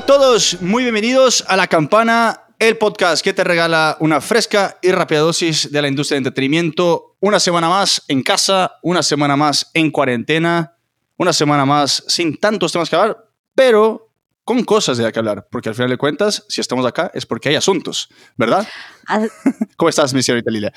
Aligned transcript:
a 0.00 0.06
todos, 0.06 0.62
muy 0.62 0.82
bienvenidos 0.82 1.44
a 1.46 1.58
La 1.58 1.66
Campana, 1.66 2.44
el 2.58 2.78
podcast 2.78 3.22
que 3.22 3.34
te 3.34 3.44
regala 3.44 3.98
una 4.00 4.22
fresca 4.22 4.78
y 4.80 4.92
rápida 4.92 5.18
dosis 5.20 5.70
de 5.70 5.82
la 5.82 5.88
industria 5.88 6.14
de 6.14 6.20
entretenimiento. 6.20 7.16
Una 7.20 7.38
semana 7.38 7.68
más 7.68 8.02
en 8.08 8.22
casa, 8.22 8.78
una 8.82 9.02
semana 9.02 9.36
más 9.36 9.70
en 9.74 9.90
cuarentena, 9.90 10.74
una 11.18 11.34
semana 11.34 11.66
más 11.66 12.02
sin 12.08 12.38
tantos 12.38 12.72
temas 12.72 12.88
que 12.88 12.96
hablar, 12.96 13.28
pero 13.54 14.10
con 14.42 14.64
cosas 14.64 14.96
de 14.96 15.12
que 15.12 15.18
hablar, 15.18 15.46
porque 15.50 15.68
al 15.68 15.74
final 15.74 15.90
de 15.90 15.98
cuentas, 15.98 16.46
si 16.48 16.62
estamos 16.62 16.86
acá 16.86 17.10
es 17.12 17.26
porque 17.26 17.50
hay 17.50 17.56
asuntos, 17.56 18.08
¿verdad? 18.38 18.66
¿Cómo 19.76 19.90
estás, 19.90 20.14
mi 20.14 20.22
señorita 20.22 20.50
Lilia? 20.50 20.72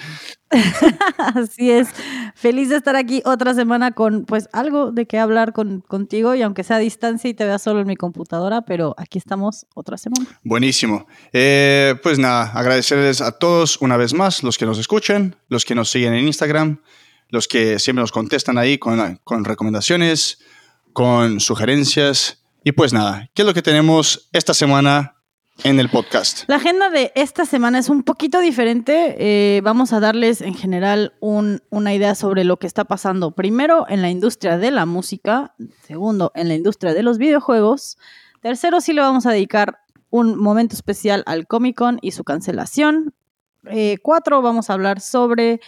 Así 1.18 1.72
es. 1.72 1.90
Feliz 2.36 2.70
de 2.70 2.78
estar 2.78 2.96
aquí 2.96 3.22
otra 3.26 3.54
semana 3.54 3.92
con 3.92 4.26
pues 4.26 4.50
algo 4.54 4.92
de 4.92 5.06
qué 5.06 5.20
hablar 5.20 5.54
con, 5.54 5.82
contigo 5.82 6.36
y 6.36 6.42
aunque 6.42 6.64
sea 6.64 6.78
a 6.78 6.80
distancia 6.80 7.30
y 7.30 7.34
te 7.34 7.46
vea 7.46 7.60
solo 7.60 7.82
en 7.82 7.88
mi 7.88 7.96
computadora, 7.96 8.62
pero 8.62 8.96
aquí 8.98 9.18
estamos 9.18 9.66
otra 9.76 9.98
semana. 9.98 10.40
Buenísimo. 10.44 11.08
Eh, 11.32 11.96
pues 12.04 12.20
nada, 12.20 12.52
agradecerles 12.54 13.22
a 13.22 13.32
todos 13.32 13.78
una 13.82 13.98
vez 13.98 14.14
más, 14.14 14.44
los 14.44 14.58
que 14.58 14.66
nos 14.66 14.80
escuchan, 14.80 15.36
los 15.50 15.66
que 15.66 15.76
nos 15.76 15.90
siguen 15.90 16.14
en 16.14 16.26
Instagram, 16.26 16.82
los 17.30 17.48
que 17.48 17.80
siempre 17.80 18.02
nos 18.02 18.12
contestan 18.12 18.58
ahí 18.58 18.78
con, 18.78 19.20
con 19.24 19.46
recomendaciones, 19.46 20.40
con 20.94 21.40
sugerencias. 21.40 22.44
Y 22.64 22.72
pues 22.72 22.94
nada, 22.94 23.30
¿qué 23.34 23.42
es 23.42 23.46
lo 23.46 23.54
que 23.54 23.62
tenemos 23.62 24.30
esta 24.32 24.54
semana 24.54 25.16
en 25.64 25.80
el 25.80 25.90
podcast? 25.90 26.44
La 26.48 26.56
agenda 26.56 26.90
de 26.90 27.12
esta 27.16 27.46
semana 27.46 27.80
es 27.80 27.90
un 27.90 28.04
poquito 28.04 28.40
diferente. 28.40 29.16
Eh, 29.20 29.62
vamos 29.62 29.94
a 29.94 30.00
darles 30.00 30.42
en 30.42 30.56
general 30.56 31.14
una 31.20 31.94
idea 31.94 32.16
sobre 32.16 32.44
lo 32.44 32.58
que 32.58 32.68
está 32.68 32.86
pasando 32.86 33.32
primero 33.32 33.86
en 33.88 34.02
la 34.02 34.10
industria 34.10 34.58
de 34.58 34.72
la 34.72 34.86
música, 34.86 35.54
segundo 35.86 36.32
en 36.36 36.48
la 36.48 36.56
industria 36.56 36.94
de 36.94 37.04
los 37.04 37.18
videojuegos, 37.18 37.98
tercero 38.42 38.82
sí 38.82 38.94
le 38.94 39.02
vamos 39.02 39.26
a 39.26 39.32
dedicar 39.32 39.80
un 40.10 40.38
momento 40.38 40.76
especial 40.76 41.24
al 41.26 41.48
Comic 41.48 41.78
Con 41.78 42.00
y 42.02 42.12
su 42.12 42.24
cancelación. 42.24 43.14
Eh, 43.70 43.98
cuatro 44.04 44.42
vamos 44.42 44.70
a 44.70 44.74
hablar 44.74 45.00
sobre 45.00 45.62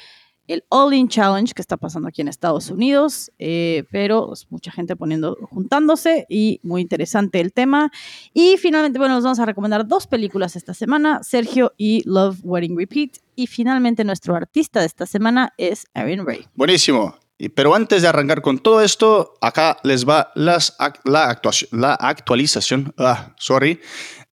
el 0.48 0.64
All-In 0.70 1.08
Challenge 1.08 1.54
que 1.54 1.62
está 1.62 1.78
pasando 1.78 2.08
aquí 2.08 2.22
en 2.22 2.28
Estados 2.28 2.70
Unidos, 2.70 3.32
eh, 3.40 3.84
pero 3.92 4.34
mucha 4.50 4.72
gente 4.72 4.96
poniendo, 4.96 5.38
juntándose 5.50 6.26
y 6.30 6.60
muy 6.64 6.82
interesante 6.82 7.40
el 7.40 7.54
tema. 7.54 7.92
Y 8.34 8.58
finalmente, 8.58 9.00
bueno, 9.00 9.16
nos 9.16 9.24
vamos 9.24 9.40
a 9.40 9.46
recomendar 9.46 9.88
dos 9.88 10.08
películas 10.08 10.56
esta 10.56 10.74
semana, 10.74 11.22
Sergio 11.24 11.74
y 11.78 12.02
Love 12.06 12.40
Wedding 12.44 12.78
Repeat. 12.78 13.18
Y 13.36 13.48
finalmente 13.48 14.04
nuestro 14.04 14.36
artista 14.36 14.80
de 14.80 14.86
esta 14.86 15.06
semana 15.06 15.54
es 15.58 15.88
Aaron 15.94 16.26
Ray. 16.26 16.46
Buenísimo. 16.56 17.16
Pero 17.54 17.76
antes 17.76 18.02
de 18.02 18.08
arrancar 18.08 18.42
con 18.42 18.60
todo 18.60 18.82
esto, 18.82 19.34
acá 19.42 19.78
les 19.84 20.08
va 20.08 20.32
las, 20.36 20.78
la, 21.04 21.42
la 21.72 21.94
actualización, 21.96 22.94
ah, 22.98 23.36
sorry, 23.38 23.82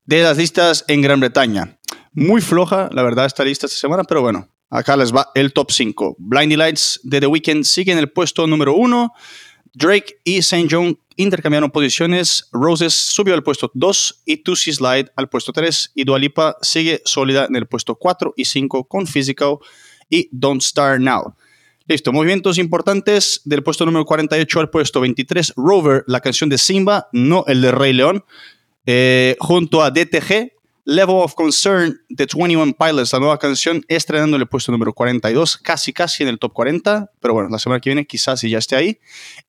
de 0.06 0.24
las 0.24 0.38
listas 0.38 0.86
en 0.88 1.02
Gran 1.02 1.20
Bretaña. 1.20 1.78
Muy 2.14 2.40
floja, 2.40 2.90
la 2.94 3.04
verdad, 3.04 3.26
esta 3.26 3.44
lista 3.44 3.66
esta 3.66 3.78
semana, 3.78 4.04
pero 4.06 4.22
bueno, 4.22 4.48
Acá 4.74 4.98
les 4.98 5.14
va 5.14 5.30
el 5.36 5.54
top 5.54 5.70
5. 5.72 6.16
Blinding 6.18 6.58
Lights 6.58 7.00
de 7.04 7.20
The 7.20 7.28
Weeknd 7.28 7.64
sigue 7.64 7.92
en 7.92 8.00
el 8.00 8.10
puesto 8.10 8.48
número 8.48 8.74
1. 8.74 9.14
Drake 9.76 10.20
y 10.24 10.38
St. 10.38 10.68
John 10.70 11.00
intercambiaron 11.16 11.70
posiciones. 11.70 12.50
Roses 12.52 12.96
subió 12.96 13.36
al 13.36 13.44
puesto 13.44 13.70
2 13.76 14.24
y 14.26 14.38
Tusi 14.38 14.74
Slide 14.74 15.12
al 15.16 15.30
puesto 15.30 15.54
3. 15.54 15.92
Y 15.94 16.06
Dualipa 16.06 16.58
sigue 16.64 17.04
sólida 17.06 17.46
en 17.46 17.56
el 17.56 17.68
puesto 17.68 17.94
4 17.94 18.34
y 18.36 18.46
5 18.46 18.86
con 18.86 19.06
Physical 19.06 19.58
y 20.10 20.28
Don't 20.32 20.64
Start 20.64 21.02
Now. 21.02 21.36
Listo, 21.86 22.12
movimientos 22.12 22.58
importantes 22.58 23.42
del 23.46 23.62
puesto 23.62 23.86
número 23.86 24.06
48 24.06 24.60
al 24.60 24.72
puesto 24.72 25.02
23. 25.02 25.54
Rover, 25.56 26.04
la 26.08 26.20
canción 26.20 26.50
de 26.50 26.58
Simba, 26.58 27.10
no 27.12 27.46
el 27.48 27.62
de 27.62 27.72
Rey 27.72 27.94
León, 27.94 28.26
eh, 28.88 29.36
junto 29.40 29.84
a 29.84 29.92
DTG, 29.92 30.52
Level 30.86 31.16
of 31.18 31.34
Concern 31.36 31.98
de 32.10 32.28
21 32.34 32.74
Pilots, 32.74 33.14
la 33.14 33.20
nueva 33.20 33.40
canción, 33.40 33.84
estrenando 33.88 34.36
en 34.36 34.42
el 34.42 34.48
puesto 34.48 34.72
número 34.72 34.94
42, 34.94 35.58
casi 35.58 35.94
casi 35.94 36.24
en 36.24 36.30
el 36.30 36.40
top 36.40 36.54
40, 36.54 37.12
pero 37.20 37.34
bueno, 37.34 37.50
la 37.50 37.60
semana 37.60 37.80
que 37.80 37.90
viene 37.90 38.06
quizás 38.06 38.42
ya 38.42 38.58
esté 38.58 38.76
ahí. 38.76 39.00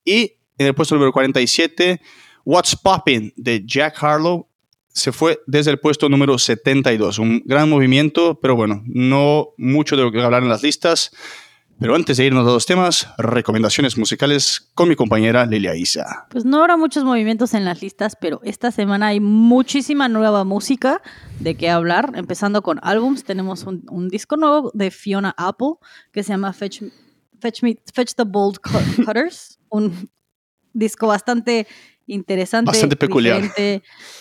Y 0.03 0.33
en 0.57 0.67
el 0.67 0.75
puesto 0.75 0.95
número 0.95 1.11
47, 1.11 2.01
What's 2.45 2.75
Poppin' 2.75 3.33
de 3.35 3.63
Jack 3.65 4.01
Harlow 4.01 4.47
se 4.87 5.11
fue 5.11 5.41
desde 5.45 5.71
el 5.71 5.79
puesto 5.79 6.07
número 6.07 6.37
72. 6.37 7.19
Un 7.19 7.43
gran 7.45 7.69
movimiento, 7.69 8.39
pero 8.39 8.55
bueno, 8.55 8.81
no 8.85 9.49
mucho 9.57 9.97
de 9.97 10.03
lo 10.03 10.11
que 10.11 10.21
hablar 10.21 10.41
en 10.41 10.49
las 10.49 10.63
listas. 10.63 11.11
Pero 11.77 11.93
antes 11.93 12.15
de 12.15 12.25
irnos 12.25 12.47
a 12.47 12.51
los 12.51 12.65
temas, 12.65 13.07
recomendaciones 13.17 13.97
musicales 13.97 14.71
con 14.75 14.87
mi 14.87 14.95
compañera 14.95 15.45
Lilia 15.45 15.75
Isa. 15.75 16.25
Pues 16.29 16.45
no 16.45 16.61
habrá 16.61 16.77
muchos 16.77 17.03
movimientos 17.03 17.53
en 17.53 17.65
las 17.65 17.81
listas, 17.81 18.15
pero 18.19 18.39
esta 18.43 18.71
semana 18.71 19.07
hay 19.07 19.19
muchísima 19.19 20.07
nueva 20.07 20.45
música 20.45 21.01
de 21.39 21.55
qué 21.55 21.69
hablar. 21.69 22.13
Empezando 22.15 22.61
con 22.61 22.79
álbums, 22.81 23.25
tenemos 23.25 23.65
un, 23.65 24.07
disco 24.07 24.37
nuevo 24.37 24.71
de 24.73 24.89
Fiona 24.89 25.35
Apple 25.37 25.73
que 26.13 26.23
se 26.23 26.29
llama 26.29 26.53
Fetch, 26.53 26.83
Fetch, 27.41 27.61
Me, 27.61 27.77
Fetch 27.93 28.13
the 28.15 28.23
Bold 28.23 28.59
Cutters. 28.59 29.59
un 29.69 30.09
disco 30.71 31.07
bastante 31.07 31.67
interesante. 32.07 32.71
Bastante 32.71 32.95
peculiar. 32.95 33.51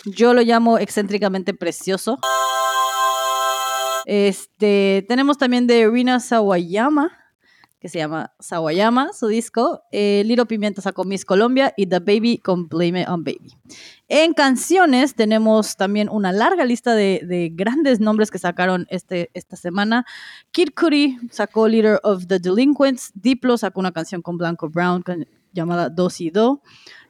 Yo 0.06 0.34
lo 0.34 0.42
llamo 0.42 0.78
excéntricamente 0.78 1.54
precioso. 1.54 2.18
Este, 4.06 5.04
tenemos 5.08 5.38
también 5.38 5.68
de 5.68 5.88
Rina 5.88 6.18
Sawayama 6.18 7.23
que 7.84 7.90
se 7.90 7.98
llama 7.98 8.32
Sawayama, 8.40 9.12
su 9.12 9.26
disco. 9.26 9.82
Eh, 9.92 10.22
Liro 10.24 10.46
Pimienta 10.46 10.80
sacó 10.80 11.04
Miss 11.04 11.26
Colombia 11.26 11.74
y 11.76 11.86
The 11.86 11.98
Baby 11.98 12.38
con 12.38 12.66
Blame 12.66 13.06
on 13.06 13.24
Baby. 13.24 13.58
En 14.08 14.32
canciones 14.32 15.14
tenemos 15.14 15.76
también 15.76 16.08
una 16.08 16.32
larga 16.32 16.64
lista 16.64 16.94
de, 16.94 17.52
grandes 17.54 18.00
nombres 18.00 18.30
que 18.30 18.38
sacaron 18.38 18.86
este, 18.88 19.30
esta 19.34 19.56
semana. 19.56 20.06
Kid 20.50 20.70
Cudi 20.74 21.18
sacó 21.30 21.68
Leader 21.68 22.00
of 22.04 22.26
the 22.26 22.38
Delinquents. 22.38 23.12
Diplo 23.14 23.58
sacó 23.58 23.80
una 23.80 23.92
canción 23.92 24.22
con 24.22 24.38
Blanco 24.38 24.70
Brown 24.70 25.04
llamada 25.52 25.90
Dos 25.90 26.22
y 26.22 26.30
Do. 26.30 26.62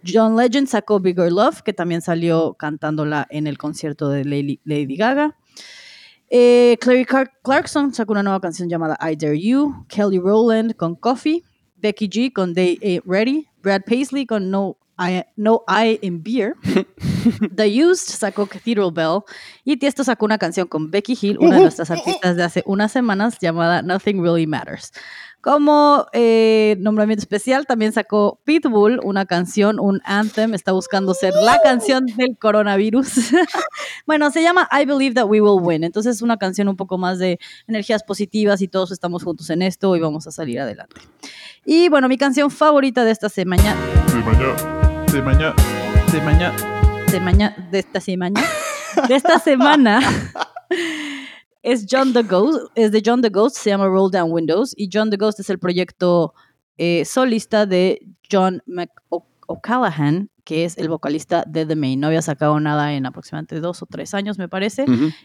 John 0.05 0.37
Legend 0.37 0.67
sacó 0.67 0.99
Bigger 0.99 1.31
Love, 1.31 1.63
que 1.63 1.73
también 1.73 2.03
salió 2.03 2.55
cantándola 2.55 3.29
en 3.31 3.47
el 3.47 3.59
concierto 3.59 4.09
de 4.09 4.25
Lady 4.25 4.97
Gaga. 4.97 5.37
Eh, 6.31 6.77
Clary 6.81 7.07
Clarkson 7.43 7.93
sacó 7.95 8.13
una 8.13 8.23
nueva 8.23 8.41
canción 8.41 8.69
llamada 8.69 8.99
I 9.01 9.17
Dare 9.17 9.41
You, 9.41 9.85
Kelly 9.89 10.19
Rowland 10.19 10.75
con 10.77 10.97
Coffee, 10.97 11.43
Becky 11.77 12.09
G 12.09 12.33
con 12.33 12.55
They 12.55 12.79
Ain't 12.83 13.05
Ready, 13.07 13.47
Brad 13.63 13.83
Paisley 13.87 14.27
con 14.27 14.51
No 14.51 14.79
I, 14.99 15.25
no 15.37 15.65
I 15.69 15.99
in 16.03 16.23
Beer, 16.23 16.55
The 17.55 17.85
Used 17.85 18.09
sacó 18.09 18.47
Cathedral 18.47 18.93
Bell 18.93 19.21
y 19.65 19.77
Tiesto 19.77 20.05
sacó 20.05 20.25
una 20.25 20.39
canción 20.39 20.67
con 20.67 20.91
Becky 20.91 21.19
Hill, 21.21 21.39
una 21.39 21.57
de 21.57 21.63
nuestras 21.63 21.91
artistas 21.91 22.37
de 22.37 22.43
hace 22.43 22.63
unas 22.67 22.93
semanas 22.93 23.39
llamada 23.41 23.83
Nothing 23.83 24.23
Really 24.23 24.47
Matters. 24.47 24.93
Como 25.45 26.07
eh, 26.15 26.77
nombramiento 26.81 27.21
especial, 27.21 27.67
también 27.67 27.93
sacó 27.93 28.41
Pitbull 28.45 28.99
una 29.05 29.27
canción, 29.27 29.79
un 29.79 30.01
anthem, 30.07 30.55
está 30.55 30.73
buscando 30.73 31.13
ser 31.13 31.35
la 31.35 31.61
canción 31.63 32.07
del 32.07 32.39
coronavirus. 32.39 33.13
bueno, 34.07 34.31
se 34.31 34.43
llama 34.43 34.67
I 34.73 34.87
Believe 34.87 35.15
That 35.17 35.27
We 35.27 35.43
Will 35.43 35.61
Win. 35.63 35.85
Entonces 35.85 36.17
es 36.17 36.23
una 36.23 36.39
canción 36.39 36.67
un 36.69 36.77
poco 36.77 36.97
más 36.97 37.19
de 37.19 37.39
energías 37.67 38.03
positivas 38.05 38.63
y 38.63 38.69
todos 38.69 38.91
estamos 38.91 39.23
juntos 39.23 39.51
en 39.51 39.61
esto 39.61 39.95
y 39.97 40.01
vamos 40.01 40.27
a 40.27 40.31
salir 40.31 40.61
adelante. 40.61 41.03
Y 41.67 41.91
bueno, 41.91 42.09
mi 42.09 42.17
canción 42.17 42.51
favorita 42.51 43.05
de 43.05 43.11
esta 43.11 43.29
semana. 43.29 43.77
De 47.71 47.81
esta 47.81 48.01
semana. 48.01 48.43
De 49.09 49.15
esta 49.15 49.39
semana. 49.39 50.01
es 51.65 51.87
John 51.91 52.13
the 52.13 52.23
Ghost, 52.23 52.71
es 52.75 52.93
de 52.93 53.03
John 53.05 53.23
the 53.23 53.31
Ghost, 53.31 53.57
se 53.57 53.71
llama 53.71 53.87
Roll 53.87 54.11
Down 54.11 54.31
Windows, 54.31 54.75
y 54.77 54.91
John 54.93 55.11
the 55.11 55.17
Ghost 55.17 55.41
es 55.41 55.49
el 55.49 55.59
proyecto 55.59 56.35
eh, 56.77 57.05
solista 57.07 57.65
de 57.65 58.07
John 58.31 58.63
McO'Callaghan, 58.67 60.29
que 60.45 60.67
es 60.67 60.77
el 60.77 60.91
vocalista 60.91 61.43
de 61.47 61.65
The 61.65 61.75
Main. 61.75 62.01
No 62.01 62.09
había 62.09 62.21
sacado 62.21 62.61
nada 62.61 62.93
en 62.93 63.07
aproximadamente 63.07 63.61
dos 63.61 63.83
o 63.83 63.87
tres 63.87 64.13
años, 64.13 64.37
me 64.37 64.47
parece, 64.47 64.85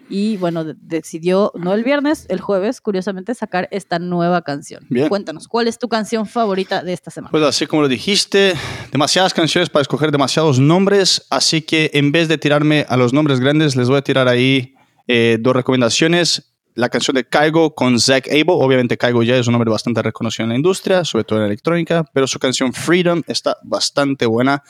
y 0.09 0.37
bueno, 0.37 0.63
decidió, 0.63 1.51
no 1.55 1.73
el 1.73 1.83
viernes, 1.83 2.25
el 2.29 2.39
jueves, 2.39 2.79
curiosamente, 2.79 3.35
sacar 3.35 3.67
esta 3.71 3.99
nueva 3.99 4.41
canción. 4.43 4.87
Cuéntanos, 5.09 5.49
¿cuál 5.49 5.67
es 5.67 5.77
tu 5.77 5.89
canción 5.89 6.25
favorita 6.25 6.83
de 6.83 6.93
esta 6.93 7.11
semana? 7.11 7.31
Pues 7.31 7.43
así 7.43 7.67
como 7.67 7.81
lo 7.81 7.89
dijiste, 7.89 8.53
demasiadas 8.93 9.33
canciones 9.33 9.69
para 9.69 9.81
escoger 9.81 10.09
demasiados 10.09 10.57
nombres, 10.57 11.27
así 11.29 11.61
que 11.63 11.91
en 11.95 12.13
vez 12.13 12.29
de 12.29 12.37
tirarme 12.37 12.85
a 12.87 12.95
los 12.95 13.11
nombres 13.11 13.41
grandes, 13.41 13.75
les 13.75 13.89
voy 13.89 13.97
a 13.97 14.03
tirar 14.03 14.29
ahí 14.29 14.73
eh, 15.11 15.37
dos 15.39 15.55
recomendaciones. 15.55 16.53
La 16.75 16.87
canción 16.87 17.15
de 17.15 17.27
Kaigo 17.27 17.73
con 17.73 17.99
Zach 17.99 18.27
Abel. 18.27 18.45
Obviamente 18.49 18.95
Kaigo 18.95 19.23
ya 19.23 19.37
es 19.37 19.47
un 19.47 19.53
nombre 19.53 19.71
bastante 19.71 20.03
reconocido 20.03 20.43
en 20.43 20.49
la 20.49 20.55
industria, 20.55 21.03
sobre 21.03 21.23
todo 21.23 21.39
en 21.39 21.41
la 21.41 21.47
electrónica, 21.47 22.05
pero 22.13 22.27
su 22.27 22.37
canción 22.37 22.73
Freedom 22.73 23.23
está 23.25 23.57
bastante 23.63 24.27
buena. 24.27 24.61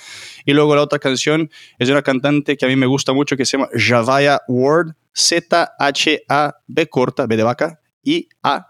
Y 0.46 0.54
luego 0.54 0.76
la 0.78 0.82
otra 0.82 0.98
canción 0.98 1.52
es 1.78 1.90
de 1.90 1.94
una 1.94 2.04
cantante 2.04 2.56
que 2.56 2.66
a 2.66 2.70
mí 2.70 2.78
me 2.78 2.86
gusta 2.86 3.12
mucho 3.12 3.36
que 3.36 3.46
se 3.46 3.58
llama 3.58 3.70
Javaya 3.76 4.42
Ward, 4.48 4.94
Z-H-A-B 5.14 6.88
corta, 6.88 7.28
B 7.28 7.36
de 7.36 7.44
vaca, 7.44 7.82
I-A, 8.04 8.68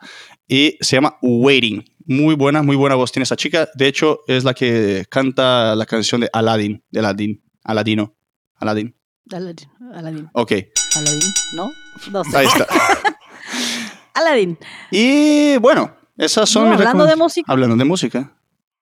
y 0.48 0.76
se 0.82 0.96
llama 0.96 1.18
Waiting. 1.22 1.86
Muy 2.08 2.34
buena, 2.34 2.64
muy 2.64 2.76
buena 2.76 2.96
voz 2.96 3.12
tiene 3.12 3.26
esa 3.26 3.36
chica. 3.36 3.70
De 3.76 3.88
hecho, 3.88 4.22
es 4.28 4.44
la 4.44 4.56
que 4.56 5.06
canta 5.08 5.76
la 5.76 5.86
canción 5.86 6.22
de 6.22 6.30
Aladdin, 6.34 6.84
de 6.90 7.00
Aladdin, 7.00 7.44
Aladino, 7.64 8.16
Aladdin. 8.56 8.96
Aladdin. 9.32 9.70
Aladdin. 9.94 10.30
Ok, 10.34 10.52
Aladdin, 10.98 11.34
¿no? 11.54 11.72
No 12.12 12.24
sé. 12.24 12.38
ahí 12.38 12.46
está. 12.48 12.68
Aladdin. 14.14 14.58
Y 14.92 15.58
bueno, 15.58 15.96
esas 16.18 16.50
son 16.50 16.66
No, 16.66 16.72
mis 16.72 16.80
hablando 16.80 17.06
de 17.06 17.16
música. 17.16 17.52
Hablando 17.52 17.76
de 17.76 17.86
música. 17.86 18.34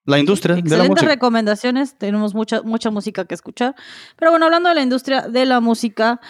La 0.05 0.19
industria 0.19 0.55
de 0.55 0.61
la 0.61 0.65
Excelentes 0.65 0.89
música. 0.89 1.11
recomendaciones, 1.11 1.97
tenemos 1.97 2.33
mucha, 2.33 2.61
mucha 2.61 2.89
música 2.91 3.25
que 3.25 3.35
escuchar. 3.35 3.75
Pero 4.15 4.31
bueno, 4.31 4.45
hablando 4.45 4.69
de 4.69 4.75
la 4.75 4.81
industria 4.81 5.23
de 5.27 5.45
la 5.45 5.59
música, 5.59 6.21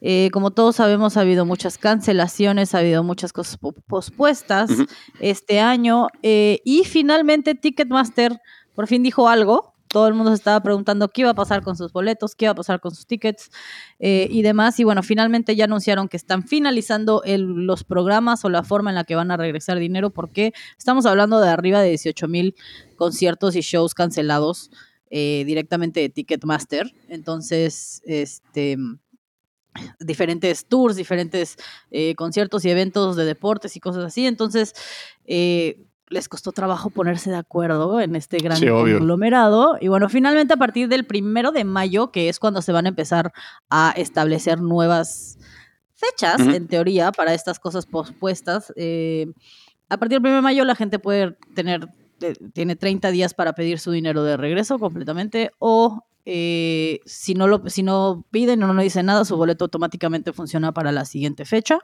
eh, 0.00 0.30
como 0.32 0.52
todos 0.52 0.76
sabemos, 0.76 1.16
ha 1.16 1.20
habido 1.20 1.44
muchas 1.44 1.76
cancelaciones, 1.76 2.74
ha 2.74 2.78
habido 2.78 3.02
muchas 3.04 3.34
cosas 3.34 3.58
po- 3.58 3.74
pospuestas 3.86 4.70
este 5.20 5.60
año. 5.60 6.06
eh, 6.22 6.60
y 6.64 6.84
finalmente 6.84 7.54
Ticketmaster 7.54 8.40
por 8.74 8.86
fin 8.86 9.02
dijo 9.02 9.28
algo. 9.28 9.74
Todo 9.96 10.08
el 10.08 10.12
mundo 10.12 10.30
se 10.30 10.34
estaba 10.34 10.60
preguntando 10.60 11.08
qué 11.08 11.22
iba 11.22 11.30
a 11.30 11.34
pasar 11.34 11.62
con 11.62 11.74
sus 11.74 11.90
boletos, 11.90 12.34
qué 12.34 12.44
iba 12.44 12.52
a 12.52 12.54
pasar 12.54 12.80
con 12.80 12.94
sus 12.94 13.06
tickets 13.06 13.50
eh, 13.98 14.28
y 14.30 14.42
demás. 14.42 14.78
Y 14.78 14.84
bueno, 14.84 15.02
finalmente 15.02 15.56
ya 15.56 15.64
anunciaron 15.64 16.06
que 16.10 16.18
están 16.18 16.42
finalizando 16.42 17.22
los 17.24 17.82
programas 17.82 18.44
o 18.44 18.50
la 18.50 18.62
forma 18.62 18.90
en 18.90 18.96
la 18.96 19.04
que 19.04 19.14
van 19.14 19.30
a 19.30 19.38
regresar 19.38 19.78
dinero, 19.78 20.10
porque 20.10 20.52
estamos 20.76 21.06
hablando 21.06 21.40
de 21.40 21.48
arriba 21.48 21.80
de 21.80 21.88
18 21.88 22.28
mil 22.28 22.54
conciertos 22.96 23.56
y 23.56 23.62
shows 23.62 23.94
cancelados 23.94 24.70
eh, 25.08 25.44
directamente 25.46 26.00
de 26.00 26.10
Ticketmaster. 26.10 26.92
Entonces, 27.08 28.02
este 28.04 28.76
diferentes 29.98 30.66
tours, 30.66 30.96
diferentes 30.96 31.56
eh, 31.90 32.14
conciertos 32.16 32.66
y 32.66 32.70
eventos 32.70 33.16
de 33.16 33.24
deportes 33.24 33.76
y 33.76 33.80
cosas 33.80 34.04
así. 34.04 34.26
Entonces, 34.26 34.74
eh, 35.24 35.85
les 36.08 36.28
costó 36.28 36.52
trabajo 36.52 36.90
ponerse 36.90 37.30
de 37.30 37.36
acuerdo 37.36 38.00
en 38.00 38.14
este 38.16 38.38
gran 38.38 38.58
Sí, 38.58 38.66
conglomerado. 38.66 39.76
Y 39.80 39.88
bueno, 39.88 40.08
finalmente 40.08 40.54
a 40.54 40.56
partir 40.56 40.88
del 40.88 41.04
primero 41.04 41.52
de 41.52 41.64
mayo, 41.64 42.12
que 42.12 42.28
es 42.28 42.38
cuando 42.38 42.62
se 42.62 42.72
van 42.72 42.86
a 42.86 42.90
empezar 42.90 43.32
a 43.70 43.92
establecer 43.96 44.60
nuevas 44.60 45.38
fechas, 45.94 46.40
en 46.40 46.68
teoría, 46.68 47.10
para 47.10 47.34
estas 47.34 47.58
cosas 47.58 47.86
pospuestas, 47.86 48.72
eh, 48.76 49.26
a 49.88 49.96
partir 49.96 50.16
del 50.16 50.22
primero 50.22 50.36
de 50.36 50.42
mayo 50.42 50.64
la 50.64 50.74
gente 50.74 50.98
puede 50.98 51.36
tener, 51.54 51.88
eh, 52.20 52.34
tiene 52.52 52.76
30 52.76 53.10
días 53.10 53.34
para 53.34 53.54
pedir 53.54 53.78
su 53.78 53.90
dinero 53.90 54.22
de 54.22 54.36
regreso 54.36 54.78
completamente 54.78 55.50
o 55.58 56.04
eh, 56.24 57.00
si, 57.06 57.34
no 57.34 57.46
lo, 57.46 57.68
si 57.68 57.82
no 57.82 58.24
piden 58.30 58.62
o 58.62 58.72
no 58.72 58.82
dicen 58.82 59.06
nada, 59.06 59.24
su 59.24 59.36
boleto 59.36 59.64
automáticamente 59.64 60.32
funciona 60.32 60.72
para 60.72 60.92
la 60.92 61.04
siguiente 61.04 61.44
fecha. 61.44 61.78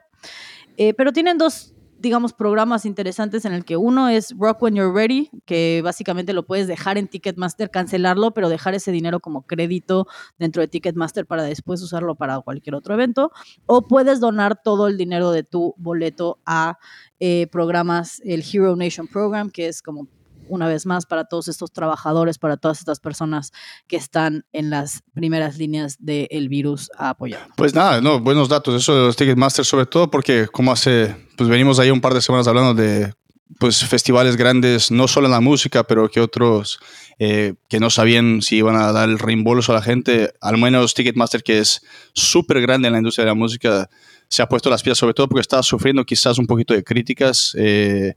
Pero 0.75 1.13
tienen 1.13 1.37
dos, 1.37 1.73
digamos, 2.03 2.33
programas 2.33 2.85
interesantes 2.85 3.45
en 3.45 3.53
el 3.53 3.63
que 3.63 3.77
uno 3.77 4.09
es 4.09 4.35
Rock 4.37 4.61
When 4.61 4.75
You're 4.75 4.93
Ready, 4.93 5.31
que 5.45 5.79
básicamente 5.85 6.33
lo 6.33 6.45
puedes 6.45 6.67
dejar 6.67 6.97
en 6.97 7.07
Ticketmaster, 7.07 7.71
cancelarlo, 7.71 8.33
pero 8.33 8.49
dejar 8.49 8.75
ese 8.75 8.91
dinero 8.91 9.21
como 9.21 9.43
crédito 9.43 10.05
dentro 10.37 10.61
de 10.61 10.67
Ticketmaster 10.67 11.25
para 11.25 11.43
después 11.43 11.81
usarlo 11.81 12.15
para 12.15 12.41
cualquier 12.41 12.75
otro 12.75 12.93
evento. 12.93 13.31
O 13.67 13.87
puedes 13.87 14.19
donar 14.19 14.61
todo 14.61 14.89
el 14.89 14.97
dinero 14.97 15.31
de 15.31 15.43
tu 15.43 15.75
boleto 15.77 16.39
a 16.45 16.77
eh, 17.21 17.47
programas, 17.53 18.21
el 18.25 18.43
Hero 18.43 18.75
Nation 18.75 19.07
Program, 19.07 19.49
que 19.49 19.67
es 19.67 19.81
como 19.81 20.09
una 20.47 20.67
vez 20.67 20.85
más 20.85 21.05
para 21.05 21.25
todos 21.25 21.47
estos 21.47 21.71
trabajadores, 21.71 22.37
para 22.37 22.57
todas 22.57 22.79
estas 22.79 22.99
personas 22.99 23.51
que 23.87 23.95
están 23.95 24.45
en 24.51 24.69
las 24.69 25.03
primeras 25.13 25.57
líneas 25.57 25.97
del 25.99 26.49
virus 26.49 26.89
a 26.97 27.09
apoyar. 27.09 27.47
Pues 27.55 27.73
nada, 27.73 28.01
no, 28.01 28.19
buenos 28.19 28.49
datos, 28.49 28.75
eso 28.75 28.95
de 28.95 29.01
los 29.01 29.15
Ticketmaster 29.15 29.65
sobre 29.65 29.85
todo 29.85 30.09
porque 30.09 30.47
como 30.47 30.71
hace, 30.71 31.15
pues 31.37 31.49
venimos 31.49 31.79
ahí 31.79 31.91
un 31.91 32.01
par 32.01 32.13
de 32.13 32.21
semanas 32.21 32.47
hablando 32.47 32.73
de 32.73 33.13
pues 33.59 33.83
festivales 33.85 34.35
grandes, 34.35 34.91
no 34.91 35.07
solo 35.07 35.27
en 35.27 35.31
la 35.31 35.41
música, 35.41 35.83
pero 35.83 36.09
que 36.09 36.19
otros 36.19 36.79
eh, 37.19 37.53
que 37.69 37.79
no 37.79 37.89
sabían 37.89 38.41
si 38.41 38.57
iban 38.57 38.75
a 38.75 38.91
dar 38.91 39.09
el 39.09 39.19
reembolso 39.19 39.71
a 39.71 39.75
la 39.75 39.81
gente, 39.81 40.33
al 40.41 40.57
menos 40.57 40.93
Ticketmaster 40.93 41.43
que 41.43 41.59
es 41.59 41.81
súper 42.13 42.61
grande 42.61 42.87
en 42.87 42.93
la 42.93 42.99
industria 42.99 43.25
de 43.25 43.31
la 43.31 43.35
música, 43.35 43.89
se 44.27 44.41
ha 44.41 44.49
puesto 44.49 44.69
las 44.69 44.81
piezas 44.81 44.97
sobre 44.97 45.13
todo 45.13 45.27
porque 45.27 45.41
estaba 45.41 45.63
sufriendo 45.63 46.03
quizás 46.05 46.37
un 46.37 46.47
poquito 46.47 46.73
de 46.73 46.83
críticas. 46.83 47.55
eh, 47.57 48.15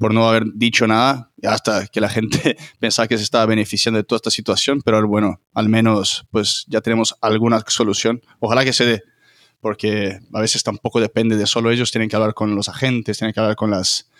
por 0.00 0.14
no 0.14 0.26
haber 0.26 0.44
dicho 0.54 0.86
nada, 0.86 1.30
hasta 1.44 1.86
que 1.86 2.00
la 2.00 2.08
gente 2.08 2.56
pensaba 2.80 3.06
que 3.06 3.18
se 3.18 3.22
estaba 3.22 3.44
beneficiando 3.44 3.98
de 3.98 4.04
toda 4.04 4.16
esta 4.16 4.30
situación, 4.30 4.80
pero 4.82 5.06
bueno, 5.06 5.42
al 5.52 5.68
menos 5.68 6.24
pues 6.30 6.64
ya 6.68 6.80
tenemos 6.80 7.14
alguna 7.20 7.62
solución. 7.66 8.22
Ojalá 8.38 8.64
que 8.64 8.72
se 8.72 8.86
dé, 8.86 9.02
porque 9.60 10.18
a 10.32 10.40
veces 10.40 10.62
tampoco 10.62 11.00
depende 11.00 11.36
de 11.36 11.46
solo 11.46 11.70
ellos, 11.70 11.92
tienen 11.92 12.08
que 12.08 12.16
hablar 12.16 12.32
con 12.32 12.56
los 12.56 12.70
agentes, 12.70 13.18
tienen 13.18 13.34
que 13.34 13.40
hablar 13.40 13.56
con 13.56 13.70
las, 13.70 14.10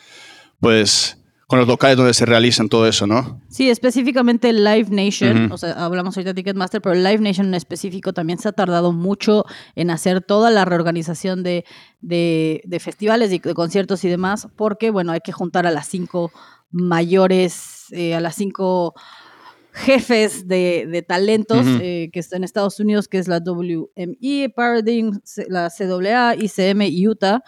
pues, 0.60 1.16
con 1.50 1.58
los 1.58 1.66
locales 1.66 1.96
donde 1.96 2.14
se 2.14 2.26
realizan 2.26 2.68
todo 2.68 2.86
eso, 2.86 3.08
¿no? 3.08 3.40
Sí, 3.48 3.70
específicamente 3.70 4.52
Live 4.52 4.86
Nation, 4.90 5.50
o 5.50 5.58
sea, 5.58 5.72
hablamos 5.84 6.16
ahorita 6.16 6.30
de 6.30 6.34
Ticketmaster, 6.34 6.80
pero 6.80 6.94
Live 6.94 7.18
Nation 7.18 7.48
en 7.48 7.54
específico 7.54 8.12
también 8.12 8.38
se 8.38 8.48
ha 8.48 8.52
tardado 8.52 8.92
mucho 8.92 9.44
en 9.74 9.90
hacer 9.90 10.20
toda 10.20 10.52
la 10.52 10.64
reorganización 10.64 11.42
de, 11.42 11.64
de, 12.02 12.60
de 12.64 12.78
festivales 12.78 13.32
y 13.32 13.40
de 13.40 13.54
conciertos 13.54 14.04
y 14.04 14.08
demás, 14.08 14.46
porque, 14.54 14.90
bueno, 14.90 15.10
hay 15.10 15.22
que 15.22 15.32
juntar 15.32 15.66
a 15.66 15.72
las 15.72 15.88
cinco 15.88 16.30
mayores, 16.70 17.86
eh, 17.90 18.14
a 18.14 18.20
las 18.20 18.36
cinco 18.36 18.94
jefes 19.72 20.46
de, 20.46 20.86
de 20.88 21.02
talentos 21.02 21.66
eh, 21.80 22.10
que 22.12 22.20
están 22.20 22.38
en 22.38 22.44
Estados 22.44 22.78
Unidos, 22.78 23.08
que 23.08 23.18
es 23.18 23.26
la 23.26 23.40
WME, 23.40 24.52
Paradigm, 24.54 25.18
la 25.48 25.68
CAA, 25.76 26.36
ICM 26.36 26.82
y 26.82 27.08
Utah. 27.08 27.42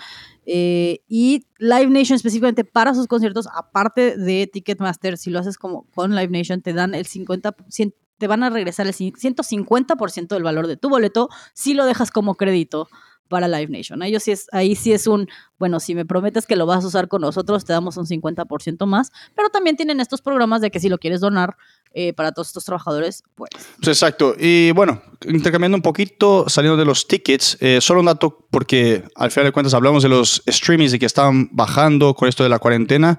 Eh, 0.44 1.00
y 1.08 1.46
Live 1.58 1.86
Nation 1.88 2.16
específicamente 2.16 2.64
para 2.64 2.94
sus 2.94 3.06
conciertos, 3.06 3.46
aparte 3.54 4.16
de 4.16 4.48
Ticketmaster, 4.52 5.16
si 5.16 5.30
lo 5.30 5.38
haces 5.38 5.56
como 5.58 5.84
con 5.94 6.14
Live 6.16 6.28
Nation, 6.36 6.62
te 6.62 6.72
dan 6.72 6.94
el 6.94 7.06
50, 7.06 7.54
cien- 7.68 7.94
te 8.18 8.26
van 8.26 8.42
a 8.42 8.50
regresar 8.50 8.86
el 8.86 8.92
cin- 8.94 9.14
150% 9.16 10.34
del 10.34 10.42
valor 10.44 10.66
de 10.66 10.76
tu 10.76 10.88
boleto 10.88 11.28
si 11.54 11.74
lo 11.74 11.84
dejas 11.86 12.10
como 12.10 12.34
crédito 12.36 12.88
para 13.32 13.48
Live 13.48 13.68
Nation. 13.68 14.02
Ellos 14.02 14.22
sí 14.22 14.30
es, 14.30 14.46
ahí 14.52 14.76
sí 14.76 14.92
es 14.92 15.06
un, 15.06 15.26
bueno, 15.58 15.80
si 15.80 15.94
me 15.94 16.04
prometes 16.04 16.46
que 16.46 16.54
lo 16.54 16.66
vas 16.66 16.84
a 16.84 16.88
usar 16.88 17.08
con 17.08 17.22
nosotros, 17.22 17.64
te 17.64 17.72
damos 17.72 17.96
un 17.96 18.04
50% 18.04 18.84
más, 18.84 19.10
pero 19.34 19.48
también 19.48 19.74
tienen 19.74 20.00
estos 20.00 20.20
programas 20.20 20.60
de 20.60 20.70
que 20.70 20.78
si 20.78 20.90
lo 20.90 20.98
quieres 20.98 21.20
donar 21.20 21.56
eh, 21.94 22.12
para 22.12 22.32
todos 22.32 22.48
estos 22.48 22.66
trabajadores, 22.66 23.22
pues. 23.34 23.48
Pues 23.78 23.88
exacto. 23.88 24.36
Y 24.38 24.70
bueno, 24.72 25.00
intercambiando 25.26 25.76
un 25.76 25.82
poquito, 25.82 26.44
saliendo 26.46 26.76
de 26.76 26.84
los 26.84 27.08
tickets, 27.08 27.56
eh, 27.60 27.80
solo 27.80 28.00
un 28.00 28.06
dato, 28.06 28.46
porque 28.50 29.02
al 29.14 29.30
final 29.30 29.46
de 29.46 29.52
cuentas 29.52 29.72
hablamos 29.72 30.02
de 30.02 30.10
los 30.10 30.42
streamings 30.46 30.92
y 30.92 30.98
que 30.98 31.06
estaban 31.06 31.48
bajando 31.52 32.12
con 32.12 32.28
esto 32.28 32.42
de 32.42 32.50
la 32.50 32.58
cuarentena. 32.58 33.18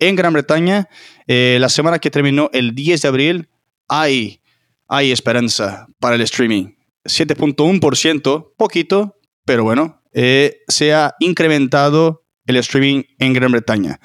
En 0.00 0.16
Gran 0.16 0.32
Bretaña, 0.32 0.88
eh, 1.28 1.58
la 1.60 1.68
semana 1.68 2.00
que 2.00 2.10
terminó 2.10 2.50
el 2.52 2.74
10 2.74 3.02
de 3.02 3.08
abril, 3.08 3.48
hay, 3.86 4.40
hay 4.88 5.12
esperanza 5.12 5.86
para 6.00 6.16
el 6.16 6.22
streaming. 6.22 6.74
7.1%, 7.04 8.54
poquito, 8.56 9.20
pero 9.44 9.64
bueno, 9.64 10.02
eh, 10.12 10.62
se 10.68 10.92
ha 10.94 11.14
incrementado 11.20 12.24
el 12.46 12.56
streaming 12.56 13.02
en 13.18 13.32
Gran 13.32 13.52
Bretaña. 13.52 14.00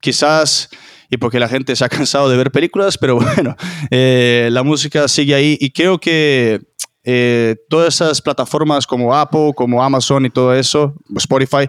Quizás, 0.00 0.68
y 1.10 1.16
porque 1.16 1.40
la 1.40 1.48
gente 1.48 1.74
se 1.74 1.84
ha 1.84 1.88
cansado 1.88 2.28
de 2.28 2.36
ver 2.36 2.50
películas, 2.50 2.98
pero 2.98 3.16
bueno, 3.16 3.56
eh, 3.90 4.48
la 4.52 4.62
música 4.62 5.08
sigue 5.08 5.34
ahí 5.34 5.56
y 5.60 5.70
creo 5.70 5.98
que 5.98 6.60
eh, 7.04 7.56
todas 7.68 7.94
esas 7.94 8.20
plataformas 8.20 8.86
como 8.86 9.14
Apple, 9.14 9.52
como 9.54 9.82
Amazon 9.82 10.26
y 10.26 10.30
todo 10.30 10.54
eso, 10.54 10.94
Spotify, 11.16 11.68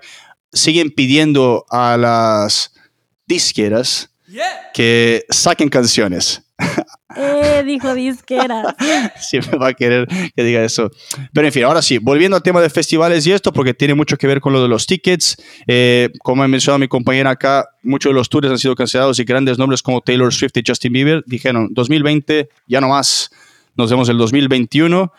siguen 0.52 0.92
pidiendo 0.92 1.66
a 1.70 1.96
las 1.98 2.74
disqueras 3.26 4.10
que 4.74 5.26
saquen 5.30 5.70
canciones. 5.70 6.44
¡Eh! 7.20 7.64
Dijo 7.66 7.94
disquera. 7.94 8.76
Siempre 9.20 9.58
va 9.58 9.70
a 9.70 9.74
querer 9.74 10.08
que 10.36 10.44
diga 10.44 10.64
eso. 10.64 10.90
Pero 11.34 11.48
en 11.48 11.54
fin, 11.54 11.64
ahora 11.64 11.82
sí, 11.82 11.98
volviendo 11.98 12.38
al 12.38 12.44
tema 12.44 12.62
de 12.62 12.70
festivales 12.70 13.28
y 13.28 13.32
esto, 13.32 13.52
porque 13.52 13.74
tiene 13.74 13.94
mucho 13.94 14.18
que 14.18 14.28
ver 14.28 14.40
con 14.40 14.54
lo 14.54 14.62
de 14.62 14.70
los 14.70 14.86
tickets. 14.86 15.38
Eh, 15.68 16.10
como 16.24 16.44
ha 16.44 16.48
mencionado 16.48 16.80
mi 16.80 16.88
compañera 16.88 17.32
acá, 17.32 17.70
muchos 17.84 18.12
de 18.12 18.14
los 18.14 18.30
tours 18.30 18.50
han 18.50 18.58
sido 18.58 18.76
cancelados 18.76 19.20
y 19.20 19.24
grandes 19.26 19.58
nombres 19.58 19.82
como 19.82 20.02
Taylor 20.02 20.34
Swift 20.34 20.56
y 20.56 20.64
Justin 20.66 20.94
Bieber 20.94 21.24
dijeron 21.26 21.70
2020, 21.72 22.50
ya 22.68 22.80
no 22.80 22.90
más, 22.90 23.32
nos 23.76 23.90
vemos 23.90 24.08
el 24.10 24.18
2021. 24.18 25.12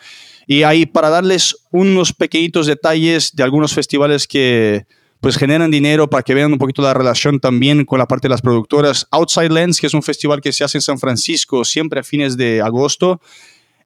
Y 0.47 0.63
ahí 0.63 0.85
para 0.85 1.09
darles 1.09 1.55
unos 1.71 2.13
pequeñitos 2.13 2.65
detalles 2.65 3.35
de 3.35 3.43
algunos 3.43 3.73
festivales 3.73 4.27
que 4.27 4.85
pues 5.21 5.37
generan 5.37 5.71
dinero 5.71 6.09
para 6.09 6.23
que 6.23 6.33
vean 6.33 6.51
un 6.51 6.57
poquito 6.57 6.81
la 6.81 6.93
relación 6.93 7.39
también 7.39 7.85
con 7.85 7.99
la 7.99 8.07
parte 8.07 8.27
de 8.27 8.31
las 8.31 8.41
productoras. 8.41 9.07
Outside 9.11 9.51
Lens, 9.51 9.79
que 9.79 9.87
es 9.87 9.93
un 9.93 10.03
festival 10.03 10.41
que 10.41 10.51
se 10.51 10.63
hace 10.63 10.79
en 10.79 10.81
San 10.81 10.99
Francisco 10.99 11.63
siempre 11.63 11.99
a 11.99 12.03
fines 12.03 12.35
de 12.35 12.61
agosto, 12.61 13.21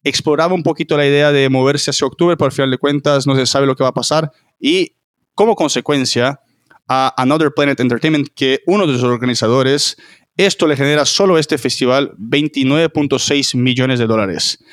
exploraba 0.03 0.53
un 0.53 0.63
poquito 0.63 0.95
la 0.95 1.05
idea 1.05 1.33
de 1.33 1.49
moverse 1.49 1.91
hacia 1.91 2.07
octubre, 2.07 2.37
pero 2.37 2.45
al 2.45 2.51
final 2.53 2.71
de 2.71 2.77
cuentas 2.77 3.27
no 3.27 3.35
se 3.35 3.45
sabe 3.45 3.67
lo 3.67 3.75
que 3.75 3.83
va 3.83 3.89
a 3.89 3.93
pasar. 3.93 4.31
Y 4.59 4.95
como 5.33 5.55
consecuencia, 5.55 6.39
a 6.87 7.13
Another 7.21 7.51
Planet 7.53 7.79
Entertainment, 7.79 8.29
que 8.33 8.61
uno 8.65 8.87
de 8.87 8.93
sus 8.93 9.03
organizadores, 9.03 9.97
esto 10.37 10.67
le 10.67 10.77
genera 10.77 11.05
solo 11.05 11.37
este 11.37 11.57
festival 11.57 12.13
29.6 12.17 13.57
millones 13.57 13.99
de 13.99 14.07
dólares. 14.07 14.63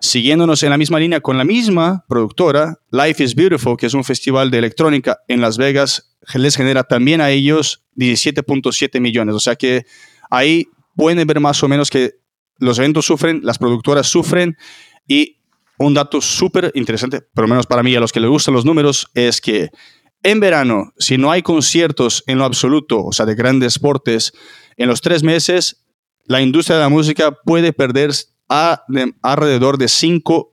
Siguiéndonos 0.00 0.62
en 0.62 0.70
la 0.70 0.78
misma 0.78 0.98
línea 0.98 1.20
con 1.20 1.36
la 1.36 1.44
misma 1.44 2.04
productora, 2.08 2.78
Life 2.90 3.22
is 3.22 3.34
Beautiful, 3.34 3.76
que 3.76 3.86
es 3.86 3.94
un 3.94 4.04
festival 4.04 4.50
de 4.50 4.58
electrónica 4.58 5.18
en 5.28 5.40
Las 5.40 5.58
Vegas, 5.58 6.16
les 6.34 6.56
genera 6.56 6.84
también 6.84 7.20
a 7.20 7.30
ellos 7.30 7.84
17.7 7.96 9.00
millones. 9.00 9.34
O 9.34 9.40
sea 9.40 9.56
que 9.56 9.84
ahí 10.30 10.68
pueden 10.94 11.26
ver 11.26 11.40
más 11.40 11.62
o 11.62 11.68
menos 11.68 11.90
que 11.90 12.14
los 12.58 12.78
eventos 12.78 13.04
sufren, 13.04 13.40
las 13.42 13.58
productoras 13.58 14.06
sufren 14.06 14.56
y 15.06 15.36
un 15.78 15.92
dato 15.92 16.22
súper 16.22 16.72
interesante, 16.74 17.20
por 17.20 17.44
lo 17.44 17.48
menos 17.48 17.66
para 17.66 17.82
mí, 17.82 17.94
a 17.94 18.00
los 18.00 18.12
que 18.12 18.20
les 18.20 18.30
gustan 18.30 18.54
los 18.54 18.64
números, 18.64 19.08
es 19.12 19.42
que 19.42 19.70
en 20.22 20.40
verano, 20.40 20.92
si 20.98 21.18
no 21.18 21.30
hay 21.30 21.42
conciertos 21.42 22.24
en 22.26 22.38
lo 22.38 22.44
absoluto, 22.44 23.04
o 23.04 23.12
sea, 23.12 23.26
de 23.26 23.34
grandes 23.34 23.74
deportes, 23.74 24.32
en 24.78 24.88
los 24.88 25.02
tres 25.02 25.22
meses, 25.22 25.84
la 26.24 26.40
industria 26.40 26.76
de 26.76 26.82
la 26.82 26.88
música 26.88 27.32
puede 27.44 27.72
perder 27.72 28.12
a, 28.48 28.84
de, 28.88 29.14
alrededor 29.22 29.78
de 29.78 29.88
5 29.88 30.52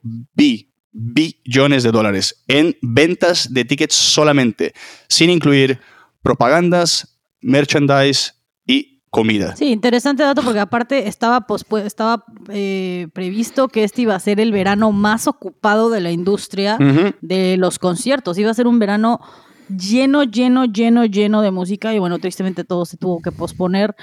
billones 0.92 1.82
de 1.82 1.90
dólares 1.90 2.44
en 2.48 2.76
ventas 2.82 3.52
de 3.52 3.64
tickets 3.64 3.94
solamente, 3.94 4.74
sin 5.08 5.30
incluir 5.30 5.80
propagandas, 6.22 7.18
merchandise 7.40 8.32
y 8.66 9.02
comida. 9.10 9.54
Sí, 9.56 9.66
interesante 9.66 10.22
dato 10.22 10.42
porque 10.42 10.60
aparte 10.60 11.06
estaba, 11.08 11.46
estaba 11.84 12.24
eh, 12.48 13.08
previsto 13.12 13.68
que 13.68 13.84
este 13.84 14.02
iba 14.02 14.14
a 14.14 14.20
ser 14.20 14.40
el 14.40 14.52
verano 14.52 14.92
más 14.92 15.26
ocupado 15.26 15.90
de 15.90 16.00
la 16.00 16.10
industria 16.10 16.76
uh 16.80 16.82
-huh. 16.82 17.14
de 17.20 17.56
los 17.56 17.78
conciertos. 17.78 18.38
Iba 18.38 18.50
a 18.50 18.54
ser 18.54 18.66
un 18.66 18.78
verano 18.78 19.20
lleno, 19.68 20.24
lleno, 20.24 20.64
lleno, 20.64 21.04
lleno 21.04 21.42
de 21.42 21.50
música 21.50 21.94
y 21.94 21.98
bueno, 21.98 22.18
tristemente 22.18 22.64
todo 22.64 22.84
se 22.84 22.96
tuvo 22.96 23.20
que 23.20 23.32
posponer. 23.32 23.94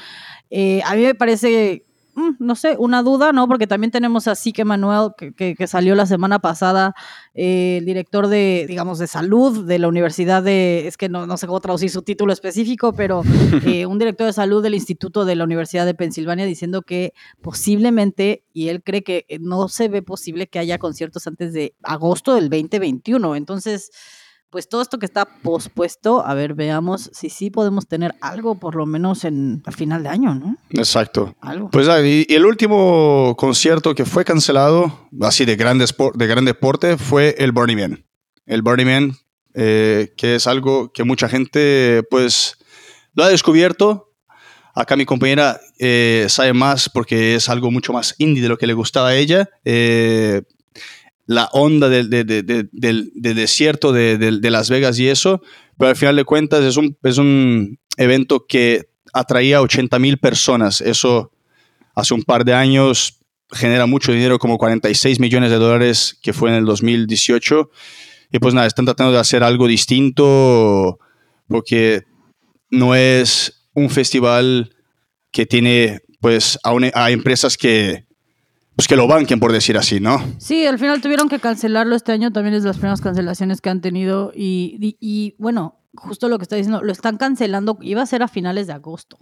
Eh, 0.49 0.81
a 0.85 0.95
mí 0.95 1.03
me 1.03 1.15
parece, 1.15 1.85
mm, 2.21 2.35
no 2.39 2.55
sé, 2.55 2.75
una 2.77 3.03
duda, 3.03 3.31
¿no? 3.31 3.47
Porque 3.47 3.67
también 3.67 3.91
tenemos 3.91 4.27
a 4.27 4.35
Sique 4.35 4.65
Manuel, 4.65 5.11
que, 5.17 5.33
que, 5.33 5.55
que, 5.55 5.67
salió 5.67 5.95
la 5.95 6.05
semana 6.05 6.39
pasada, 6.39 6.93
eh, 7.33 7.77
el 7.79 7.85
director 7.85 8.27
de, 8.27 8.65
digamos, 8.67 8.99
de 8.99 9.07
salud 9.07 9.65
de 9.65 9.79
la 9.79 9.87
Universidad 9.87 10.43
de, 10.43 10.87
es 10.87 10.97
que 10.97 11.09
no, 11.09 11.25
no 11.25 11.37
sé 11.37 11.47
cómo 11.47 11.59
traducir 11.59 11.89
su 11.89 12.01
título 12.01 12.33
específico, 12.33 12.93
pero 12.93 13.23
eh, 13.65 13.85
un 13.85 13.99
director 13.99 14.27
de 14.27 14.33
salud 14.33 14.61
del 14.63 14.75
Instituto 14.75 15.25
de 15.25 15.35
la 15.35 15.43
Universidad 15.43 15.85
de 15.85 15.93
Pensilvania 15.93 16.45
diciendo 16.45 16.81
que 16.81 17.13
posiblemente, 17.41 18.43
y 18.53 18.69
él 18.69 18.83
cree 18.83 19.03
que 19.03 19.25
no 19.39 19.67
se 19.67 19.87
ve 19.87 20.01
posible 20.01 20.47
que 20.47 20.59
haya 20.59 20.77
conciertos 20.77 21.27
antes 21.27 21.53
de 21.53 21.75
agosto 21.83 22.35
del 22.35 22.49
2021. 22.49 23.35
Entonces 23.35 23.91
pues 24.51 24.67
todo 24.67 24.81
esto 24.81 24.99
que 24.99 25.05
está 25.05 25.25
pospuesto, 25.25 26.25
a 26.25 26.33
ver, 26.33 26.53
veamos 26.53 27.09
si 27.13 27.29
sí 27.29 27.49
podemos 27.49 27.87
tener 27.87 28.15
algo 28.19 28.59
por 28.59 28.75
lo 28.75 28.85
menos 28.85 29.23
en 29.23 29.63
a 29.65 29.71
final 29.71 30.03
de 30.03 30.09
año, 30.09 30.35
¿no? 30.35 30.57
Exacto. 30.71 31.35
Algo. 31.39 31.69
Pues 31.71 31.87
y 32.03 32.25
el 32.33 32.45
último 32.45 33.35
concierto 33.37 33.95
que 33.95 34.05
fue 34.05 34.25
cancelado, 34.25 35.07
así 35.21 35.45
de 35.45 35.55
gran, 35.55 35.79
de 35.79 36.27
gran 36.27 36.45
deporte, 36.45 36.97
fue 36.97 37.35
el 37.39 37.53
Burning 37.53 37.77
Man. 37.77 38.05
El 38.45 38.61
Burning 38.61 38.85
Man, 38.85 39.13
eh, 39.53 40.13
que 40.17 40.35
es 40.35 40.47
algo 40.47 40.91
que 40.91 41.05
mucha 41.05 41.29
gente 41.29 42.03
pues 42.11 42.57
lo 43.13 43.23
ha 43.23 43.29
descubierto. 43.29 44.09
Acá 44.75 44.97
mi 44.97 45.05
compañera 45.05 45.61
eh, 45.79 46.25
sabe 46.27 46.51
más 46.51 46.89
porque 46.89 47.35
es 47.35 47.47
algo 47.47 47.71
mucho 47.71 47.93
más 47.93 48.15
indie 48.17 48.43
de 48.43 48.49
lo 48.49 48.57
que 48.57 48.67
le 48.67 48.73
gustaba 48.73 49.09
a 49.09 49.15
ella. 49.15 49.49
Eh, 49.63 50.41
la 51.25 51.45
onda 51.53 51.89
del, 51.89 52.09
de, 52.09 52.23
de, 52.23 52.43
de, 52.43 52.67
del, 52.71 53.11
del 53.15 53.35
desierto 53.35 53.91
de, 53.91 54.39
Las 54.41 54.69
Vegas 54.69 54.99
y 54.99 55.07
eso, 55.07 55.41
pero 55.77 55.89
al 55.89 55.95
final 55.95 56.15
de 56.15 56.25
cuentas 56.25 56.63
es 56.63 56.77
un, 56.77 56.97
es 57.03 57.17
un 57.17 57.79
evento 57.97 58.45
que 58.47 58.89
atraía 59.13 59.57
a 59.57 59.61
80 59.61 59.99
mil 59.99 60.17
personas. 60.17 60.81
Eso 60.81 61.31
hace 61.95 62.13
un 62.13 62.23
par 62.23 62.45
de 62.45 62.53
años 62.53 63.19
genera 63.51 63.85
mucho 63.85 64.11
dinero, 64.11 64.39
como 64.39 64.57
46 64.57 65.19
millones 65.19 65.51
de 65.51 65.57
dólares, 65.57 66.17
que 66.21 66.33
fue 66.33 66.49
en 66.49 66.55
el 66.55 66.65
2018. 66.65 67.69
Y 68.31 68.39
pues 68.39 68.53
nada, 68.53 68.67
están 68.67 68.85
tratando 68.85 69.11
de 69.11 69.19
hacer 69.19 69.43
algo 69.43 69.67
distinto 69.67 70.99
porque 71.47 72.03
no 72.69 72.95
es 72.95 73.67
un 73.73 73.89
festival 73.89 74.73
que 75.31 75.45
tiene 75.45 75.99
pues 76.21 76.57
a, 76.63 76.71
una, 76.71 76.91
a 76.93 77.11
empresas 77.11 77.57
que, 77.57 78.05
pues 78.81 78.87
que 78.87 78.95
lo 78.95 79.05
banquen, 79.05 79.39
por 79.39 79.51
decir 79.51 79.77
así, 79.77 79.99
¿no? 79.99 80.17
Sí, 80.39 80.65
al 80.65 80.79
final 80.79 81.01
tuvieron 81.01 81.29
que 81.29 81.37
cancelarlo 81.37 81.95
este 81.95 82.13
año, 82.13 82.31
también 82.31 82.55
es 82.55 82.63
de 82.63 82.69
las 82.69 82.77
primeras 82.77 82.99
cancelaciones 82.99 83.61
que 83.61 83.69
han 83.69 83.79
tenido 83.79 84.31
y, 84.33 84.75
y, 84.81 84.97
y, 84.99 85.35
bueno, 85.37 85.77
justo 85.93 86.27
lo 86.29 86.39
que 86.39 86.43
está 86.45 86.55
diciendo, 86.55 86.81
lo 86.81 86.91
están 86.91 87.17
cancelando, 87.17 87.77
iba 87.81 88.01
a 88.01 88.07
ser 88.07 88.23
a 88.23 88.27
finales 88.27 88.65
de 88.65 88.73
agosto 88.73 89.19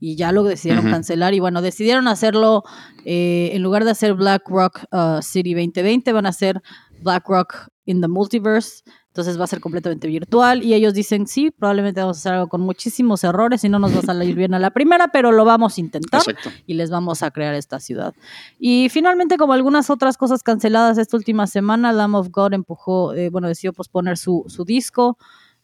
y 0.00 0.16
ya 0.16 0.32
lo 0.32 0.42
decidieron 0.42 0.84
uh 0.84 0.88
-huh. 0.88 0.94
cancelar 0.94 1.32
y 1.32 1.38
bueno, 1.38 1.62
decidieron 1.62 2.08
hacerlo, 2.08 2.64
eh, 3.04 3.50
en 3.52 3.62
lugar 3.62 3.84
de 3.84 3.92
hacer 3.92 4.14
Black 4.14 4.42
Rock 4.48 4.80
uh, 4.90 5.22
City 5.22 5.54
2020, 5.54 6.12
van 6.12 6.26
a 6.26 6.30
hacer 6.30 6.60
Black 7.00 7.28
Rock 7.28 7.68
in 7.84 8.00
the 8.00 8.08
Multiverse, 8.08 8.82
entonces 9.18 9.40
va 9.40 9.44
a 9.44 9.48
ser 9.48 9.60
completamente 9.60 10.06
virtual 10.06 10.62
y 10.62 10.74
ellos 10.74 10.94
dicen, 10.94 11.26
sí, 11.26 11.50
probablemente 11.50 12.00
vamos 12.00 12.18
a 12.18 12.20
hacer 12.20 12.32
algo 12.34 12.48
con 12.48 12.60
muchísimos 12.60 13.24
errores 13.24 13.64
y 13.64 13.68
no 13.68 13.80
nos 13.80 13.92
va 13.92 13.98
a 13.98 14.02
salir 14.02 14.36
bien 14.36 14.54
a 14.54 14.60
la 14.60 14.70
primera, 14.70 15.08
pero 15.08 15.32
lo 15.32 15.44
vamos 15.44 15.76
a 15.76 15.80
intentar 15.80 16.20
Exacto. 16.20 16.50
y 16.68 16.74
les 16.74 16.88
vamos 16.88 17.24
a 17.24 17.32
crear 17.32 17.52
esta 17.54 17.80
ciudad. 17.80 18.14
Y 18.60 18.88
finalmente, 18.90 19.36
como 19.36 19.54
algunas 19.54 19.90
otras 19.90 20.16
cosas 20.16 20.44
canceladas 20.44 20.98
esta 20.98 21.16
última 21.16 21.48
semana, 21.48 21.92
Lamb 21.92 22.14
of 22.14 22.28
God 22.30 22.52
empujó, 22.52 23.12
eh, 23.12 23.28
bueno, 23.28 23.48
decidió 23.48 23.72
posponer 23.72 24.16
su, 24.18 24.44
su 24.46 24.64
disco. 24.64 25.18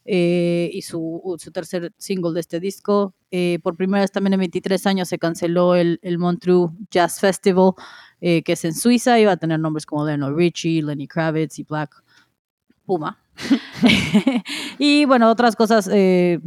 Eh, 0.07 0.69
y 0.71 0.83
su, 0.83 1.35
su, 1.39 1.51
tercer 1.51 1.91
single 1.97 2.33
de 2.33 2.39
este 2.39 2.59
disco. 2.59 3.15
Eh, 3.31 3.57
por 3.63 3.75
primera 3.75 4.01
vez 4.01 4.11
también 4.11 4.33
en 4.33 4.39
23 4.41 4.85
años 4.85 5.09
se 5.09 5.17
canceló 5.17 5.73
el, 5.73 5.97
el 6.03 6.19
Montreux 6.19 6.69
Jazz 6.91 7.19
Festival, 7.19 7.71
eh, 8.21 8.43
que 8.43 8.53
es 8.53 8.63
en 8.65 8.75
Suiza, 8.75 9.19
iba 9.19 9.31
a 9.31 9.37
tener 9.37 9.59
nombres 9.59 9.87
como 9.87 10.05
Lionel 10.05 10.35
Richie, 10.35 10.83
Lenny 10.83 11.07
Kravitz 11.07 11.57
y 11.57 11.63
Black 11.63 12.03
Puma. 12.85 13.24
y 14.79 15.05
bueno, 15.05 15.29
otras 15.29 15.55
cosas, 15.55 15.89
eh, 15.91 16.39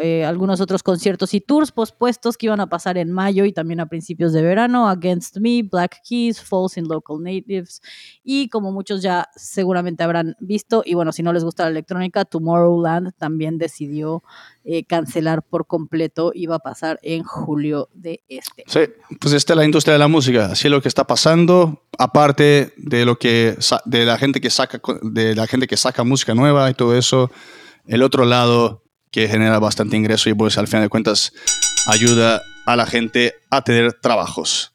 eh, 0.00 0.24
algunos 0.24 0.60
otros 0.60 0.82
conciertos 0.82 1.34
y 1.34 1.40
tours 1.40 1.72
pospuestos 1.72 2.36
que 2.36 2.46
iban 2.46 2.60
a 2.60 2.68
pasar 2.68 2.96
en 2.96 3.12
mayo 3.12 3.44
y 3.44 3.52
también 3.52 3.80
a 3.80 3.86
principios 3.86 4.32
de 4.32 4.42
verano, 4.42 4.88
Against 4.88 5.38
Me, 5.38 5.62
Black 5.62 6.00
Keys, 6.08 6.40
Falls 6.40 6.76
in 6.76 6.88
Local 6.88 7.18
Natives 7.22 7.82
y 8.24 8.48
como 8.48 8.72
muchos 8.72 9.02
ya 9.02 9.28
seguramente 9.36 10.02
habrán 10.02 10.36
visto, 10.40 10.82
y 10.84 10.94
bueno, 10.94 11.12
si 11.12 11.22
no 11.22 11.32
les 11.32 11.44
gusta 11.44 11.64
la 11.64 11.70
electrónica, 11.70 12.24
Tomorrowland 12.24 13.12
también 13.18 13.58
decidió 13.58 14.22
eh, 14.64 14.84
cancelar 14.84 15.42
por 15.42 15.66
completo, 15.66 16.32
iba 16.34 16.56
a 16.56 16.60
pasar 16.60 16.98
en 17.02 17.22
julio 17.22 17.88
de 17.92 18.22
este. 18.28 18.64
Sí, 18.66 18.80
pues 19.20 19.34
esta 19.34 19.52
es 19.52 19.56
la 19.56 19.64
industria 19.64 19.92
de 19.92 19.98
la 19.98 20.08
música, 20.08 20.46
así 20.46 20.68
es 20.68 20.70
lo 20.70 20.80
que 20.80 20.88
está 20.88 21.06
pasando, 21.06 21.84
aparte 21.98 22.72
de 22.76 23.04
lo 23.04 23.18
que 23.18 23.56
de 23.84 24.04
la 24.04 24.18
gente 24.18 24.40
que 24.40 24.50
saca 24.50 24.80
de 25.02 25.34
la 25.34 25.46
gente 25.46 25.66
que 25.66 25.76
saca 25.76 26.04
música 26.04 26.34
nueva 26.34 26.70
y 26.70 26.74
todo 26.74 26.96
eso, 26.96 27.30
el 27.86 28.02
otro 28.02 28.24
lado 28.24 28.82
que 29.10 29.28
genera 29.28 29.58
bastante 29.58 29.96
ingreso 29.96 30.30
y 30.30 30.34
pues 30.34 30.58
al 30.58 30.68
final 30.68 30.84
de 30.84 30.88
cuentas 30.88 31.32
ayuda 31.86 32.42
a 32.66 32.76
la 32.76 32.86
gente 32.86 33.34
a 33.50 33.62
tener 33.62 33.92
trabajos. 33.94 34.72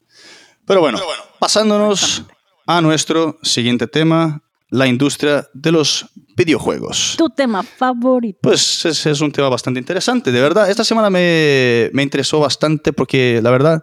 Pero 0.66 0.80
bueno, 0.80 0.98
Pero 0.98 1.06
bueno 1.06 1.26
pasándonos 1.38 2.24
a 2.66 2.80
nuestro 2.80 3.38
siguiente 3.42 3.86
tema, 3.86 4.42
la 4.68 4.86
industria 4.86 5.46
de 5.54 5.72
los 5.72 6.06
videojuegos. 6.36 7.14
Tu 7.16 7.30
tema 7.30 7.62
favorito. 7.62 8.40
Pues 8.42 8.84
es, 8.84 9.06
es 9.06 9.20
un 9.20 9.30
tema 9.30 9.48
bastante 9.48 9.78
interesante, 9.78 10.32
de 10.32 10.40
verdad. 10.40 10.68
Esta 10.68 10.84
semana 10.84 11.08
me, 11.08 11.90
me 11.92 12.02
interesó 12.02 12.40
bastante 12.40 12.92
porque 12.92 13.40
la 13.42 13.50
verdad, 13.50 13.82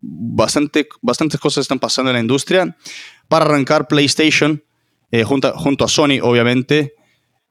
bastante, 0.00 0.88
bastantes 1.02 1.40
cosas 1.40 1.62
están 1.62 1.80
pasando 1.80 2.10
en 2.10 2.14
la 2.14 2.20
industria. 2.20 2.76
Para 3.28 3.44
arrancar 3.44 3.88
PlayStation, 3.88 4.62
eh, 5.10 5.24
junto, 5.24 5.52
junto 5.56 5.84
a 5.84 5.88
Sony, 5.88 6.20
obviamente, 6.22 6.94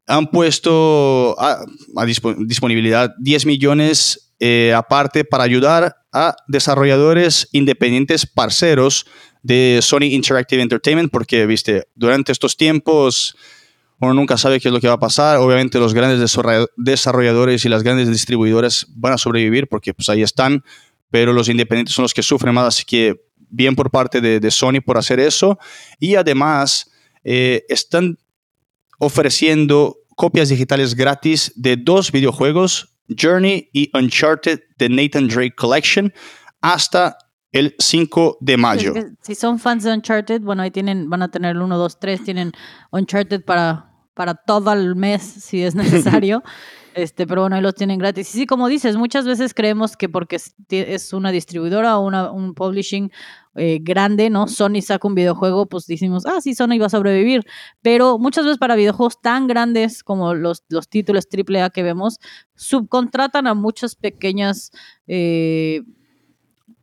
han 0.10 0.28
puesto 0.28 1.40
a, 1.40 1.64
a 1.96 2.06
disponibilidad 2.06 3.14
10 3.20 3.46
millones 3.46 4.34
eh, 4.40 4.74
aparte 4.76 5.24
para 5.24 5.44
ayudar 5.44 5.98
a 6.12 6.36
desarrolladores 6.48 7.48
independientes 7.52 8.26
parceros 8.26 9.06
de 9.44 9.80
Sony 9.84 10.06
Interactive 10.06 10.62
Entertainment, 10.62 11.12
porque, 11.12 11.46
viste, 11.46 11.88
durante 11.94 12.32
estos 12.32 12.58
tiempos 12.58 13.38
uno 14.00 14.14
nunca 14.14 14.38
sabe 14.38 14.60
qué 14.60 14.70
es 14.70 14.74
lo 14.74 14.80
que 14.80 14.88
va 14.88 14.96
a 14.96 15.00
pasar. 15.00 15.38
Obviamente 15.38 15.78
los 15.78 15.94
grandes 15.94 16.36
desarrolladores 16.78 17.66
y 17.66 17.70
las 17.70 17.84
grandes 17.84 18.10
distribuidoras 18.10 18.88
van 18.96 19.14
a 19.14 19.18
sobrevivir 19.18 19.68
porque 19.68 19.94
pues 19.94 20.10
ahí 20.10 20.24
están, 20.24 20.64
pero 21.12 21.34
los 21.34 21.50
independientes 21.50 21.94
son 21.94 22.04
los 22.04 22.14
que 22.14 22.24
sufren 22.24 22.56
más, 22.56 22.68
así 22.68 22.86
que 22.86 23.22
bien 23.50 23.76
por 23.76 23.92
parte 23.92 24.22
de, 24.22 24.40
de 24.40 24.52
Sony 24.52 24.82
por 24.84 24.98
hacer 24.98 25.20
eso. 25.20 25.60
Y 26.00 26.16
además 26.16 26.90
eh, 27.24 27.66
están 27.68 28.18
ofreciendo 29.00 29.99
copias 30.20 30.50
digitales 30.50 30.96
gratis 30.96 31.54
de 31.56 31.78
dos 31.78 32.12
videojuegos, 32.12 33.00
Journey 33.08 33.70
y 33.72 33.90
Uncharted 33.98 34.60
de 34.78 34.90
Nathan 34.90 35.30
Drake 35.30 35.56
Collection, 35.56 36.12
hasta 36.60 37.18
el 37.54 37.74
5 37.80 38.40
de 38.42 38.58
mayo. 38.58 38.94
Si 39.22 39.34
son 39.34 39.60
fans 39.60 39.86
de 39.86 39.94
Uncharted, 39.94 40.42
bueno, 40.42 40.62
ahí 40.62 40.72
tienen, 40.72 41.10
van 41.10 41.22
a 41.22 41.32
tener 41.32 41.56
el 41.56 41.62
1, 41.62 41.78
2, 41.78 42.00
3, 42.02 42.24
tienen 42.26 42.52
Uncharted 42.92 43.46
para, 43.46 43.94
para 44.14 44.36
todo 44.36 44.74
el 44.74 44.94
mes 44.98 45.24
si 45.24 45.64
es 45.64 45.74
necesario. 45.74 46.44
Este, 46.96 47.28
pero 47.28 47.42
bueno, 47.42 47.56
ahí 47.56 47.62
los 47.62 47.76
tienen 47.76 48.00
gratis. 48.00 48.34
Y 48.34 48.40
sí, 48.40 48.46
como 48.46 48.68
dices, 48.68 48.98
muchas 48.98 49.24
veces 49.24 49.54
creemos 49.54 49.96
que 49.96 50.10
porque 50.10 50.38
es 50.70 51.14
una 51.14 51.32
distribuidora 51.32 51.98
o 51.98 52.06
una, 52.06 52.32
un 52.32 52.56
publishing 52.56 53.12
eh, 53.56 53.80
grande, 53.82 54.30
¿no? 54.30 54.48
Sony 54.48 54.82
saca 54.82 55.08
un 55.08 55.16
videojuego, 55.16 55.68
pues 55.68 55.86
decimos, 55.88 56.26
ah, 56.26 56.42
sí, 56.42 56.56
Sony 56.56 56.78
va 56.80 56.88
a 56.88 56.90
sobrevivir. 56.90 57.44
Pero 57.82 58.18
muchas 58.20 58.46
veces 58.46 58.58
para 58.58 58.76
videojuegos 58.76 59.22
tan 59.22 59.48
grandes 59.48 60.04
como 60.04 60.34
los, 60.34 60.64
los 60.70 60.88
títulos 60.90 61.26
AAA 61.32 61.70
que 61.72 61.84
vemos, 61.84 62.20
subcontratan 62.56 63.48
a 63.48 63.54
muchas 63.54 63.96
pequeñas... 63.96 64.72
Eh, 65.08 65.82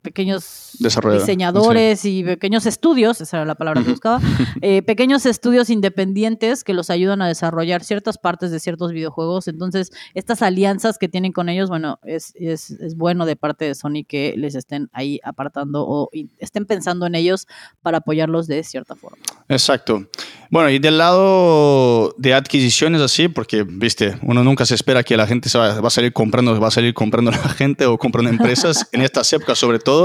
pequeños 0.07 0.71
diseñadores 0.79 2.05
y 2.05 2.23
pequeños 2.23 2.65
estudios, 2.65 3.19
esa 3.19 3.37
era 3.37 3.45
la 3.45 3.55
palabra 3.55 3.83
que 3.83 3.89
buscaba, 3.89 4.21
eh, 4.61 4.81
pequeños 4.81 5.25
estudios 5.25 5.69
independientes 5.69 6.63
que 6.63 6.73
los 6.73 6.89
ayudan 6.89 7.21
a 7.21 7.27
desarrollar 7.27 7.83
ciertas 7.83 8.17
partes 8.17 8.49
de 8.49 8.61
ciertos 8.61 8.93
videojuegos. 8.93 9.49
Entonces, 9.49 9.91
estas 10.13 10.41
alianzas 10.41 10.97
que 10.97 11.09
tienen 11.09 11.33
con 11.33 11.49
ellos, 11.49 11.67
bueno, 11.67 11.99
es, 12.03 12.31
es, 12.35 12.71
es 12.71 12.95
bueno 12.95 13.25
de 13.25 13.35
parte 13.35 13.65
de 13.65 13.75
Sony 13.75 14.05
que 14.07 14.33
les 14.37 14.55
estén 14.55 14.89
ahí 14.93 15.19
apartando 15.25 15.85
o 15.85 16.09
estén 16.37 16.65
pensando 16.65 17.05
en 17.05 17.15
ellos 17.15 17.47
para 17.81 17.97
apoyarlos 17.97 18.47
de 18.47 18.63
cierta 18.63 18.95
forma. 18.95 19.17
Exacto. 19.49 20.07
Bueno, 20.49 20.69
y 20.69 20.79
del 20.79 20.97
lado 20.97 22.15
de 22.17 22.33
adquisiciones 22.33 23.01
así, 23.01 23.27
porque, 23.27 23.65
viste, 23.67 24.17
uno 24.21 24.41
nunca 24.41 24.65
se 24.65 24.75
espera 24.75 25.03
que 25.03 25.17
la 25.17 25.27
gente 25.27 25.49
se 25.49 25.57
va, 25.57 25.81
va 25.81 25.87
a 25.87 25.91
salir 25.91 26.13
comprando, 26.13 26.57
va 26.57 26.69
a 26.69 26.71
salir 26.71 26.93
comprando 26.93 27.31
la 27.31 27.49
gente 27.49 27.85
o 27.85 27.97
comprando 27.97 28.29
empresas, 28.37 28.87
en 28.93 29.01
estas 29.01 29.31
épocas 29.33 29.57
sobre 29.57 29.79
todo. 29.79 29.96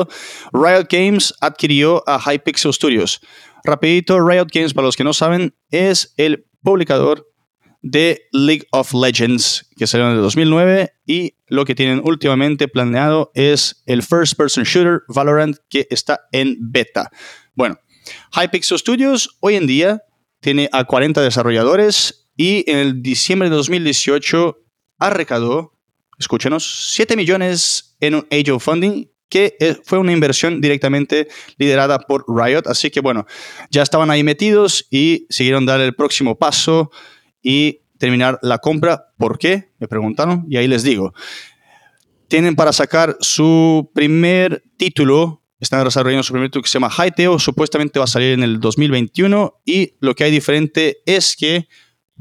Riot 0.53 0.87
Games 0.91 1.35
adquirió 1.41 2.03
a 2.07 2.19
Hypixel 2.21 2.73
Studios. 2.73 3.21
Rapidito, 3.65 4.21
Riot 4.21 4.49
Games, 4.53 4.75
para 4.75 4.87
los 4.87 4.97
que 4.97 5.05
no 5.05 5.13
saben, 5.13 5.55
es 5.71 6.15
el 6.17 6.47
publicador 6.63 7.27
de 7.83 8.29
League 8.33 8.67
of 8.71 8.95
Legends, 8.95 9.69
que 9.77 9.87
salió 9.87 10.07
en 10.07 10.17
el 10.17 10.23
2009, 10.23 10.93
y 11.05 11.35
lo 11.49 11.65
que 11.65 11.75
tienen 11.75 12.01
últimamente 12.05 12.69
planeado 12.69 13.33
es 13.35 13.83
el 13.87 14.03
First 14.03 14.35
Person 14.37 14.65
Shooter 14.65 15.03
Valorant, 15.09 15.57
que 15.69 15.87
está 15.91 16.21
en 16.33 16.57
beta. 16.61 17.11
Bueno, 17.55 17.79
Hypixel 18.35 18.79
Studios 18.79 19.37
hoy 19.41 19.57
en 19.57 19.67
día 19.67 20.03
tiene 20.41 20.69
a 20.73 20.85
40 20.85 21.21
desarrolladores 21.23 22.31
y 22.37 22.69
en 22.71 22.79
el 22.79 23.03
diciembre 23.03 23.51
de 23.51 23.57
2018 23.57 24.59
arrecadó, 24.99 25.79
escúchenos, 26.19 26.93
7 26.95 27.17
millones 27.17 27.97
en 28.01 28.15
un 28.15 28.27
of 28.51 28.65
Funding 28.65 29.12
que 29.33 29.57
eh, 29.61 29.79
fue 29.83 29.99
una 29.99 30.13
inversión 30.13 30.61
directamente 30.61 31.27
liderada 31.57 32.01
por 32.01 32.27
Riot. 32.29 32.65
Así 32.67 32.91
que 32.91 33.01
bueno, 33.01 33.25
ya 33.71 33.83
estaban 33.83 34.11
ahí 34.11 34.23
metidos 34.23 34.87
y 34.91 35.27
siguieron 35.31 35.65
dar 35.65 35.81
el 35.81 35.95
próximo 35.95 36.37
paso 36.37 36.91
y 37.43 37.81
terminar 37.97 38.39
la 38.43 38.59
compra. 38.59 39.07
¿Por 39.17 39.39
qué? 39.39 39.73
Me 39.79 39.89
preguntaron 39.89 40.45
y 40.51 40.59
ahí 40.59 40.69
les 40.69 40.83
digo. 40.83 41.15
Tienen 42.29 42.57
para 42.57 42.75
sacar 42.75 43.17
su 43.21 43.91
primer 43.95 44.65
título, 44.77 45.43
están 45.61 45.83
desarrollando 45.83 46.23
su 46.23 46.35
primer 46.35 46.51
título 46.51 46.65
que 46.65 46.69
se 46.69 46.75
llama 46.75 46.91
Hyteo, 46.91 47.39
supuestamente 47.39 47.99
va 47.99 48.05
a 48.05 48.09
salir 48.09 48.35
en 48.35 48.43
el 48.43 48.61
2021 48.61 49.63
y 49.65 49.95
lo 50.01 50.15
que 50.15 50.25
hay 50.25 50.31
diferente 50.31 50.99
es 51.07 51.37
que 51.37 51.69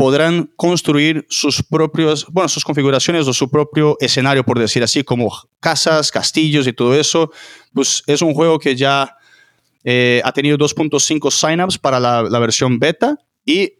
podrán 0.01 0.49
construir 0.55 1.27
sus 1.29 1.61
propios, 1.61 2.25
bueno, 2.31 2.49
sus 2.49 2.65
configuraciones 2.65 3.27
o 3.27 3.33
su 3.33 3.51
propio 3.51 3.97
escenario, 3.99 4.43
por 4.43 4.57
decir 4.57 4.81
así, 4.81 5.03
como 5.03 5.31
casas, 5.59 6.09
castillos 6.09 6.65
y 6.65 6.73
todo 6.73 6.95
eso. 6.95 7.31
Pues 7.71 8.01
es 8.07 8.23
un 8.23 8.33
juego 8.33 8.57
que 8.57 8.75
ya 8.75 9.15
eh, 9.83 10.19
ha 10.25 10.31
tenido 10.31 10.57
2.5 10.57 11.29
signups 11.29 11.77
para 11.77 11.99
la, 11.99 12.23
la 12.23 12.39
versión 12.39 12.79
beta 12.79 13.19
y 13.45 13.73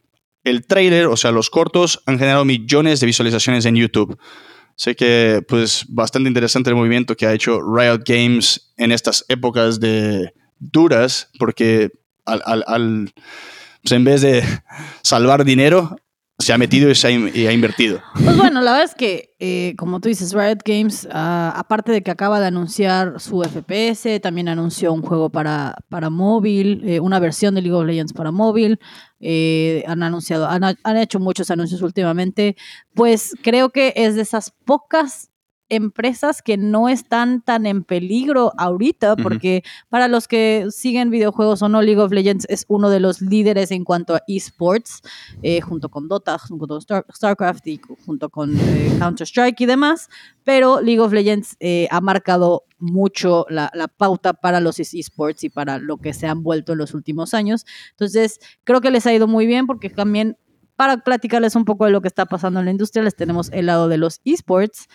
el 0.44 0.68
trailer, 0.68 1.08
o 1.08 1.18
sea, 1.18 1.32
los 1.32 1.50
cortos, 1.50 2.04
han 2.06 2.20
generado 2.20 2.46
millones 2.46 3.00
de 3.00 3.08
visualizaciones 3.08 3.66
en 3.66 3.78
YouTube. 3.78 4.16
Sé 4.76 4.96
que, 4.96 5.44
pues, 5.48 5.86
bastante 5.90 6.28
interesante 6.28 6.70
el 6.70 6.76
movimiento 6.76 7.18
que 7.18 7.26
ha 7.26 7.34
hecho 7.34 7.62
Riot 7.64 8.04
Games 8.06 8.72
en 8.78 8.92
estas 8.92 9.26
épocas 9.28 9.80
de 9.80 10.32
duras, 10.60 11.32
porque 11.40 11.90
al, 12.26 12.44
al, 12.46 12.64
al 12.68 13.12
pues 13.82 13.92
en 13.94 14.04
vez 14.04 14.22
de 14.22 14.44
salvar 15.02 15.44
dinero, 15.46 15.96
se 16.42 16.54
ha 16.54 16.58
metido 16.58 16.90
y, 16.90 16.96
se 16.96 17.08
ha, 17.08 17.52
invertido. 17.52 18.02
Pues 18.24 18.38
bueno, 18.38 18.62
la 18.62 18.72
verdad 18.72 18.86
es 18.86 18.96
que, 18.96 19.34
eh, 19.40 19.76
como 19.78 20.00
tú 20.00 20.10
dices, 20.10 20.34
Riot 20.34 20.60
Games, 20.66 21.06
uh, 21.06 21.10
aparte 21.56 21.92
de 21.92 22.02
que 22.02 22.12
acaba 22.12 22.40
de 22.40 22.48
anunciar 22.48 23.20
su 23.20 23.42
FPS, 23.42 24.20
también 24.20 24.50
anunció 24.50 24.94
un 24.94 25.02
juego 25.02 25.30
para, 25.30 25.76
para 25.90 26.10
móvil, 26.10 26.82
eh, 26.86 27.00
una 27.00 27.20
versión 27.20 27.56
de 27.56 27.62
League 27.62 27.76
of 27.76 27.86
Legends 27.86 28.14
para 28.14 28.32
móvil. 28.32 28.80
Eh, 29.20 29.84
han 29.88 30.04
anunciado, 30.04 30.48
han, 30.48 30.64
han 30.64 30.98
hecho 30.98 31.20
muchos 31.20 31.50
anuncios 31.52 31.82
últimamente. 31.82 32.56
Pues 32.94 33.36
creo 33.42 33.70
que 33.70 33.94
es 33.96 34.16
de 34.16 34.22
esas 34.22 34.54
pocas 34.66 35.31
empresas 35.72 36.42
que 36.42 36.58
no 36.58 36.90
están 36.90 37.42
tan 37.42 37.66
en 37.66 37.84
peligro 37.84 38.52
ahorita, 38.58 39.16
porque 39.16 39.64
para 39.90 40.10
los 40.10 40.28
que 40.28 40.68
siguen 40.70 41.10
videojuegos 41.10 41.62
o 41.62 41.70
no, 41.70 41.82
League 41.82 42.00
of 42.00 42.12
Legends 42.12 42.46
es 42.50 42.66
uno 42.68 42.90
de 42.90 43.00
los 43.00 43.22
líderes 43.22 43.72
en 43.72 43.86
cuanto 43.86 44.16
a 44.16 44.22
esports, 44.28 45.02
eh, 45.42 45.62
junto 45.62 45.90
con 45.90 46.10
Dota, 46.10 46.38
junto 46.38 46.68
con 46.68 46.78
Star 46.80 47.06
StarCraft 47.16 47.66
y 47.68 47.82
junto 48.06 48.30
con 48.30 48.54
eh, 48.56 48.96
Counter-Strike 49.00 49.62
y 49.62 49.66
demás, 49.66 50.10
pero 50.44 50.82
League 50.82 51.00
of 51.00 51.14
Legends 51.14 51.56
eh, 51.62 51.88
ha 51.90 52.02
marcado 52.02 52.66
mucho 52.78 53.46
la, 53.50 53.72
la, 53.74 53.88
pauta 53.88 54.34
para 54.34 54.60
los 54.60 54.80
esports 54.80 55.44
y 55.46 55.50
para 55.50 55.78
lo 55.78 55.98
que 55.98 56.14
se 56.14 56.28
han 56.28 56.44
vuelto 56.44 56.74
en 56.74 56.80
los 56.80 56.94
últimos 56.94 57.34
años. 57.34 57.66
Entonces, 57.92 58.40
creo 58.66 58.82
que 58.82 58.92
les 58.92 59.06
ha 59.06 59.14
ido 59.14 59.28
muy 59.28 59.46
bien 59.46 59.68
porque 59.68 59.90
también 59.90 60.36
para 60.82 60.98
platicarles 60.98 61.56
un 61.56 61.64
poco 61.64 61.86
de 61.86 61.92
lo 61.92 62.02
que 62.02 62.08
está 62.08 62.26
pasando 62.26 62.60
en 62.60 62.66
la 62.66 62.72
industria, 62.72 63.04
les 63.04 63.16
tenemos 63.16 63.52
el 63.52 63.68
lado 63.68 63.88
de 63.88 64.00
los 64.00 64.20
esports. 64.26 64.88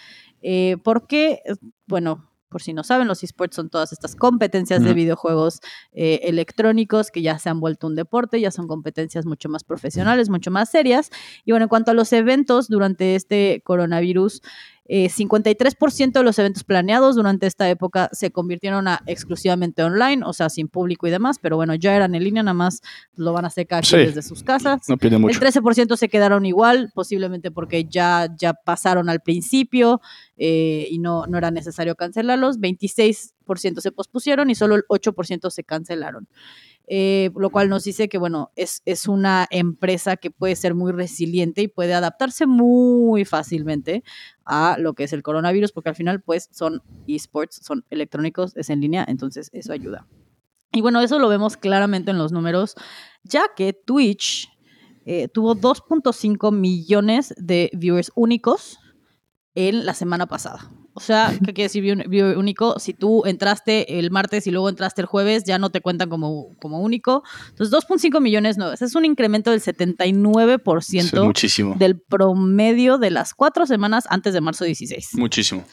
Eh, 0.49 0.77
porque, 0.85 1.43
bueno, 1.89 2.31
por 2.49 2.63
si 2.63 2.73
no 2.73 2.85
saben, 2.85 3.09
los 3.09 3.25
esports 3.25 3.57
son 3.57 3.69
todas 3.69 3.93
estas 3.93 4.15
competencias 4.15 4.81
de 4.81 4.95
videojuegos 4.95 5.59
eh, 5.91 6.21
electrónicos 6.23 7.11
que 7.11 7.21
ya 7.21 7.37
se 7.41 7.49
han 7.49 7.59
vuelto 7.59 7.89
un 7.89 7.97
deporte, 7.97 8.41
ya 8.41 8.53
son 8.53 8.69
competencias 8.69 9.27
mucho 9.27 9.49
más 9.49 9.65
profesionales, 9.65 10.31
mucho 10.31 10.53
más 10.53 10.71
serias. 10.71 11.11
Y 11.45 11.51
bueno, 11.51 11.65
en 11.65 11.69
cuanto 11.69 11.91
a 11.91 11.95
los 11.95 12.13
eventos 12.13 12.69
durante 12.69 13.17
este 13.17 13.61
coronavirus, 13.65 14.41
eh, 14.89 15.09
53% 15.09 16.13
de 16.13 16.23
los 16.23 16.39
eventos 16.39 16.65
planeados 16.65 17.17
durante 17.17 17.47
esta 17.47 17.69
época 17.69 18.09
se 18.13 18.31
convirtieron 18.31 18.89
a 18.89 19.03
exclusivamente 19.07 19.83
online, 19.83 20.23
o 20.25 20.33
sea, 20.33 20.49
sin 20.49 20.69
público 20.69 21.07
y 21.07 21.11
demás, 21.11 21.39
pero 21.41 21.57
bueno, 21.57 21.75
ya 21.75 21.95
eran 21.97 22.15
en 22.15 22.25
línea, 22.25 22.43
nada 22.43 22.55
más 22.55 22.81
lo 23.17 23.33
van 23.33 23.45
a 23.45 23.49
hacer 23.49 23.67
cada 23.67 23.83
Sí. 23.83 23.97
desde 23.97 24.23
sus 24.23 24.43
casas. 24.43 24.89
No 24.89 24.97
pide 24.97 25.19
mucho. 25.19 25.33
El 25.35 25.41
13% 25.41 25.97
se 25.97 26.09
quedaron 26.09 26.47
igual, 26.47 26.91
posiblemente 26.95 27.51
porque 27.51 27.85
ya, 27.85 28.29
ya 28.39 28.55
pasaron 28.55 29.09
al 29.09 29.21
principio 29.21 30.01
eh, 30.37 30.87
y 30.91 30.99
no, 30.99 31.27
no 31.27 31.39
era 31.39 31.51
necesario 31.51 31.95
cancelarlos. 31.95 32.59
26% 32.59 33.33
se 33.81 33.93
pospusieron 33.93 34.51
y 34.51 34.55
solo 34.55 34.75
el 34.75 34.85
8% 34.89 35.51
se 35.51 35.65
cancelaron. 35.65 36.29
Eh, 36.89 37.31
lo 37.37 37.51
cual 37.51 37.69
nos 37.69 37.85
dice 37.85 38.09
que, 38.09 38.19
bueno, 38.19 38.53
es, 38.55 38.83
es 38.85 39.09
una 39.09 39.47
empresa 39.51 40.17
que 40.17 40.31
puede 40.31 40.55
ser 40.55 40.75
muy 40.75 40.93
resiliente 40.93 41.63
y 41.63 41.69
puede 41.69 41.95
adaptarse 41.95 42.47
muy 42.47 43.25
fácilmente 43.25 44.05
a 44.45 44.77
lo 44.79 44.95
que 44.95 45.05
es 45.05 45.13
el 45.13 45.23
coronavirus, 45.23 45.73
porque 45.73 45.89
al 45.89 45.97
final, 45.97 46.23
pues, 46.23 46.49
son 46.53 46.83
esports, 47.09 47.61
son 47.63 47.85
electrónicos, 47.91 48.57
es 48.57 48.71
en 48.71 48.81
línea, 48.81 49.05
entonces 49.09 49.51
eso 49.53 49.73
ayuda. 49.73 50.07
Y 50.73 50.81
bueno, 50.81 51.01
eso 51.01 51.19
lo 51.19 51.29
vemos 51.29 51.57
claramente 51.57 52.11
en 52.11 52.19
los 52.19 52.33
números, 52.33 52.75
ya 53.25 53.47
que 53.57 53.73
Twitch 53.73 54.49
eh, 55.07 55.29
tuvo 55.29 55.55
2.5 55.57 56.53
millones 56.53 57.35
de 57.39 57.71
viewers 57.73 58.13
únicos 58.15 58.79
en 59.55 59.87
la 59.87 59.95
semana 59.95 60.27
pasada. 60.27 60.71
O 60.99 61.01
sea, 61.01 61.31
¿qué 61.45 61.53
quiere 61.53 61.65
decir 61.65 61.83
view- 61.85 62.09
viewer 62.09 62.39
único? 62.39 62.79
Si 62.79 62.95
tú 62.95 63.25
entraste 63.27 63.99
el 63.99 64.11
martes 64.11 64.47
y 64.47 64.51
luego 64.51 64.71
entraste 64.71 65.03
el 65.03 65.07
jueves, 65.07 65.45
ya 65.45 65.59
no 65.59 65.69
te 65.69 65.83
cuentan 65.83 66.09
como, 66.09 66.57
como 66.59 66.81
único. 66.81 67.23
Entonces, 67.51 67.71
2.5 67.71 68.19
millones 68.23 68.57
nuevos. 68.57 68.81
Es 68.81 68.95
un 68.95 69.05
incremento 69.05 69.51
del 69.51 69.61
79% 69.61 70.81
Sí, 70.83 71.17
muchísimo. 71.21 71.75
del 71.79 72.01
promedio 72.01 72.99
de 72.99 73.11
las 73.11 73.35
cuatro 73.35 73.67
semanas 73.67 74.05
antes 74.09 74.33
de 74.35 74.41
marzo 74.41 74.65
16. 74.65 75.11
Muchísimo. 75.15 75.65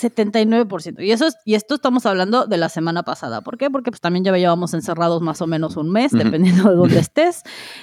79%. 0.00 1.04
Y 1.04 1.12
eso 1.12 1.26
es, 1.26 1.36
y 1.44 1.54
esto 1.54 1.74
estamos 1.74 2.06
hablando 2.06 2.46
de 2.46 2.56
la 2.56 2.68
semana 2.68 3.02
pasada. 3.02 3.40
¿Por 3.42 3.58
qué? 3.58 3.70
Porque 3.70 3.90
pues 3.90 4.00
también 4.00 4.24
ya 4.24 4.36
llevamos 4.36 4.74
encerrados 4.74 5.22
más 5.22 5.40
o 5.42 5.46
menos 5.46 5.76
un 5.76 5.90
mes, 5.90 6.12
dependiendo 6.12 6.70
de 6.70 6.76
dónde 6.76 6.98
estés. 6.98 7.42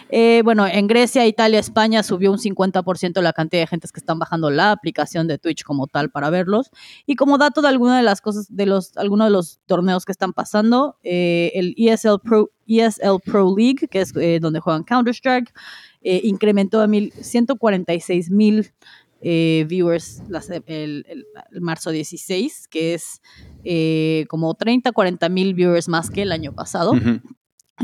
Eh, 0.10 0.42
bueno, 0.44 0.66
en 0.68 0.88
Grecia, 0.88 1.26
Italia, 1.26 1.60
España 1.60 2.04
subió 2.04 2.32
un 2.32 2.38
50% 2.38 3.22
la 3.22 3.34
cantidad 3.34 3.62
de 3.62 3.68
gentes 3.68 3.92
que 3.92 4.00
están 4.00 4.20
bajando 4.20 4.50
la 4.50 4.72
aplicación 4.72 5.28
de 5.28 5.38
Twitch 5.38 5.64
como 5.64 5.88
tal 5.88 6.10
para 6.10 6.30
verlos. 6.30 6.72
Y 7.06 7.16
como 7.16 7.38
dato 7.38 7.62
de 7.62 7.70
alguna 7.70 7.98
de 7.98 8.04
las 8.04 8.22
cosas, 8.22 8.48
de 8.50 8.66
los, 8.66 8.96
algunos 8.98 9.28
de 9.28 9.32
los 9.32 9.60
torneos 9.66 10.06
que 10.06 10.12
están 10.12 10.34
pasando, 10.34 10.98
eh, 11.04 11.52
el 11.56 11.76
ESL 11.78 12.20
Pro, 12.24 12.52
ESL 12.68 13.20
Pro 13.24 13.56
League, 13.56 13.88
que 13.90 14.02
es 14.02 14.16
eh, 14.16 14.40
donde 14.42 14.60
juegan 14.60 14.84
Counter-Strike, 14.84 15.54
incrementó 16.02 16.80
a 16.80 16.88
mil, 16.88 17.12
146 17.20 18.32
mil 18.32 18.72
eh, 19.22 19.66
viewers 19.68 20.22
las- 20.30 20.50
el, 20.50 20.64
el- 20.68 21.26
el 21.52 21.62
marzo 21.62 21.92
16, 21.92 22.68
que 22.68 22.94
es 22.94 23.22
eh, 23.64 24.26
como 24.30 24.54
30, 24.54 24.92
40 24.92 25.30
mil 25.30 25.54
viewers 25.54 25.88
más 25.88 26.10
que 26.10 26.22
el 26.24 26.32
año 26.32 26.54
pasado. 26.54 26.94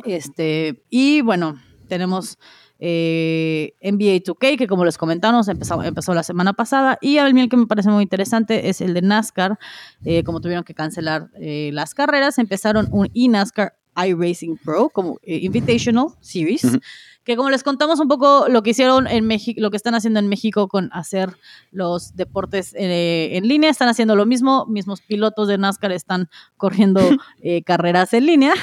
Este, 0.06 0.84
y 0.90 1.22
bueno, 1.22 1.60
tenemos 1.88 2.38
eh, 2.80 3.74
NBA 3.82 4.24
2K, 4.24 4.58
que 4.58 4.68
como 4.68 4.84
les 4.86 4.98
comentamos, 4.98 5.48
empezó, 5.48 5.82
empezó 5.84 6.14
la 6.14 6.24
semana 6.24 6.54
pasada. 6.54 6.98
Y 7.02 7.18
a 7.18 7.30
mí 7.32 7.42
el 7.42 7.50
que 7.50 7.58
me 7.58 7.68
parece 7.68 7.90
muy 7.90 8.04
interesante 8.04 8.70
es 8.70 8.82
el 8.82 8.94
de 8.94 9.02
NASCAR. 9.02 9.58
Como 10.26 10.42
tuvieron 10.42 10.64
que 10.64 10.74
cancelar 10.74 11.30
las 11.38 11.94
carreras, 11.94 12.38
empezaron 12.40 12.88
un 12.92 13.10
eNASCAR 13.14 13.74
iRacing 13.96 14.58
Pro 14.58 14.90
como 14.90 15.20
Invitational 15.24 16.08
Series. 16.20 16.64
Que 17.24 17.36
como 17.36 17.50
les 17.50 17.64
contamos 17.64 18.00
un 18.00 18.08
poco 18.08 18.48
lo 18.50 18.64
que 18.64 18.72
hicieron 18.72 19.08
en 19.08 19.26
México, 19.26 19.62
lo 19.62 19.72
que 19.72 19.78
están 19.78 19.96
haciendo 19.96 20.20
en 20.20 20.28
México 20.28 20.68
con 20.68 20.90
hacer 20.94 21.36
los 21.72 22.16
deportes 22.16 22.74
eh, 22.76 23.38
en 23.38 23.48
línea, 23.48 23.70
están 23.70 23.90
haciendo 23.90 24.16
lo 24.16 24.26
mismo, 24.26 24.66
mismos 24.68 25.02
pilotos 25.02 25.48
de 25.48 25.58
NASCAR 25.58 25.92
están 25.92 26.30
corriendo 26.58 27.00
eh, 27.42 27.64
carreras 27.64 28.14
en 28.14 28.26
línea. 28.26 28.54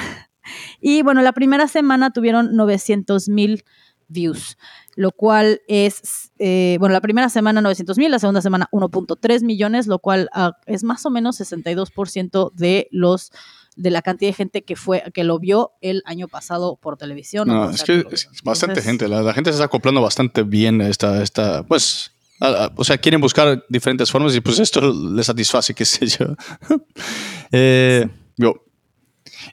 Y 0.79 1.01
bueno, 1.03 1.21
la 1.21 1.33
primera 1.33 1.67
semana 1.67 2.11
tuvieron 2.11 2.55
900 2.55 3.29
mil 3.29 3.63
views, 4.07 4.57
lo 4.95 5.11
cual 5.11 5.61
es, 5.67 6.31
eh, 6.37 6.77
bueno, 6.79 6.93
la 6.93 7.01
primera 7.01 7.29
semana 7.29 7.61
900 7.61 7.97
mil, 7.97 8.11
la 8.11 8.19
segunda 8.19 8.41
semana 8.41 8.67
1.3 8.71 9.43
millones, 9.43 9.87
lo 9.87 9.99
cual 9.99 10.29
uh, 10.35 10.51
es 10.65 10.83
más 10.83 11.05
o 11.05 11.09
menos 11.09 11.39
62% 11.39 12.51
de 12.53 12.87
los 12.91 13.31
de 13.75 13.89
la 13.89 14.01
cantidad 14.01 14.29
de 14.29 14.33
gente 14.33 14.63
que 14.63 14.75
fue 14.75 15.03
que 15.13 15.23
lo 15.23 15.39
vio 15.39 15.71
el 15.81 16.03
año 16.05 16.27
pasado 16.27 16.77
por 16.81 16.97
televisión. 16.97 17.47
No, 17.47 17.69
es 17.69 17.83
que 17.83 18.05
es 18.11 18.27
bastante 18.43 18.79
Entonces, 18.79 18.83
gente, 18.83 19.07
la, 19.07 19.21
la, 19.21 19.33
gente 19.33 19.51
se 19.51 19.55
está 19.55 19.65
acoplando 19.65 20.01
bastante 20.01 20.43
bien 20.43 20.81
a 20.81 20.89
esta, 20.89 21.23
esta 21.23 21.63
pues, 21.63 22.11
a, 22.39 22.47
a, 22.47 22.73
o 22.75 22.83
sea, 22.83 22.97
quieren 22.97 23.21
buscar 23.21 23.63
diferentes 23.69 24.11
formas 24.11 24.35
y 24.35 24.41
pues 24.41 24.59
esto 24.59 24.93
les 25.13 25.25
satisface, 25.25 25.73
qué 25.73 25.85
sé 25.85 26.05
yo. 26.07 26.35
eh, 27.51 28.07
yo. 28.37 28.65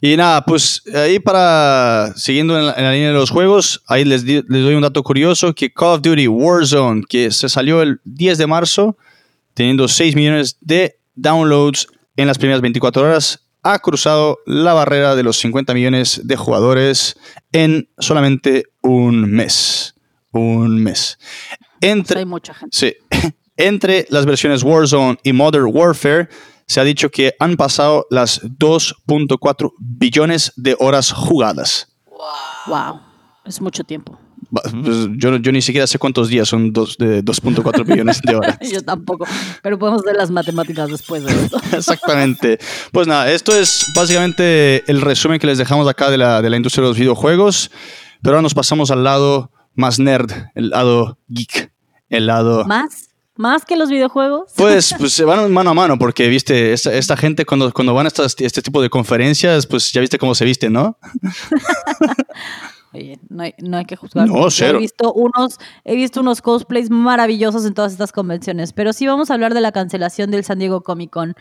Y 0.01 0.17
nada, 0.17 0.45
pues 0.45 0.83
ahí 0.95 1.19
para, 1.19 2.13
siguiendo 2.17 2.59
en 2.59 2.67
la, 2.67 2.73
en 2.75 2.85
la 2.85 2.93
línea 2.93 3.09
de 3.09 3.15
los 3.15 3.31
juegos, 3.31 3.83
ahí 3.87 4.05
les, 4.05 4.25
di, 4.25 4.43
les, 4.49 4.63
doy 4.63 4.75
un 4.75 4.83
dato 4.83 5.03
curioso, 5.03 5.55
que 5.55 5.73
Call 5.73 5.95
of 5.95 6.03
Duty 6.03 6.29
Warzone, 6.29 7.03
que 7.09 7.31
se 7.31 7.49
salió 7.49 7.83
el 7.83 8.01
10 8.05 8.39
de 8.39 8.47
marzo, 8.47 8.97
teniendo 9.55 9.89
6 9.89 10.15
millones 10.15 10.57
de 10.61 10.99
downloads 11.15 11.89
en 12.17 12.27
las 12.27 12.39
primeras 12.39 12.61
24 12.61 13.03
horas, 13.03 13.48
ha 13.73 13.79
cruzado 13.81 14.39
la 14.47 14.73
barrera 14.73 15.15
de 15.15 15.23
los 15.23 15.39
50 15.39 15.75
millones 15.75 16.23
de 16.25 16.37
jugadores 16.37 17.19
en 17.53 17.91
solamente 17.99 18.65
un 18.83 19.31
mes. 19.31 19.95
Un 20.33 20.83
mes. 20.83 21.19
Entre, 21.83 22.21
hay 22.21 22.25
mucha 22.25 22.55
gente. 22.55 22.77
Sí, 22.77 22.95
entre 23.57 24.07
las 24.09 24.25
versiones 24.25 24.63
Warzone 24.63 25.19
y 25.23 25.35
Modern 25.35 25.71
Warfare, 25.71 26.29
se 26.67 26.81
ha 26.81 26.85
dicho 26.85 27.11
que 27.11 27.35
han 27.39 27.57
pasado 27.57 28.07
las 28.11 28.43
2.4 28.43 29.73
billones 29.79 30.53
de 30.57 30.75
horas 30.79 31.13
jugadas. 31.13 31.95
Wow. 32.07 32.75
wow. 32.75 33.01
Es 33.45 33.61
mucho 33.61 33.85
tiempo. 33.85 34.19
Pues 34.51 34.73
yo, 35.17 35.37
yo, 35.37 35.53
ni 35.53 35.61
siquiera 35.61 35.87
sé 35.87 35.99
cuántos 35.99 36.29
días 36.29 36.49
son 36.49 36.73
2.4 36.73 37.85
billones 37.85 38.21
de 38.23 38.35
horas. 38.35 38.59
yo 38.73 38.83
tampoco, 38.83 39.27
pero 39.63 39.79
podemos 39.79 40.03
hacer 40.03 40.17
las 40.17 40.31
matemáticas 40.31 40.91
después 40.91 41.25
de 41.25 41.33
esto. 41.33 41.61
Exactamente. 41.77 42.59
Pues 42.93 43.07
nada, 43.07 43.31
esto 43.31 43.55
es 43.55 43.93
básicamente 43.95 44.91
el 44.91 45.03
resumen 45.03 45.39
que 45.39 45.47
les 45.47 45.59
dejamos 45.59 45.87
acá 45.87 46.11
de 46.11 46.19
la, 46.19 46.41
de 46.41 46.49
la 46.49 46.57
industria 46.57 46.83
de 46.83 46.89
los 46.89 46.99
videojuegos, 46.99 47.71
pero 48.23 48.37
ahora 48.37 48.43
nos 48.43 48.55
pasamos 48.55 48.91
al 48.91 49.05
lado 49.05 49.51
más 49.75 49.99
nerd, 49.99 50.33
el 50.55 50.71
lado 50.71 51.19
geek, 51.29 51.73
el 52.09 52.27
lado... 52.27 52.65
¿Más? 52.65 53.09
¿Más 53.37 53.65
que 53.65 53.77
los 53.77 53.89
videojuegos? 53.89 54.51
Pues, 54.57 54.95
pues 54.99 55.13
se 55.13 55.25
van 55.25 55.53
mano 55.53 55.71
a 55.71 55.75
mano, 55.75 55.97
porque, 55.97 56.27
viste, 56.27 56.73
esta, 56.73 56.93
esta 56.93 57.17
gente 57.17 57.47
cuando, 57.47 57.73
cuando 57.73 57.95
van 57.95 58.07
a 58.07 58.09
estas, 58.09 58.35
este 58.41 58.63
tipo 58.63 58.83
de 58.83 58.91
conferencias, 58.91 59.67
pues 59.67 59.93
ya 59.93 60.01
viste 60.01 60.19
cómo 60.19 60.35
se 60.35 60.45
viste, 60.45 60.69
¿no? 60.69 60.99
Oye, 62.93 63.19
no 63.29 63.43
hay, 63.43 63.55
no 63.59 63.77
hay 63.77 63.85
que 63.85 63.97
juzgar. 63.97 64.27
No, 64.27 64.51
cero. 64.51 64.79
He 64.79 64.81
visto, 64.81 65.13
unos, 65.13 65.59
he 65.85 65.95
visto 65.95 66.21
unos 66.21 66.41
cosplays 66.41 66.89
maravillosos 66.89 67.67
en 67.67 67.75
todas 67.75 67.93
estas 67.93 68.13
convenciones, 68.13 68.73
pero 68.73 68.95
sí 68.95 69.07
vamos 69.07 69.31
a 69.31 69.35
hablar 69.35 69.53
de 69.53 69.61
la 69.61 69.73
cancelación 69.73 70.31
del 70.31 70.45
San 70.45 70.59
Diego 70.59 70.83
Comic 70.83 71.11
Con, 71.11 71.35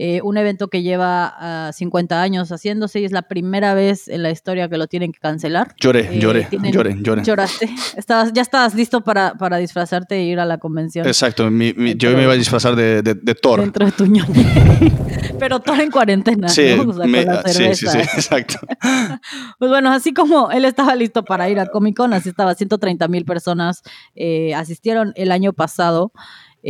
eh, 0.00 0.20
un 0.22 0.36
evento 0.38 0.68
que 0.68 0.82
lleva 0.82 1.68
uh, 1.70 1.72
50 1.72 2.22
años 2.22 2.50
haciéndose 2.50 3.00
y 3.00 3.04
es 3.04 3.10
la 3.10 3.22
primera 3.22 3.74
vez 3.74 4.06
en 4.06 4.22
la 4.22 4.30
historia 4.30 4.68
que 4.68 4.78
lo 4.78 4.86
tienen 4.86 5.10
que 5.10 5.18
cancelar. 5.18 5.74
Lloré, 5.80 6.08
eh, 6.16 6.20
lloré, 6.20 6.44
tienen, 6.44 6.72
lloré, 6.72 6.96
lloré. 7.00 7.24
Lloraste. 7.24 7.68
Estabas, 7.96 8.32
ya 8.32 8.42
estabas 8.42 8.76
listo 8.76 9.02
para, 9.02 9.34
para 9.34 9.56
disfrazarte 9.56 10.14
e 10.14 10.22
ir 10.22 10.38
a 10.38 10.44
la 10.44 10.58
convención. 10.58 11.04
Exacto, 11.04 11.50
mi, 11.50 11.72
mi, 11.72 11.96
yo 11.96 12.16
me 12.16 12.22
iba 12.22 12.32
a 12.32 12.36
disfrazar 12.36 12.76
de, 12.76 13.02
de, 13.02 13.14
de 13.14 13.34
Thor. 13.34 13.60
Dentro 13.60 13.86
de 13.86 13.90
tu 13.92 14.06
ñoñe. 14.06 14.46
pero 15.38 15.60
Thor 15.60 15.80
en 15.80 15.90
cuarentena. 15.90 16.48
Sí, 16.48 16.74
¿no? 16.76 16.90
o 16.90 16.92
sea, 16.92 17.06
me, 17.06 17.24
sí, 17.46 17.74
sí, 17.74 17.86
sí, 17.86 17.98
exacto. 18.14 18.58
pues 19.58 19.70
bueno, 19.70 19.90
así 19.90 20.12
como 20.12 20.50
él 20.50 20.64
estaba 20.64 20.94
listo 20.94 21.24
para 21.24 21.48
ir 21.48 21.58
a 21.58 21.66
Comic 21.66 21.96
Con, 21.96 22.12
así 22.12 22.28
estaba, 22.28 22.54
130 22.54 23.08
mil 23.08 23.24
personas 23.24 23.82
eh, 24.14 24.54
asistieron 24.54 25.12
el 25.16 25.32
año 25.32 25.52
pasado. 25.52 26.12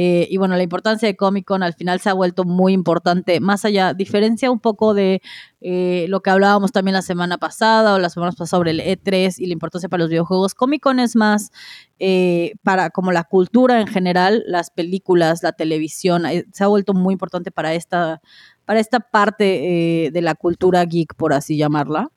Eh, 0.01 0.29
y 0.31 0.37
bueno, 0.37 0.55
la 0.57 0.63
importancia 0.63 1.09
de 1.09 1.17
Comic 1.17 1.45
Con 1.45 1.65
al 1.65 1.75
final 1.75 1.99
se 1.99 2.09
ha 2.09 2.13
vuelto 2.13 2.45
muy 2.45 2.73
importante, 2.73 3.41
más 3.41 3.65
allá, 3.65 3.95
diferencia 3.95 4.49
un 4.49 4.61
poco 4.61 4.95
de 4.95 5.21
eh, 5.61 6.07
lo 6.09 6.21
que 6.21 6.31
hablábamos 6.31 6.71
también 6.71 6.93
la 6.93 7.03
semana 7.03 7.37
pasada 7.37 7.95
o 7.95 7.99
las 7.99 8.13
semanas 8.13 8.37
pasadas 8.37 8.51
sobre 8.51 8.71
el 8.71 8.81
E3 8.81 9.35
y 9.39 9.47
la 9.47 9.55
importancia 9.55 9.89
para 9.89 10.05
los 10.05 10.11
videojuegos. 10.11 10.55
Comic 10.55 10.85
Con 10.85 11.01
es 11.01 11.17
más 11.17 11.51
eh, 11.99 12.53
para 12.63 12.91
como 12.91 13.11
la 13.11 13.25
cultura 13.25 13.81
en 13.81 13.89
general, 13.89 14.45
las 14.47 14.71
películas, 14.71 15.43
la 15.43 15.51
televisión, 15.51 16.27
eh, 16.27 16.45
se 16.53 16.63
ha 16.63 16.69
vuelto 16.69 16.95
muy 16.95 17.15
importante 17.15 17.51
para 17.51 17.75
esta, 17.75 18.21
para 18.67 18.79
esta 18.79 19.01
parte 19.01 20.11
de 20.13 20.21
la 20.23 20.37
cultura 20.37 20.85
geek, 20.85 21.17
por 21.17 21.33
así 21.33 21.57
llamarla. 21.57 22.13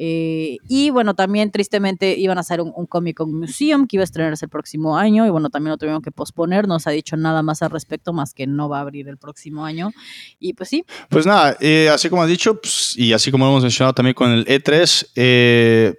Eh, 0.00 0.58
y 0.68 0.90
bueno, 0.90 1.14
también 1.14 1.50
tristemente 1.50 2.16
iban 2.16 2.38
a 2.38 2.42
hacer 2.42 2.60
un, 2.60 2.72
un, 2.76 2.86
Comic 2.86 3.16
Con 3.16 3.34
Museum 3.34 3.88
que 3.88 3.96
iba 3.96 4.02
a 4.02 4.04
estrenarse 4.04 4.44
el 4.44 4.48
próximo 4.48 4.96
año 4.96 5.26
y 5.26 5.30
bueno, 5.30 5.50
también 5.50 5.72
lo 5.72 5.76
tuvieron 5.76 6.02
que 6.02 6.12
posponer, 6.12 6.68
no 6.68 6.78
se 6.78 6.88
ha 6.88 6.92
dicho 6.92 7.16
nada 7.16 7.42
más 7.42 7.62
al 7.62 7.70
respecto 7.70 8.12
más 8.12 8.32
que 8.32 8.46
no 8.46 8.68
va 8.68 8.78
a 8.78 8.82
abrir 8.82 9.08
el 9.08 9.16
próximo 9.16 9.64
año 9.64 9.90
y 10.38 10.52
pues 10.52 10.68
sí. 10.68 10.84
Pues 11.08 11.26
nada, 11.26 11.56
eh, 11.60 11.90
así 11.92 12.08
como 12.08 12.22
has 12.22 12.28
dicho 12.28 12.60
pues, 12.60 12.96
y 12.96 13.12
así 13.12 13.32
como 13.32 13.44
lo 13.44 13.50
hemos 13.50 13.64
mencionado 13.64 13.92
también 13.92 14.14
con 14.14 14.30
el 14.30 14.46
E3, 14.46 15.08
eh, 15.16 15.94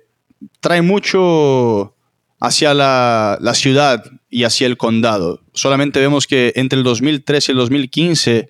trae 0.62 0.82
mucho 0.82 1.94
hacia 2.40 2.74
la, 2.74 3.38
la, 3.42 3.54
ciudad 3.54 4.02
y 4.30 4.46
hacia 4.46 4.66
el 4.66 4.78
condado. 4.78 5.42
Solamente 5.54 6.00
vemos 6.00 6.26
que 6.26 6.54
entre 6.56 6.78
el 6.78 6.86
2013 6.86 7.52
y 7.52 7.54
el 7.54 7.58
2015 7.58 8.50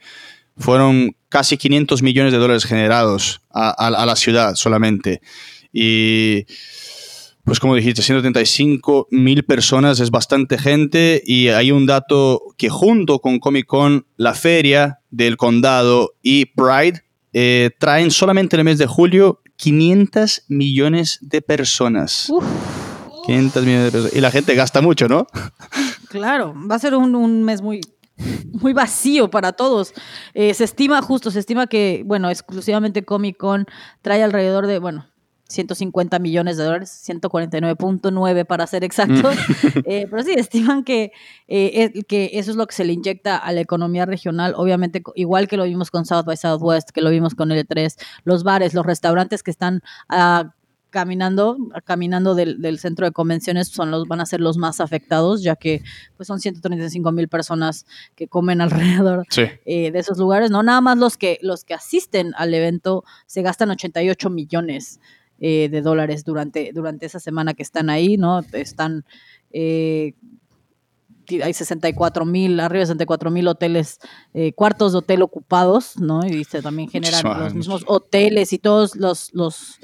fueron 0.60 1.16
casi 1.30 1.58
500 1.58 2.04
millones 2.04 2.32
de 2.32 2.40
dólares 2.40 2.66
generados 2.66 3.42
a, 3.50 3.70
a, 3.70 3.88
a 3.88 4.06
la 4.06 4.16
ciudad 4.16 4.56
solamente. 4.56 5.22
Y 5.74 6.46
pues 7.50 7.60
como 7.60 7.74
dijiste, 7.74 8.04
135 8.04 9.08
mil 9.10 9.44
personas 9.44 10.00
es 10.00 10.12
bastante 10.12 10.60
gente 10.60 11.24
y 11.26 11.48
hay 11.48 11.72
un 11.72 11.88
dato 11.88 12.44
que 12.58 12.70
junto 12.70 13.20
con 13.20 13.40
Comic 13.40 13.66
Con, 13.66 14.06
la 14.18 14.36
feria 14.36 15.00
del 15.10 15.36
condado 15.36 16.14
y 16.22 16.46
Pride 16.46 17.04
eh, 17.34 17.72
traen 17.80 18.12
solamente 18.12 18.56
en 18.56 18.60
el 18.60 18.66
mes 18.66 18.78
de 18.78 18.86
julio 18.86 19.42
500 19.56 20.44
millones 20.48 21.18
de 21.22 21.42
personas. 21.42 22.30
Uf. 22.30 22.44
500 23.26 23.66
millones 23.66 23.86
de 23.86 23.92
personas. 23.92 24.16
Y 24.16 24.22
la 24.22 24.30
gente 24.30 24.54
gasta 24.54 24.82
mucho, 24.82 25.08
¿no? 25.08 25.26
Claro, 26.10 26.54
va 26.70 26.76
a 26.76 26.80
ser 26.80 26.96
un, 26.96 27.16
un 27.16 27.44
mes 27.44 27.62
muy 27.62 27.82
muy 28.62 28.74
vacío 28.74 29.30
para 29.30 29.54
todos. 29.54 29.94
Eh, 30.34 30.54
se 30.54 30.64
estima, 30.64 31.02
justo, 31.02 31.32
se 31.32 31.40
estima 31.40 31.68
que, 31.68 32.04
bueno, 32.06 32.30
exclusivamente 32.30 33.04
Comic 33.04 33.38
Con 33.38 33.66
trae 34.02 34.24
alrededor 34.24 34.68
de, 34.68 34.80
bueno, 34.80 35.08
150 35.50 36.20
millones 36.20 36.58
de 36.58 36.64
dólares, 36.64 37.04
149.9 37.08 38.46
para 38.46 38.68
ser 38.68 38.84
exactos. 38.84 39.36
eh, 39.86 40.06
pero 40.10 40.24
sí, 40.24 40.34
estiman 40.38 40.84
que, 40.84 41.12
eh, 41.48 42.04
que 42.08 42.32
eso 42.34 42.52
es 42.52 42.58
lo 42.58 42.68
que 42.68 42.76
se 42.76 42.86
le 42.86 42.94
inyecta 42.94 43.36
a 43.36 43.52
la 43.52 43.62
economía 43.62 44.06
regional. 44.06 44.54
Obviamente, 44.56 45.02
igual 45.16 45.48
que 45.48 45.58
lo 45.58 45.64
vimos 45.64 45.90
con 45.90 46.06
South 46.06 46.26
by 46.26 46.38
Southwest, 46.38 46.92
que 46.92 47.02
lo 47.02 47.10
vimos 47.10 47.34
con 47.34 47.50
L3, 47.50 47.96
los 48.26 48.44
bares, 48.44 48.76
los 48.76 48.86
restaurantes 48.86 49.42
que 49.42 49.50
están 49.50 49.82
a 50.08 50.54
caminando, 50.90 51.58
caminando 51.84 52.36
del, 52.36 52.62
del, 52.62 52.80
centro 52.80 53.06
de 53.06 53.12
convenciones 53.12 53.68
son 53.68 53.92
los, 53.92 54.08
van 54.08 54.22
a 54.22 54.26
ser 54.26 54.42
los 54.42 54.58
más 54.58 54.80
afectados, 54.80 55.44
ya 55.44 55.56
que 55.56 55.84
pues 56.18 56.28
son 56.28 56.40
135 56.40 57.12
mil 57.12 57.28
personas 57.28 57.86
que 58.16 58.28
comen 58.28 58.62
alrededor 59.02 59.26
sí. 59.30 59.44
eh, 59.66 59.92
de 59.92 60.00
esos 60.00 60.18
lugares, 60.18 60.52
¿no? 60.52 60.64
Nada 60.64 60.82
más 60.82 60.98
los 60.98 61.18
que, 61.18 61.40
los 61.42 61.64
que 61.64 61.74
asisten 61.74 62.34
al 62.38 62.54
evento 62.54 63.04
se 63.26 63.42
gastan 63.42 63.72
88 63.72 64.30
millones 64.30 65.00
eh, 65.40 65.70
de 65.70 65.82
dólares 65.82 66.26
durante, 66.26 66.72
durante 66.74 67.06
esa 67.06 67.20
semana 67.20 67.54
que 67.54 67.64
están 67.64 67.90
ahí, 67.90 68.18
¿no? 68.18 68.42
Están... 68.52 69.06
Eh, 69.52 70.14
hay 71.44 71.54
64 71.54 72.26
mil, 72.26 72.60
arriba 72.60 72.80
de 72.80 72.86
64 72.88 73.30
mil 73.32 73.48
hoteles, 73.48 74.00
eh, 74.34 74.52
cuartos 74.54 74.94
de 74.94 74.98
hotel 74.98 75.22
ocupados, 75.22 75.98
¿no? 75.98 76.26
Y 76.26 76.44
se 76.44 76.62
también 76.62 76.90
generan 76.90 77.24
los 77.40 77.54
mismos 77.54 77.84
hoteles 77.86 78.52
y 78.52 78.58
todos 78.58 78.96
los, 78.96 79.34
los 79.34 79.80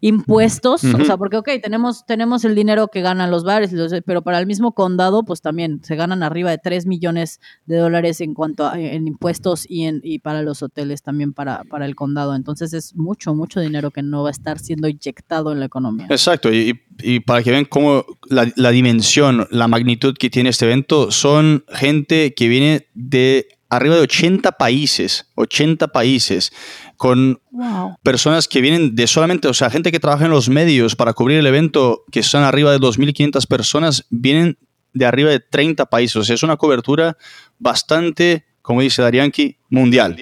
impuestos, 0.00 0.84
uh 0.84 0.88
-huh. 0.88 1.02
o 1.02 1.04
sea, 1.04 1.16
porque, 1.16 1.36
ok, 1.36 1.48
tenemos, 1.62 2.06
tenemos 2.06 2.44
el 2.44 2.54
dinero 2.54 2.88
que 2.88 3.00
ganan 3.00 3.30
los 3.30 3.42
bares, 3.42 3.72
pero 4.04 4.22
para 4.22 4.38
el 4.38 4.46
mismo 4.46 4.72
condado, 4.72 5.24
pues 5.24 5.40
también 5.40 5.80
se 5.82 5.96
ganan 5.96 6.22
arriba 6.22 6.50
de 6.50 6.58
3 6.58 6.86
millones 6.86 7.40
de 7.66 7.76
dólares 7.76 8.20
en 8.20 8.34
cuanto 8.34 8.66
a 8.66 8.78
en 8.78 9.08
impuestos 9.08 9.66
y, 9.68 9.84
en, 9.84 10.00
y 10.04 10.20
para 10.20 10.42
los 10.42 10.62
hoteles 10.62 11.02
también 11.02 11.32
para, 11.32 11.64
para 11.64 11.84
el 11.84 11.96
condado. 11.96 12.36
Entonces 12.36 12.72
es 12.72 12.94
mucho, 12.94 13.34
mucho 13.34 13.60
dinero 13.60 13.90
que 13.90 14.02
no 14.02 14.22
va 14.22 14.28
a 14.28 14.32
estar 14.32 14.58
siendo 14.58 14.88
inyectado 14.88 15.52
en 15.52 15.60
la 15.60 15.66
economía. 15.66 16.06
Exacto, 16.10 16.52
y, 16.52 16.80
y 17.00 17.20
para 17.20 17.42
que 17.42 17.50
vean 17.50 17.64
cómo 17.64 18.04
la, 18.28 18.50
la 18.54 18.70
dimensión, 18.70 19.48
la 19.50 19.66
magnitud 19.66 20.14
que 20.16 20.30
tiene 20.30 20.50
este 20.50 20.66
evento, 20.66 21.10
son 21.10 21.64
gente 21.68 22.34
que 22.34 22.48
viene 22.48 22.86
de 22.94 23.48
arriba 23.68 23.96
de 23.96 24.02
80 24.02 24.52
países, 24.52 25.30
80 25.34 25.88
países, 25.88 26.52
con 26.98 27.40
Wow. 27.52 27.96
personas 28.02 28.46
que 28.46 28.60
vienen 28.60 28.94
de 28.94 29.06
solamente, 29.06 29.48
o 29.48 29.54
sea, 29.54 29.70
gente 29.70 29.90
que 29.90 29.98
trabaja 30.00 30.26
en 30.26 30.30
los 30.30 30.50
medios 30.50 30.94
para 30.94 31.14
cubrir 31.14 31.38
el 31.38 31.46
evento, 31.46 32.04
que 32.12 32.22
son 32.22 32.42
arriba 32.42 32.70
de 32.72 32.78
2.500 32.78 33.46
personas, 33.46 34.04
vienen 34.10 34.58
de 34.92 35.06
arriba 35.06 35.30
de 35.30 35.40
30 35.40 35.86
países. 35.86 36.16
O 36.16 36.24
sea, 36.24 36.34
es 36.34 36.42
una 36.42 36.56
cobertura 36.56 37.16
bastante, 37.58 38.44
como 38.62 38.80
dice 38.82 39.00
Darianki, 39.00 39.56
mundial. 39.70 40.16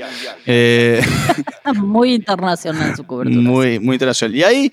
Eh, 0.45 1.03
Muy 1.77 2.15
internacional 2.15 2.95
su 2.95 3.05
cobertura. 3.05 3.41
muy, 3.41 3.81
muy 3.81 3.95
internacional. 3.95 4.37
Y 4.37 4.43
ahí, 4.45 4.73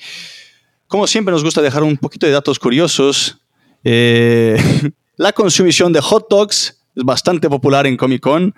como 0.87 1.07
siempre, 1.07 1.31
nos 1.31 1.43
gusta 1.43 1.61
dejar 1.61 1.83
un 1.83 1.97
poquito 1.97 2.25
de 2.25 2.33
datos 2.33 2.59
curiosos. 2.59 3.39
Eh, 3.83 4.57
la 5.17 5.31
consumición 5.33 5.91
de 5.93 6.01
hot 6.01 6.27
dogs 6.29 6.81
es 6.95 7.03
bastante 7.03 7.49
popular 7.49 7.87
en 7.87 7.97
Comic 7.97 8.21
Con 8.21 8.53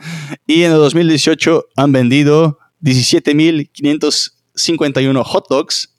y 0.46 0.64
en 0.64 0.72
el 0.72 0.78
2018 0.78 1.66
han 1.78 1.92
vendido 1.92 2.60
17.551 2.82 5.24
hot 5.24 5.46
dogs. 5.50 5.92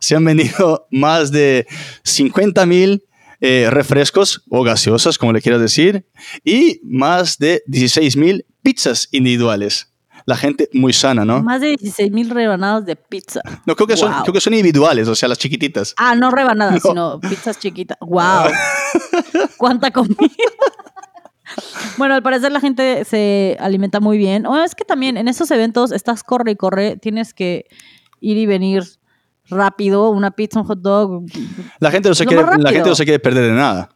Se 0.00 0.14
han 0.16 0.24
vendido 0.24 0.86
más 0.90 1.30
de 1.32 1.66
50.000 2.04 3.02
eh, 3.40 3.68
refrescos 3.70 4.42
o 4.50 4.62
gaseosas, 4.62 5.18
como 5.18 5.32
le 5.32 5.42
quieras 5.42 5.60
decir, 5.60 6.06
y 6.44 6.80
más 6.84 7.38
de 7.38 7.62
16.000 7.68 8.44
pizzas 8.62 9.08
individuales. 9.12 9.90
La 10.26 10.36
gente 10.38 10.70
muy 10.72 10.94
sana, 10.94 11.26
¿no? 11.26 11.42
Más 11.42 11.60
de 11.60 11.76
16 11.76 12.10
mil 12.10 12.30
rebanadas 12.30 12.86
de 12.86 12.96
pizza. 12.96 13.42
No, 13.66 13.76
creo 13.76 13.86
que, 13.86 13.94
son, 13.98 14.10
Wow. 14.10 14.22
creo 14.22 14.32
que 14.32 14.40
son 14.40 14.54
individuales, 14.54 15.06
o 15.08 15.14
sea, 15.14 15.28
las 15.28 15.36
chiquititas. 15.38 15.92
Ah, 15.98 16.14
no 16.14 16.30
rebanadas, 16.30 16.74
No. 16.84 16.90
sino 16.90 17.20
pizzas 17.20 17.58
chiquitas. 17.58 17.98
¡Wow! 18.00 18.50
¿Cuánta 19.58 19.90
comida? 19.90 20.16
Bueno, 21.98 22.14
al 22.14 22.22
parecer 22.22 22.52
la 22.52 22.60
gente 22.60 23.04
se 23.04 23.56
alimenta 23.60 24.00
muy 24.00 24.18
bien. 24.18 24.46
O 24.46 24.62
es 24.62 24.74
que 24.74 24.84
también 24.84 25.16
en 25.16 25.28
esos 25.28 25.50
eventos 25.50 25.92
estás 25.92 26.22
corre 26.22 26.52
y 26.52 26.56
corre, 26.56 26.96
tienes 26.96 27.34
que 27.34 27.66
ir 28.20 28.36
y 28.36 28.46
venir 28.46 28.84
rápido, 29.48 30.10
una 30.10 30.30
pizza, 30.30 30.60
un 30.60 30.66
hot 30.66 30.80
dog. 30.80 31.24
La 31.80 31.90
gente 31.90 32.08
no 32.08 32.14
se, 32.14 32.26
quiere, 32.26 32.44
la 32.58 32.70
gente 32.70 32.88
no 32.88 32.94
se 32.94 33.04
quiere 33.04 33.18
perder 33.18 33.44
de 33.44 33.52
nada. 33.52 33.90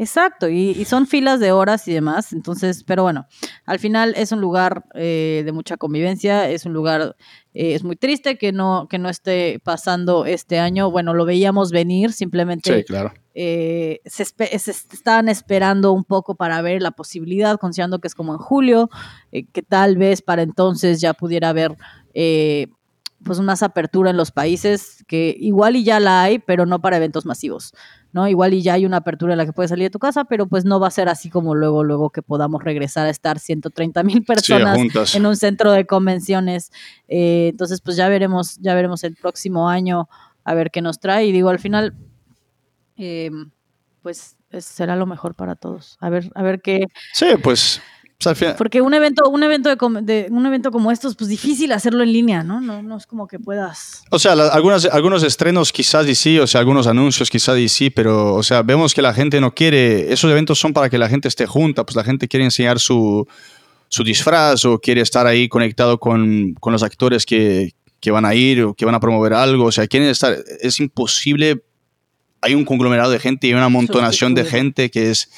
Exacto, 0.00 0.48
y, 0.48 0.70
y 0.70 0.84
son 0.84 1.08
filas 1.08 1.40
de 1.40 1.50
horas 1.50 1.88
y 1.88 1.92
demás. 1.92 2.32
Entonces, 2.32 2.84
pero 2.84 3.02
bueno, 3.02 3.26
al 3.66 3.80
final 3.80 4.14
es 4.16 4.30
un 4.30 4.40
lugar 4.40 4.84
eh, 4.94 5.42
de 5.44 5.50
mucha 5.50 5.76
convivencia, 5.76 6.48
es 6.48 6.64
un 6.66 6.72
lugar, 6.72 7.16
eh, 7.52 7.74
es 7.74 7.82
muy 7.82 7.96
triste 7.96 8.38
que 8.38 8.52
no, 8.52 8.86
que 8.88 8.98
no 8.98 9.08
esté 9.08 9.60
pasando 9.64 10.24
este 10.24 10.60
año. 10.60 10.92
Bueno, 10.92 11.14
lo 11.14 11.24
veíamos 11.24 11.72
venir, 11.72 12.12
simplemente 12.12 12.84
claro. 12.84 13.12
Eh, 13.40 14.00
se, 14.04 14.24
espe- 14.24 14.58
se 14.58 14.72
est- 14.72 14.92
estaban 14.92 15.28
esperando 15.28 15.92
un 15.92 16.02
poco 16.02 16.34
para 16.34 16.60
ver 16.60 16.82
la 16.82 16.90
posibilidad, 16.90 17.56
considerando 17.56 18.00
que 18.00 18.08
es 18.08 18.14
como 18.16 18.32
en 18.32 18.38
julio, 18.38 18.90
eh, 19.30 19.44
que 19.46 19.62
tal 19.62 19.96
vez 19.96 20.22
para 20.22 20.42
entonces 20.42 21.00
ya 21.00 21.14
pudiera 21.14 21.50
haber 21.50 21.76
eh, 22.14 22.66
pues 23.22 23.38
más 23.40 23.62
apertura 23.62 24.10
en 24.10 24.16
los 24.16 24.32
países, 24.32 25.04
que 25.06 25.36
igual 25.38 25.76
y 25.76 25.84
ya 25.84 26.00
la 26.00 26.22
hay, 26.22 26.40
pero 26.40 26.66
no 26.66 26.80
para 26.80 26.96
eventos 26.96 27.26
masivos, 27.26 27.74
¿no? 28.12 28.26
Igual 28.26 28.54
y 28.54 28.62
ya 28.62 28.74
hay 28.74 28.86
una 28.86 28.96
apertura 28.98 29.34
en 29.34 29.38
la 29.38 29.46
que 29.46 29.52
puedes 29.52 29.70
salir 29.70 29.84
de 29.86 29.90
tu 29.90 29.98
casa, 30.00 30.24
pero 30.24 30.46
pues 30.48 30.64
no 30.64 30.80
va 30.80 30.88
a 30.88 30.90
ser 30.92 31.08
así 31.08 31.30
como 31.30 31.54
luego, 31.54 31.84
luego 31.84 32.10
que 32.10 32.22
podamos 32.22 32.62
regresar 32.64 33.06
a 33.06 33.10
estar 33.10 33.38
130 33.38 34.02
mil 34.04 34.24
personas 34.24 34.78
en 35.16 35.26
un 35.26 35.36
centro 35.36 35.70
de 35.72 35.84
convenciones. 35.86 36.70
Eh, 37.06 37.48
entonces, 37.50 37.80
pues 37.82 37.96
ya 37.96 38.08
veremos, 38.08 38.56
ya 38.58 38.74
veremos 38.74 39.04
el 39.04 39.14
próximo 39.16 39.68
año 39.68 40.08
a 40.44 40.54
ver 40.54 40.70
qué 40.72 40.80
nos 40.80 40.98
trae. 41.00 41.26
Y 41.26 41.32
digo, 41.32 41.50
al 41.50 41.58
final, 41.58 41.94
eh, 42.98 43.30
pues 44.02 44.36
es- 44.50 44.64
será 44.64 44.96
lo 44.96 45.06
mejor 45.06 45.34
para 45.34 45.54
todos. 45.54 45.96
A 46.00 46.10
ver, 46.10 46.30
a 46.34 46.42
ver 46.42 46.60
qué. 46.60 46.86
Sí, 47.14 47.26
pues, 47.42 47.80
pues, 48.20 48.54
Porque 48.58 48.80
un 48.82 48.92
evento, 48.94 49.28
un 49.28 49.42
evento 49.44 49.68
de, 50.02 50.26
un 50.30 50.44
evento 50.44 50.72
como 50.72 50.90
estos, 50.90 51.14
pues 51.14 51.30
difícil 51.30 51.70
hacerlo 51.70 52.02
en 52.02 52.12
línea, 52.12 52.42
¿no? 52.42 52.60
No, 52.60 52.82
no 52.82 52.96
es 52.96 53.06
como 53.06 53.28
que 53.28 53.38
puedas. 53.38 54.02
O 54.10 54.18
sea, 54.18 54.34
la- 54.34 54.48
algunas, 54.48 54.86
algunos 54.86 55.22
estrenos 55.22 55.72
quizás 55.72 56.06
y 56.08 56.16
sí, 56.16 56.36
o 56.40 56.46
sea, 56.48 56.58
algunos 56.60 56.88
anuncios 56.88 57.30
quizás 57.30 57.56
y 57.58 57.68
sí, 57.68 57.90
pero, 57.90 58.34
o 58.34 58.42
sea, 58.42 58.62
vemos 58.62 58.92
que 58.92 59.02
la 59.02 59.14
gente 59.14 59.40
no 59.40 59.54
quiere, 59.54 60.12
esos 60.12 60.30
eventos 60.32 60.58
son 60.58 60.72
para 60.72 60.90
que 60.90 60.98
la 60.98 61.08
gente 61.08 61.28
esté 61.28 61.46
junta, 61.46 61.84
pues 61.84 61.94
la 61.94 62.02
gente 62.02 62.26
quiere 62.26 62.44
enseñar 62.44 62.80
su, 62.80 63.24
su 63.88 64.02
disfraz 64.02 64.64
o 64.64 64.80
quiere 64.80 65.00
estar 65.02 65.26
ahí 65.28 65.48
conectado 65.48 65.98
con, 66.00 66.54
con 66.54 66.72
los 66.72 66.82
actores 66.82 67.24
que, 67.24 67.72
que 68.00 68.10
van 68.10 68.24
a 68.24 68.34
ir 68.34 68.64
o 68.64 68.74
que 68.74 68.84
van 68.84 68.96
a 68.96 69.00
promover 69.00 69.32
algo, 69.32 69.66
o 69.66 69.72
sea, 69.72 69.86
quieren 69.86 70.08
estar, 70.08 70.36
es 70.60 70.80
imposible, 70.80 71.62
hay 72.40 72.54
un 72.54 72.64
conglomerado 72.64 73.10
de 73.10 73.18
gente 73.18 73.46
y 73.46 73.52
una 73.52 73.64
amontonación 73.66 74.34
de 74.34 74.44
gente 74.44 74.90
que 74.90 75.10
es... 75.10 75.30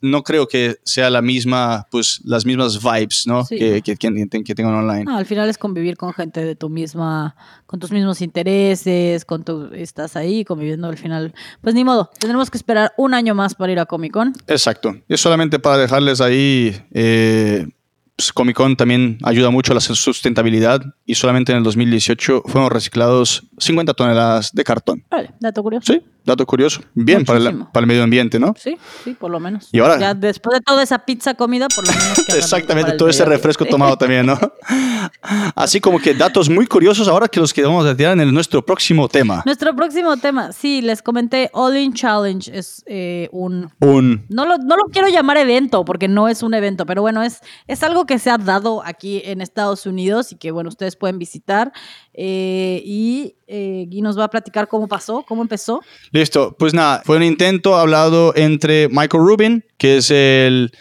No 0.00 0.22
creo 0.22 0.46
que 0.46 0.76
sea 0.84 1.10
la 1.10 1.20
misma, 1.22 1.88
pues, 1.90 2.20
las 2.24 2.46
mismas 2.46 2.80
vibes, 2.80 3.26
¿no? 3.26 3.44
Sí. 3.44 3.58
Que, 3.58 3.82
que, 3.82 3.96
que- 3.96 4.44
que 4.44 4.54
tengan 4.54 4.74
online. 4.74 5.02
No, 5.02 5.16
al 5.16 5.26
final 5.26 5.48
es 5.48 5.58
convivir 5.58 5.96
con 5.96 6.12
gente 6.14 6.44
de 6.44 6.54
tu 6.54 6.68
misma, 6.68 7.34
con 7.66 7.80
tus 7.80 7.90
mismos 7.90 8.22
intereses, 8.22 9.24
con 9.24 9.42
tu, 9.42 9.70
estás 9.74 10.14
ahí 10.14 10.44
conviviendo 10.44 10.86
al 10.86 10.96
final. 10.98 11.34
Pues 11.62 11.74
ni 11.74 11.82
modo, 11.82 12.10
tendremos 12.20 12.48
que 12.48 12.58
esperar 12.58 12.92
un 12.96 13.12
año 13.12 13.34
más 13.34 13.56
para 13.56 13.72
ir 13.72 13.80
a 13.80 13.86
Comic 13.86 14.12
Con. 14.12 14.34
Exacto. 14.46 14.94
Y 15.08 15.14
es 15.14 15.20
solamente 15.20 15.58
para 15.58 15.78
dejarles 15.78 16.20
ahí. 16.20 16.80
eh, 16.92 17.66
pues, 18.14 18.32
Comic 18.32 18.56
Con 18.56 18.76
también 18.76 19.18
ayuda 19.24 19.50
mucho 19.50 19.72
a 19.72 19.74
la 19.74 19.80
sustentabilidad 19.80 20.80
y 21.06 21.14
solamente 21.16 21.52
en 21.52 21.58
el 21.58 21.64
2018 21.64 22.42
fueron 22.46 22.70
reciclados 22.70 23.44
50 23.58 23.94
toneladas 23.94 24.52
de 24.52 24.64
cartón. 24.64 25.04
Vale, 25.10 25.30
dato 25.40 25.62
curioso. 25.62 25.92
Sí, 25.92 26.02
dato 26.28 26.46
curioso. 26.46 26.80
Bien 26.94 27.24
para 27.24 27.38
el, 27.38 27.44
Muchísimo. 27.44 27.70
para 27.72 27.82
el 27.84 27.88
medio 27.88 28.02
ambiente, 28.04 28.38
¿no? 28.38 28.54
Sí, 28.56 28.76
sí, 29.04 29.14
por 29.14 29.30
lo 29.30 29.40
menos. 29.40 29.68
Y 29.72 29.80
ahora- 29.80 29.98
Ya 29.98 30.14
después 30.14 30.58
de 30.58 30.60
toda 30.62 30.82
esa 30.82 30.98
pizza 31.00 31.34
comida, 31.34 31.66
por 31.74 31.86
lo 31.86 31.92
menos. 31.92 32.24
que 32.26 32.32
Exactamente, 32.38 32.92
todo 32.92 33.08
ese 33.08 33.24
refresco 33.24 33.64
tomado 33.64 33.96
también, 33.96 34.26
¿no? 34.26 34.38
Así 35.54 35.80
como 35.80 35.98
que 35.98 36.14
datos 36.14 36.48
muy 36.48 36.66
curiosos 36.66 37.08
ahora 37.08 37.28
que 37.28 37.40
los 37.40 37.52
que 37.52 37.62
vamos 37.62 37.86
a 37.86 37.96
tirar 37.96 38.18
en 38.18 38.32
nuestro 38.32 38.64
próximo 38.64 39.08
tema. 39.08 39.42
Nuestro 39.44 39.74
próximo 39.74 40.16
tema, 40.16 40.52
sí, 40.52 40.82
les 40.82 41.02
comenté, 41.02 41.50
All 41.52 41.76
In 41.76 41.92
Challenge 41.94 42.50
es 42.56 42.82
eh, 42.86 43.28
un... 43.32 43.70
Un... 43.80 44.24
No 44.28 44.44
lo, 44.46 44.58
no 44.58 44.76
lo 44.76 44.84
quiero 44.92 45.08
llamar 45.08 45.36
evento 45.38 45.84
porque 45.84 46.08
no 46.08 46.28
es 46.28 46.42
un 46.42 46.54
evento, 46.54 46.86
pero 46.86 47.02
bueno, 47.02 47.22
es, 47.22 47.40
es 47.66 47.82
algo 47.82 48.06
que 48.06 48.18
se 48.18 48.30
ha 48.30 48.38
dado 48.38 48.82
aquí 48.84 49.22
en 49.24 49.40
Estados 49.40 49.86
Unidos 49.86 50.32
y 50.32 50.36
que, 50.36 50.50
bueno, 50.50 50.68
ustedes 50.68 50.96
pueden 50.96 51.18
visitar. 51.18 51.72
Eh, 52.20 52.82
y 52.84 53.36
eh, 53.46 53.86
nos 54.02 54.18
va 54.18 54.24
a 54.24 54.28
platicar 54.30 54.66
cómo 54.66 54.88
pasó, 54.88 55.24
cómo 55.26 55.42
empezó. 55.42 55.80
Listo, 56.10 56.56
pues 56.58 56.74
nada, 56.74 57.00
fue 57.04 57.16
un 57.16 57.22
intento 57.22 57.76
hablado 57.76 58.32
entre 58.34 58.88
Michael 58.88 59.22
Rubin, 59.22 59.64
que 59.76 59.98
es 59.98 60.10
el, 60.10 60.72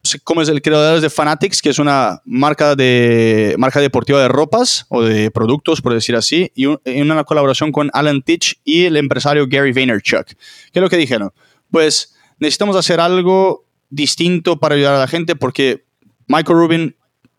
pues, 0.00 0.20
como 0.22 0.40
es 0.40 0.48
el 0.48 0.62
creador 0.62 1.00
de 1.00 1.10
Fanatics, 1.10 1.60
que 1.62 1.70
es 1.70 1.80
una 1.80 2.22
marca, 2.24 2.76
de, 2.76 3.56
marca 3.58 3.80
deportiva 3.80 4.22
de 4.22 4.28
ropas 4.28 4.86
o 4.88 5.02
de 5.02 5.32
productos, 5.32 5.80
por 5.82 5.92
decir 5.94 6.14
así, 6.14 6.52
y 6.54 6.66
un- 6.66 6.78
una 6.86 7.24
colaboración 7.24 7.72
con 7.72 7.90
Alan 7.92 8.22
Titch 8.22 8.60
y 8.62 8.84
el 8.84 8.96
empresario 8.96 9.46
Gary 9.48 9.72
Vaynerchuk. 9.72 10.26
¿Qué 10.26 10.36
es 10.78 10.82
lo 10.82 10.88
que 10.88 10.96
dijeron? 10.96 11.32
Pues 11.72 12.14
necesitamos 12.38 12.76
hacer 12.76 13.00
algo 13.00 13.64
distinto 13.90 14.60
para 14.60 14.76
ayudar 14.76 14.94
a 14.94 14.98
la 15.00 15.08
gente 15.08 15.34
porque 15.34 15.84
Michael 16.28 16.56
Rubin 16.58 16.96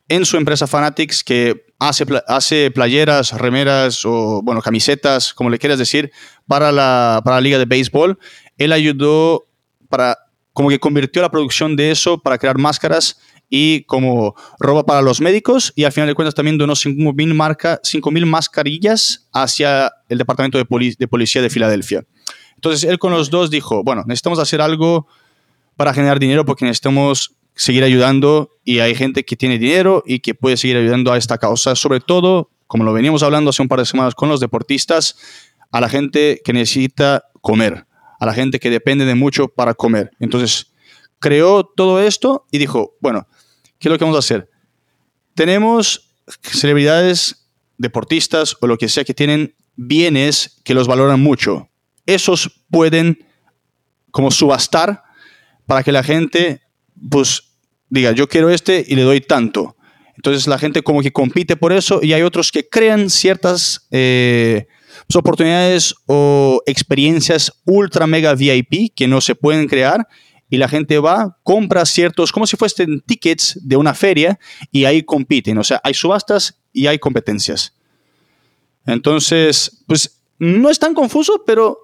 en 0.09 0.25
su 0.25 0.35
empresa 0.37 0.67
Fanatics, 0.67 1.23
que 1.23 1.64
hace, 1.79 2.05
hace 2.27 2.71
playeras, 2.71 3.31
remeras 3.33 4.05
o, 4.05 4.41
bueno, 4.43 4.61
camisetas, 4.61 5.33
como 5.33 5.49
le 5.49 5.59
quieras 5.59 5.79
decir, 5.79 6.11
para 6.47 6.71
la, 6.71 7.21
para 7.23 7.37
la 7.37 7.41
liga 7.41 7.57
de 7.57 7.65
béisbol, 7.65 8.19
él 8.57 8.71
ayudó 8.71 9.47
para, 9.89 10.17
como 10.53 10.69
que 10.69 10.79
convirtió 10.79 11.21
la 11.21 11.31
producción 11.31 11.75
de 11.75 11.91
eso 11.91 12.17
para 12.17 12.37
crear 12.37 12.57
máscaras 12.57 13.19
y 13.49 13.83
como 13.83 14.35
ropa 14.59 14.85
para 14.85 15.01
los 15.01 15.21
médicos 15.21 15.71
y 15.75 15.83
al 15.83 15.91
final 15.91 16.07
de 16.07 16.15
cuentas 16.15 16.33
también 16.33 16.57
donó 16.57 16.73
5.000 16.73 17.33
marca, 17.33 17.79
5.000 17.83 18.25
mascarillas 18.25 19.27
hacia 19.31 19.91
el 20.09 20.17
Departamento 20.17 20.57
de, 20.57 20.95
de 20.97 21.07
Policía 21.07 21.41
de 21.41 21.49
Filadelfia. 21.49 22.05
Entonces 22.55 22.89
él 22.89 22.97
con 22.97 23.11
los 23.11 23.29
dos 23.29 23.51
dijo, 23.51 23.83
bueno, 23.83 24.03
necesitamos 24.07 24.39
hacer 24.39 24.61
algo 24.61 25.07
para 25.75 25.93
generar 25.93 26.19
dinero 26.19 26.45
porque 26.45 26.65
necesitamos 26.65 27.35
seguir 27.55 27.83
ayudando 27.83 28.51
y 28.63 28.79
hay 28.79 28.95
gente 28.95 29.23
que 29.23 29.35
tiene 29.35 29.57
dinero 29.57 30.03
y 30.05 30.19
que 30.19 30.35
puede 30.35 30.57
seguir 30.57 30.77
ayudando 30.77 31.11
a 31.11 31.17
esta 31.17 31.37
causa, 31.37 31.75
sobre 31.75 31.99
todo, 31.99 32.51
como 32.67 32.83
lo 32.83 32.93
veníamos 32.93 33.23
hablando 33.23 33.49
hace 33.49 33.61
un 33.61 33.67
par 33.67 33.79
de 33.79 33.85
semanas 33.85 34.13
con 34.13 34.29
los 34.29 34.39
deportistas, 34.39 35.17
a 35.71 35.81
la 35.81 35.89
gente 35.89 36.41
que 36.43 36.53
necesita 36.53 37.23
comer, 37.41 37.85
a 38.19 38.25
la 38.25 38.33
gente 38.33 38.59
que 38.59 38.69
depende 38.69 39.05
de 39.05 39.15
mucho 39.15 39.47
para 39.47 39.73
comer. 39.73 40.11
Entonces, 40.19 40.73
creó 41.19 41.63
todo 41.63 42.01
esto 42.01 42.45
y 42.51 42.57
dijo, 42.57 42.95
bueno, 42.99 43.27
¿qué 43.79 43.87
es 43.87 43.91
lo 43.91 43.97
que 43.97 44.03
vamos 44.03 44.17
a 44.17 44.19
hacer? 44.19 44.49
Tenemos 45.33 46.13
celebridades, 46.41 47.49
deportistas 47.77 48.55
o 48.61 48.67
lo 48.67 48.77
que 48.77 48.89
sea 48.89 49.03
que 49.03 49.13
tienen 49.13 49.55
bienes 49.75 50.61
que 50.63 50.73
los 50.73 50.87
valoran 50.87 51.19
mucho. 51.19 51.69
Esos 52.05 52.63
pueden 52.69 53.25
como 54.11 54.31
subastar 54.31 55.03
para 55.65 55.83
que 55.83 55.91
la 55.91 56.03
gente 56.03 56.61
pues 57.09 57.44
diga, 57.89 58.11
yo 58.11 58.27
quiero 58.27 58.49
este 58.49 58.83
y 58.87 58.95
le 58.95 59.03
doy 59.03 59.21
tanto. 59.21 59.75
Entonces 60.15 60.47
la 60.47 60.57
gente 60.57 60.81
como 60.81 61.01
que 61.01 61.11
compite 61.11 61.55
por 61.55 61.73
eso 61.73 61.99
y 62.01 62.13
hay 62.13 62.21
otros 62.21 62.51
que 62.51 62.67
crean 62.67 63.09
ciertas 63.09 63.87
eh, 63.91 64.67
pues, 65.07 65.15
oportunidades 65.15 65.93
o 66.05 66.61
experiencias 66.65 67.51
ultra 67.65 68.07
mega 68.07 68.33
VIP 68.33 68.93
que 68.95 69.07
no 69.07 69.21
se 69.21 69.35
pueden 69.35 69.67
crear 69.67 70.07
y 70.49 70.57
la 70.57 70.67
gente 70.67 70.99
va, 70.99 71.37
compra 71.43 71.85
ciertos, 71.85 72.31
como 72.31 72.47
si 72.47 72.55
fuesen 72.55 73.01
tickets 73.01 73.59
de 73.61 73.77
una 73.77 73.93
feria 73.93 74.39
y 74.71 74.85
ahí 74.85 75.03
compiten. 75.03 75.57
O 75.57 75.63
sea, 75.63 75.81
hay 75.83 75.93
subastas 75.93 76.61
y 76.71 76.87
hay 76.87 76.99
competencias. 76.99 77.75
Entonces, 78.85 79.83
pues 79.87 80.21
no 80.37 80.69
es 80.69 80.79
tan 80.79 80.93
confuso, 80.93 81.43
pero 81.45 81.77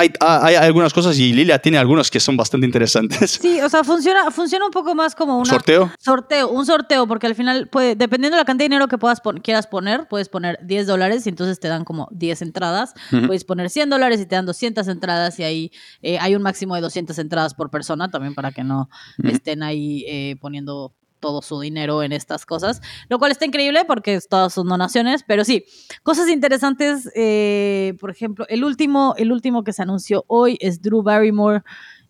hay, 0.00 0.12
hay, 0.20 0.54
algunas 0.56 0.92
cosas 0.92 1.18
y 1.18 1.32
Lilia 1.32 1.58
tiene 1.58 1.78
algunas 1.78 2.10
que 2.10 2.20
son 2.20 2.36
bastante 2.36 2.66
interesantes. 2.66 3.38
Sí, 3.40 3.60
o 3.60 3.68
sea, 3.68 3.84
funciona, 3.84 4.30
funciona 4.30 4.64
un 4.64 4.70
poco 4.70 4.94
más 4.94 5.14
como 5.14 5.38
un 5.38 5.46
sorteo. 5.46 5.90
Sorteo, 5.98 6.48
un 6.48 6.64
sorteo, 6.64 7.06
porque 7.06 7.26
al 7.26 7.34
final, 7.34 7.68
puede, 7.68 7.94
dependiendo 7.94 8.36
de 8.36 8.40
la 8.40 8.44
cantidad 8.44 8.64
de 8.64 8.70
dinero 8.70 8.88
que 8.88 8.98
puedas 8.98 9.20
quieras 9.42 9.66
poner, 9.66 10.08
puedes 10.08 10.28
poner 10.28 10.58
10 10.62 10.86
dólares 10.86 11.26
y 11.26 11.28
entonces 11.28 11.60
te 11.60 11.68
dan 11.68 11.84
como 11.84 12.08
10 12.12 12.42
entradas. 12.42 12.94
Puedes 13.26 13.44
poner 13.44 13.70
100 13.70 13.90
dólares 13.90 14.20
y 14.20 14.26
te 14.26 14.36
dan 14.36 14.46
200 14.46 14.86
entradas 14.88 15.38
y 15.38 15.44
ahí 15.44 15.72
eh, 16.02 16.18
hay 16.18 16.34
un 16.34 16.42
máximo 16.42 16.74
de 16.74 16.80
200 16.80 17.18
entradas 17.18 17.54
por 17.54 17.70
persona 17.70 18.10
también 18.10 18.34
para 18.34 18.52
que 18.52 18.64
no 18.64 18.88
estén 19.22 19.62
ahí 19.62 20.04
eh, 20.08 20.36
poniendo 20.40 20.94
todo 21.20 21.42
su 21.42 21.60
dinero 21.60 22.02
en 22.02 22.12
estas 22.12 22.46
cosas, 22.46 22.80
lo 23.08 23.18
cual 23.18 23.30
está 23.30 23.44
increíble 23.44 23.84
porque 23.84 24.18
todas 24.28 24.52
son 24.52 24.68
donaciones, 24.68 25.22
pero 25.26 25.44
sí, 25.44 25.64
cosas 26.02 26.28
interesantes, 26.28 27.10
eh, 27.14 27.94
por 28.00 28.10
ejemplo, 28.10 28.46
el 28.48 28.64
último, 28.64 29.14
el 29.16 29.30
último 29.30 29.62
que 29.62 29.72
se 29.72 29.82
anunció 29.82 30.24
hoy 30.26 30.56
es 30.60 30.82
Drew 30.82 31.02
Barrymore 31.02 31.62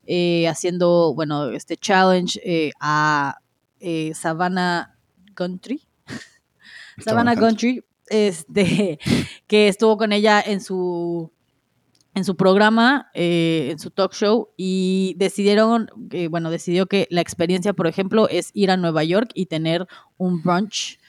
eh, 0.07 0.49
haciendo, 0.49 1.13
bueno, 1.15 1.51
este 1.51 1.77
challenge 1.77 2.41
eh, 2.45 2.71
a 2.81 3.37
Savannah 4.15 4.97
Country. 5.35 5.83
Savannah 7.05 7.37
Country, 7.37 7.85
este, 8.09 8.99
que 9.47 9.69
estuvo 9.69 9.97
con 9.97 10.13
ella 10.13 10.41
en 10.41 10.61
su 10.61 11.33
en 12.15 12.25
su 12.25 12.37
programa, 12.37 13.11
eh, 13.15 13.69
en 13.71 13.79
su 13.79 13.91
talk 13.91 14.13
show, 14.13 14.51
y 14.57 15.15
decidieron, 15.17 15.89
eh, 16.11 16.29
bueno, 16.29 16.51
decidió 16.51 16.87
que 16.87 17.07
la 17.11 17.21
experiencia, 17.21 17.73
por 17.73 17.87
ejemplo, 17.87 18.29
es 18.29 18.51
ir 18.55 18.71
a 18.71 18.77
Nueva 18.77 19.05
York 19.05 19.31
y 19.35 19.47
tener 19.47 19.87
un 20.17 20.43
brunch 20.43 21.00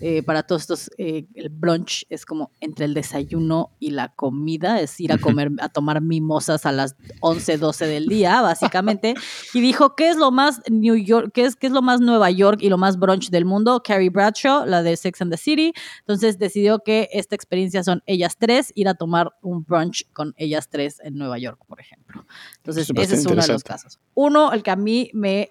eh, 0.00 0.22
para 0.22 0.42
todos 0.44 0.62
estos, 0.62 0.90
eh, 0.98 1.26
el 1.34 1.48
brunch 1.48 2.06
es 2.08 2.24
como 2.24 2.52
entre 2.60 2.84
el 2.84 2.94
desayuno 2.94 3.72
y 3.80 3.90
la 3.90 4.14
comida, 4.14 4.80
es 4.80 4.98
ir 5.00 5.12
a 5.12 5.18
comer, 5.18 5.50
a 5.60 5.68
tomar 5.68 6.00
mimosas 6.00 6.66
a 6.66 6.72
las 6.72 6.96
11, 7.20 7.58
12 7.58 7.86
del 7.86 8.06
día, 8.06 8.40
básicamente. 8.40 9.14
Y 9.54 9.60
dijo, 9.60 9.96
¿qué 9.96 10.10
es 10.10 10.16
lo 10.16 10.30
más 10.30 10.60
New 10.70 10.94
York, 10.94 11.30
qué 11.32 11.44
es, 11.44 11.56
qué 11.56 11.66
es 11.66 11.72
lo 11.72 11.82
más 11.82 12.00
Nueva 12.00 12.30
York 12.30 12.58
y 12.60 12.68
lo 12.68 12.76
más 12.76 12.98
brunch 12.98 13.30
del 13.30 13.44
mundo? 13.44 13.82
Carrie 13.82 14.10
Bradshaw, 14.10 14.66
la 14.66 14.82
de 14.82 14.96
Sex 14.96 15.22
and 15.22 15.32
the 15.32 15.38
City. 15.38 15.72
Entonces 16.00 16.38
decidió 16.38 16.80
que 16.80 17.08
esta 17.12 17.34
experiencia 17.34 17.82
son 17.82 18.02
ellas 18.06 18.36
tres, 18.38 18.72
ir 18.74 18.88
a 18.88 18.94
tomar 18.94 19.32
un 19.42 19.64
brunch 19.64 20.06
con 20.12 20.34
ellas 20.36 20.68
tres 20.68 21.00
en 21.02 21.16
Nueva 21.16 21.38
York, 21.38 21.60
por 21.66 21.80
ejemplo. 21.80 22.26
Entonces, 22.58 22.90
ese 22.94 23.14
es 23.14 23.26
uno 23.26 23.42
de 23.42 23.48
los 23.48 23.64
casos. 23.64 23.98
Uno, 24.14 24.52
el 24.52 24.62
que 24.62 24.70
a 24.70 24.76
mí 24.76 25.10
me 25.14 25.50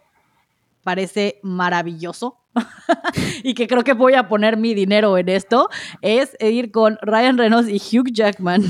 parece 0.88 1.42
maravilloso 1.44 2.38
y 3.44 3.56
que 3.56 3.68
creo 3.68 3.84
que 3.84 3.92
voy 3.92 4.14
a 4.14 4.30
poner 4.30 4.56
mi 4.56 4.74
dinero 4.74 5.18
en 5.18 5.28
esto, 5.28 5.68
es 6.02 6.38
ir 6.40 6.72
con 6.72 6.98
Ryan 7.02 7.38
Reynolds 7.38 7.70
y 7.70 7.76
Hugh 7.76 8.10
Jackman. 8.10 8.64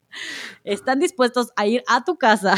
Están 0.64 1.00
dispuestos 1.00 1.48
a 1.56 1.66
ir 1.66 1.82
a 1.86 2.02
tu 2.02 2.16
casa 2.16 2.54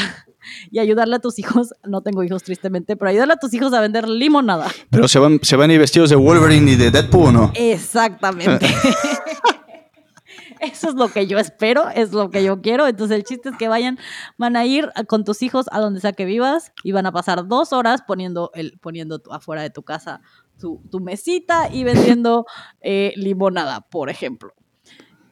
y 0.71 0.79
ayudarle 0.79 1.17
a 1.17 1.19
tus 1.19 1.37
hijos, 1.37 1.73
no 1.83 1.99
tengo 1.99 2.23
hijos 2.23 2.43
tristemente, 2.43 2.95
pero 2.95 3.09
ayudarle 3.09 3.33
a 3.33 3.37
tus 3.37 3.53
hijos 3.53 3.73
a 3.73 3.81
vender 3.81 4.07
limonada. 4.07 4.69
Pero 4.89 5.09
se 5.09 5.19
van, 5.19 5.41
se 5.41 5.57
van 5.57 5.69
a 5.69 5.73
ir 5.73 5.81
vestidos 5.81 6.09
de 6.09 6.15
Wolverine 6.15 6.71
y 6.71 6.75
de 6.77 6.89
Deadpool, 6.89 7.27
¿o 7.27 7.31
no? 7.33 7.51
Exactamente. 7.55 8.65
Eso 10.63 10.89
es 10.89 10.95
lo 10.95 11.09
que 11.09 11.27
yo 11.27 11.39
espero, 11.39 11.89
es 11.89 12.13
lo 12.13 12.29
que 12.29 12.43
yo 12.43 12.61
quiero. 12.61 12.87
Entonces 12.87 13.17
el 13.17 13.23
chiste 13.23 13.49
es 13.49 13.57
que 13.57 13.67
vayan, 13.67 13.99
van 14.37 14.55
a 14.55 14.65
ir 14.65 14.89
con 15.07 15.23
tus 15.23 15.41
hijos 15.41 15.65
a 15.71 15.79
donde 15.79 15.99
sea 15.99 16.13
que 16.13 16.25
vivas 16.25 16.71
y 16.83 16.91
van 16.91 17.05
a 17.05 17.11
pasar 17.11 17.47
dos 17.47 17.73
horas 17.73 18.01
poniendo, 18.07 18.51
el, 18.53 18.79
poniendo 18.79 19.21
afuera 19.29 19.61
de 19.61 19.69
tu 19.69 19.83
casa 19.83 20.21
tu, 20.89 20.99
mesita 21.01 21.69
y 21.71 21.83
vendiendo 21.83 22.45
eh, 22.81 23.13
limonada, 23.15 23.81
por 23.81 24.09
ejemplo. 24.09 24.53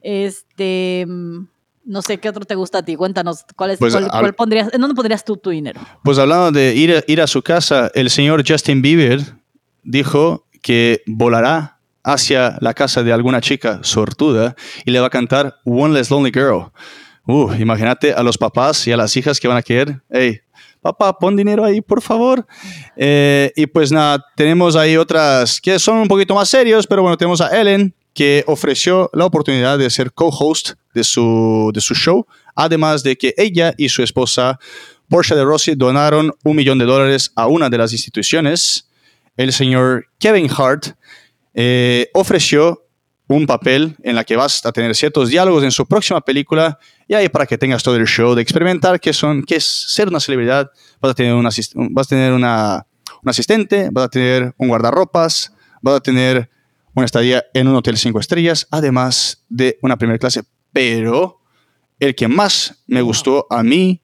Este, 0.02 1.06
no 1.08 2.02
sé, 2.02 2.18
¿qué 2.20 2.30
otro 2.30 2.46
te 2.46 2.56
gusta 2.56 2.80
a 2.80 2.86
ti? 2.86 2.96
Cuéntanos, 2.96 3.46
¿cuál 3.56 3.72
es, 3.72 3.80
pues, 3.80 3.96
cuál, 3.96 4.34
pondrías, 4.34 4.74
¿en 4.74 4.82
dónde 4.82 4.96
pondrías 4.96 5.24
tú 5.24 5.38
tu 5.38 5.52
dinero? 5.52 5.80
Pues 6.04 6.18
hablando 6.18 6.52
de 6.52 6.76
ir, 6.76 7.04
ir 7.08 7.22
a 7.22 7.28
su 7.28 7.42
casa, 7.42 7.92
el 7.94 8.10
señor 8.10 8.44
Justin 8.48 8.82
Bieber 8.82 9.22
dijo 9.84 10.48
que 10.62 11.02
volará 11.08 11.81
hacia 12.04 12.58
la 12.62 12.74
casa 12.74 13.04
de 13.04 13.14
alguna 13.14 13.42
chica 13.42 13.80
sortuda 13.84 14.56
y 14.86 14.92
le 14.92 15.00
va 15.00 15.08
a 15.08 15.10
cantar 15.10 15.58
One 15.66 15.94
Less 15.94 16.10
Lonely 16.10 16.32
Girl. 16.32 16.72
Uh, 17.26 17.54
imagínate 17.54 18.14
a 18.14 18.24
los 18.24 18.38
papás 18.38 18.88
y 18.88 18.92
a 18.92 18.98
las 18.98 19.16
hijas 19.16 19.40
que 19.40 19.48
van 19.48 19.58
a 19.58 19.62
querer, 19.62 20.02
hey, 20.10 20.40
papá, 20.82 21.18
pon 21.18 21.36
dinero 21.36 21.64
ahí, 21.64 21.82
por 21.82 22.02
favor. 22.02 22.46
Eh, 22.98 23.52
y 23.56 23.68
pues 23.68 23.92
nada, 23.92 24.26
tenemos 24.36 24.76
ahí 24.76 24.98
otras 24.98 25.62
que 25.62 25.78
son 25.80 25.98
un 25.98 26.08
poquito 26.08 26.34
más 26.34 26.50
serios, 26.50 26.88
pero 26.88 27.04
bueno, 27.04 27.18
tenemos 27.18 27.40
a 27.42 27.60
Ellen, 27.60 27.94
que 28.14 28.44
ofreció 28.48 29.10
la 29.14 29.26
oportunidad 29.26 29.78
de 29.78 29.90
ser 29.90 30.12
co-host 30.12 30.72
de 30.94 31.04
su, 31.04 31.72
de 31.74 31.82
su 31.82 31.96
show, 31.96 32.26
además 32.56 33.04
de 33.04 33.16
que 33.18 33.34
ella 33.38 33.74
y 33.78 33.90
su 33.90 34.04
esposa, 34.04 34.60
Portia 35.08 35.36
de 35.36 35.44
Rossi, 35.44 35.76
donaron 35.76 36.34
un 36.44 36.56
millón 36.56 36.78
de 36.78 36.86
dólares 36.86 37.32
a 37.36 37.48
una 37.48 37.70
de 37.70 37.78
las 37.78 37.94
instituciones. 37.94 38.90
El 39.38 39.54
señor 39.54 40.08
Kevin 40.20 40.50
Hart 40.50 40.96
eh, 41.54 42.10
ofreció 42.14 42.88
un 43.28 43.46
papel 43.46 43.96
en 44.04 44.16
la 44.16 44.24
que 44.24 44.36
vas 44.36 44.66
a 44.66 44.72
tener 44.72 44.96
ciertos 44.96 45.30
diálogos 45.30 45.64
en 45.64 45.72
su 45.72 45.86
próxima 45.86 46.22
película 46.22 46.78
y 47.08 47.14
ahí 47.14 47.30
para 47.30 47.46
que 47.46 47.58
tengas 47.58 47.84
todo 47.84 47.96
el 47.96 48.06
show 48.06 48.36
de 48.36 48.42
experimentar 48.42 49.00
qué 49.00 49.14
son, 49.14 49.44
qué 49.44 49.56
es 49.56 49.66
ser 49.66 50.10
una 50.10 50.20
celebridad, 50.20 50.70
vas 51.00 51.12
a 51.12 51.16
tener, 51.16 51.34
una, 51.34 51.50
vas 51.92 52.08
a 52.08 52.10
tener 52.10 52.34
una, 52.34 52.86
un 53.24 53.30
asistente, 53.30 53.90
vas 53.92 54.06
a 54.06 54.10
tener 54.10 54.54
un 54.58 54.68
guardarropas, 54.68 55.54
vas 55.82 55.96
a 55.96 56.00
tener 56.02 56.50
una 56.94 57.06
estadía 57.06 57.46
en 57.54 57.68
un 57.68 57.76
hotel 57.76 57.98
cinco 57.98 58.20
estrellas, 58.20 58.68
además 58.70 59.46
de 59.50 59.78
una 59.82 59.98
primera 59.98 60.20
clase. 60.20 60.44
Pero 60.74 61.42
el 62.00 62.16
que 62.16 62.28
más 62.28 62.84
me 62.88 63.02
gustó 63.02 63.48
a 63.50 63.64
mí, 63.64 64.02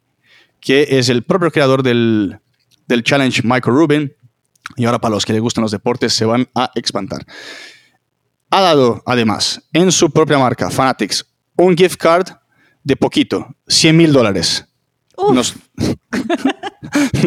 que 0.60 0.88
es 0.90 1.10
el 1.10 1.24
propio 1.24 1.52
creador 1.52 1.84
del, 1.84 2.40
del 2.88 3.04
challenge, 3.04 3.42
Michael 3.44 3.76
Rubin, 3.76 4.14
y 4.76 4.86
ahora 4.86 5.00
para 5.00 5.16
los 5.16 5.26
que 5.26 5.34
les 5.34 5.42
gustan 5.42 5.62
los 5.62 5.72
deportes 5.72 6.14
se 6.14 6.26
van 6.26 6.48
a 6.56 6.72
expandir. 6.76 7.26
Ha 8.50 8.62
dado, 8.62 9.04
además, 9.06 9.62
en 9.74 9.92
su 9.92 10.10
propia 10.12 10.38
marca, 10.38 10.70
Fanatics, 10.70 11.26
un 11.56 11.76
gift 11.76 11.98
card 11.98 12.28
de 12.84 12.96
poquito, 12.96 13.48
100 13.68 13.98
mil 13.98 14.14
dólares. 14.14 14.66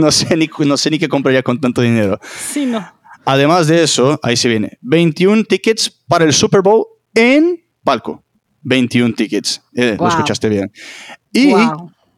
No, 0.00 0.10
sé 0.10 0.36
ni, 0.36 0.48
no 0.60 0.76
sé 0.76 0.90
ni 0.90 0.98
qué 0.98 1.08
compraría 1.08 1.42
con 1.42 1.60
tanto 1.60 1.82
dinero. 1.82 2.18
Sí, 2.50 2.64
no. 2.64 2.86
Además 3.24 3.66
de 3.66 3.82
eso, 3.82 4.18
ahí 4.22 4.36
se 4.36 4.48
viene, 4.48 4.78
21 4.80 5.44
tickets 5.44 5.90
para 6.08 6.24
el 6.24 6.32
Super 6.32 6.62
Bowl 6.62 6.86
en 7.14 7.62
palco. 7.84 8.24
21 8.62 9.14
tickets. 9.14 9.60
Eh, 9.74 9.96
lo 9.98 10.08
escuchaste 10.08 10.48
bien. 10.48 10.72
Y 11.32 11.52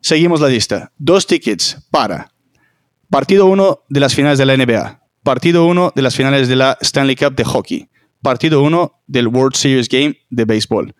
seguimos 0.01 0.41
la 0.41 0.49
lista. 0.49 0.93
Dos 0.99 1.27
tickets 1.27 1.79
para 1.91 2.31
partido 3.11 3.47
1 3.47 3.85
de 3.89 4.01
las 4.01 4.15
finales 4.15 4.39
de 4.39 4.47
la 4.47 4.57
NBA 4.57 5.02
partido 5.23 5.67
1 5.67 5.93
de 5.95 6.03
las 6.03 6.17
finales 6.17 6.49
de 6.49 6.57
la 6.57 6.79
Stanley 6.81 7.17
Cup 7.17 7.35
de 7.35 7.45
hockey, 7.45 7.89
partido 8.23 8.63
1 8.63 9.03
del 9.07 9.29
World 9.29 9.55
Series 9.55 9.89
Game 9.89 10.17
de 10.31 10.45
béisbol, 10.45 10.95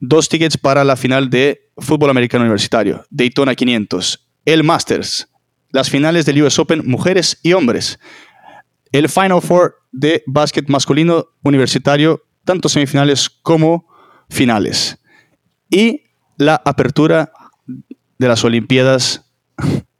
dos 0.00 0.28
tickets 0.28 0.56
para 0.58 0.84
la 0.84 0.96
final 0.96 1.30
de 1.30 1.70
fútbol 1.78 2.10
americano 2.10 2.44
universitario, 2.44 3.04
Daytona 3.10 3.54
500, 3.54 4.28
el 4.44 4.64
Masters, 4.64 5.28
las 5.70 5.90
finales 5.90 6.26
del 6.26 6.42
US 6.42 6.58
Open 6.58 6.82
mujeres 6.86 7.38
y 7.42 7.52
hombres, 7.52 7.98
el 8.92 9.08
Final 9.08 9.42
Four 9.42 9.76
de 9.90 10.22
básquet 10.26 10.68
masculino 10.68 11.26
universitario, 11.42 12.24
tanto 12.44 12.68
semifinales 12.68 13.28
como 13.28 13.88
finales, 14.28 14.98
y 15.70 16.02
la 16.36 16.60
apertura 16.64 17.32
de 18.18 18.28
las 18.28 18.44
Olimpiadas 18.44 19.32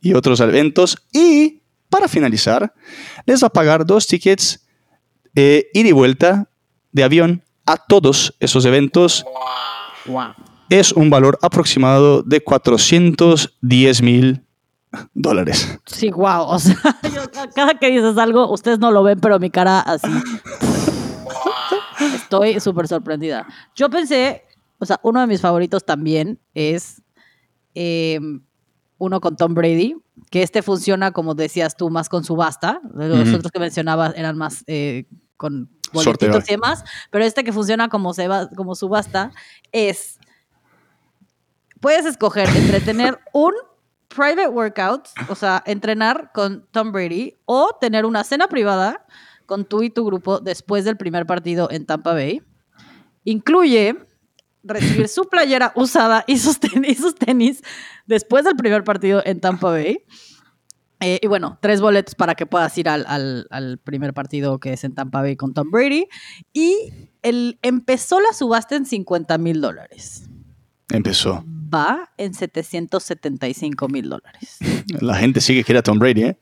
y 0.01 0.15
otros 0.15 0.41
eventos, 0.41 0.99
y 1.13 1.63
para 1.89 2.09
finalizar, 2.09 2.73
les 3.27 3.43
va 3.43 3.49
a 3.49 3.51
pagar 3.51 3.87
dos 3.87 4.07
tickets 4.07 4.67
eh, 5.35 5.71
ida 5.75 5.89
y 5.89 5.93
vuelta 5.93 6.49
de 6.93 7.05
avión 7.05 7.43
a 7.67 7.77
todos 7.77 8.35
esos 8.41 8.65
eventos. 8.65 9.25
Es 10.71 10.93
un 10.93 11.11
valor 11.11 11.39
aproximado 11.43 12.23
de 12.23 12.43
410 12.43 14.03
mil 14.03 14.45
dólares. 15.13 15.79
Sí, 15.87 16.11
wow. 16.11 16.43
O 16.43 16.59
sea, 16.59 16.77
cada 17.55 17.79
que 17.79 17.91
dices 17.91 18.17
algo, 18.19 18.51
ustedes 18.53 18.79
no 18.79 18.91
lo 18.91 19.03
ven, 19.03 19.21
pero 19.21 19.39
mi 19.39 19.51
cara 19.51 19.81
así. 19.81 20.09
Estoy 22.15 22.61
súper 22.61 22.89
sorprendida. 22.89 23.47
Yo 23.75 23.91
pensé, 23.91 24.45
o 24.79 24.87
sea, 24.87 25.01
uno 25.03 25.21
de 25.21 25.27
mis 25.27 25.41
favoritos 25.41 25.85
también 25.85 26.39
es 26.55 27.03
eh, 27.75 28.19
uno 28.99 29.21
con 29.21 29.37
Tom 29.37 29.55
Brady, 29.55 29.97
que 30.35 30.43
este 30.43 30.63
funciona, 30.63 31.13
como 31.13 31.37
decías 31.37 31.77
tú, 31.77 31.91
más 31.91 32.09
con 32.09 32.25
subasta. 32.25 32.81
Los 32.93 33.33
otros 33.33 33.53
que 33.53 33.61
mencionabas 33.61 34.15
eran 34.17 34.37
más 34.37 34.65
eh, 34.67 35.05
con 35.37 35.71
boletitos 35.93 36.49
y 36.49 36.55
demás. 36.55 36.83
Pero 37.13 37.25
este 37.25 37.45
que 37.45 37.53
funciona 37.53 37.89
como, 37.89 38.13
se 38.15 38.27
va, 38.27 38.49
como 38.49 38.75
subasta 38.75 39.31
es. 39.71 40.19
Puedes 41.79 42.05
escoger 42.05 42.49
entre 42.49 42.81
tener 42.81 43.21
un 43.33 43.53
private 44.09 44.49
workouts, 44.49 45.15
o 45.29 45.37
sea, 45.37 45.63
entrenar 45.67 46.33
con 46.35 46.67
Tom 46.73 46.91
Brady 46.91 47.37
o 47.45 47.77
tener 47.81 48.05
una 48.05 48.25
cena 48.25 48.49
privada 48.49 49.07
con 49.47 49.65
tú 49.65 49.85
y 49.85 49.91
tu 49.91 50.05
grupo 50.05 50.41
después 50.41 50.85
del 50.85 50.97
primer 50.97 51.27
partido 51.27 51.69
en 51.71 51.87
Tampa 51.87 52.13
Bay. 52.13 52.43
Incluye 53.23 54.05
recibir 54.65 55.09
su 55.09 55.29
playera 55.29 55.73
usada 55.77 56.25
y 56.27 56.39
sus 56.39 56.59
tenis, 56.59 56.99
sus 56.99 57.15
tenis 57.15 57.63
después 58.07 58.45
del 58.45 58.57
primer 58.57 58.85
partido 58.85 59.23
en 59.25 59.41
Tampa 59.41 59.71
Bay. 59.71 59.99
Eh, 61.01 61.19
y 61.23 61.27
bueno, 61.27 61.59
tres 61.61 61.81
boletos 61.81 62.15
para 62.15 62.35
que 62.35 62.47
puedas 62.47 62.77
ir 62.79 62.89
al, 62.89 63.05
al, 63.07 63.47
al, 63.51 63.79
primer 63.79 64.15
partido 64.15 64.59
que 64.59 64.73
es 64.73 64.85
en 64.85 64.95
Tampa 64.95 65.21
Bay 65.21 65.37
con 65.37 65.53
Tom 65.53 65.71
Brady. 65.71 66.07
Y 66.53 66.93
el, 67.23 67.59
empezó 67.63 68.21
la 68.21 68.33
subasta 68.33 68.77
en 68.77 68.87
50 68.87 69.37
mil 69.39 69.61
dólares. 69.61 70.29
Empezó. 70.91 71.45
Va 71.75 72.11
en 72.19 72.35
775 72.35 73.89
mil 73.89 74.09
dólares. 74.09 74.59
La 75.01 75.17
gente 75.17 75.41
sigue 75.41 75.65
que 75.65 75.73
era 75.73 75.83
Tom 75.83 75.99
Brady, 75.99 76.23
¿eh? 76.23 76.39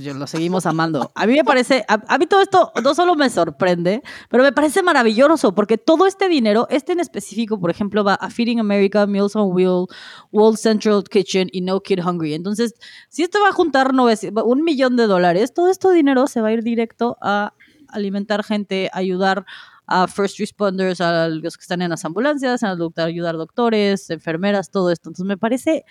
Yo 0.00 0.14
lo 0.14 0.26
seguimos 0.26 0.66
amando. 0.66 1.12
A 1.14 1.26
mí 1.26 1.34
me 1.34 1.44
parece, 1.44 1.84
a, 1.86 2.02
a, 2.08 2.18
mí 2.18 2.26
todo 2.26 2.40
esto 2.40 2.72
no 2.82 2.94
solo 2.94 3.14
me 3.14 3.30
sorprende, 3.30 4.02
pero 4.28 4.42
me 4.42 4.52
parece 4.52 4.82
maravilloso 4.82 5.54
porque 5.54 5.78
todo 5.78 6.06
este 6.06 6.28
dinero, 6.28 6.66
este 6.70 6.92
en 6.92 7.00
específico, 7.00 7.60
por 7.60 7.70
ejemplo, 7.70 8.02
va 8.02 8.14
a 8.14 8.30
Feeding 8.30 8.58
America, 8.58 9.06
Meals 9.06 9.36
on 9.36 9.54
Wheel, 9.54 9.86
World 10.32 10.58
Central 10.58 11.04
Kitchen 11.04 11.48
y 11.52 11.60
No 11.60 11.80
Kid 11.80 12.00
Hungry. 12.04 12.34
Entonces, 12.34 12.74
si 13.08 13.22
esto 13.22 13.38
va 13.40 13.50
a 13.50 13.52
juntar 13.52 13.92
un 13.92 14.64
millón 14.64 14.96
de 14.96 15.06
dólares, 15.06 15.54
todo 15.54 15.70
este 15.70 15.92
dinero 15.92 16.26
se 16.26 16.40
va 16.40 16.48
a 16.48 16.52
ir 16.52 16.62
directo 16.62 17.16
a 17.20 17.54
alimentar 17.88 18.44
gente, 18.44 18.90
ayudar 18.92 19.44
a 19.90 20.06
first 20.06 20.38
responders, 20.38 21.00
a 21.00 21.28
los 21.28 21.56
que 21.56 21.62
están 21.62 21.82
en 21.82 21.90
las 21.90 22.04
ambulancias, 22.04 22.62
a 22.62 22.76
ayudar 22.96 23.36
doctores, 23.36 24.08
enfermeras, 24.10 24.70
todo 24.70 24.92
esto. 24.92 25.10
Entonces 25.10 25.26
me 25.26 25.36
parece 25.36 25.84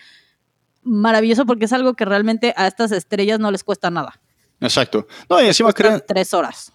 maravilloso 0.84 1.46
porque 1.46 1.66
es 1.66 1.74
algo 1.74 1.94
que 1.94 2.06
realmente 2.06 2.54
a 2.56 2.66
estas 2.68 2.94
estrellas 2.94 3.40
no 3.40 3.52
les 3.52 3.64
cuesta 3.64 3.90
nada. 3.90 4.22
Exacto. 4.62 5.06
No, 5.30 5.42
y 5.42 5.48
encima 5.48 5.74
crean... 5.74 6.02
Tres 6.08 6.34
horas. 6.34 6.72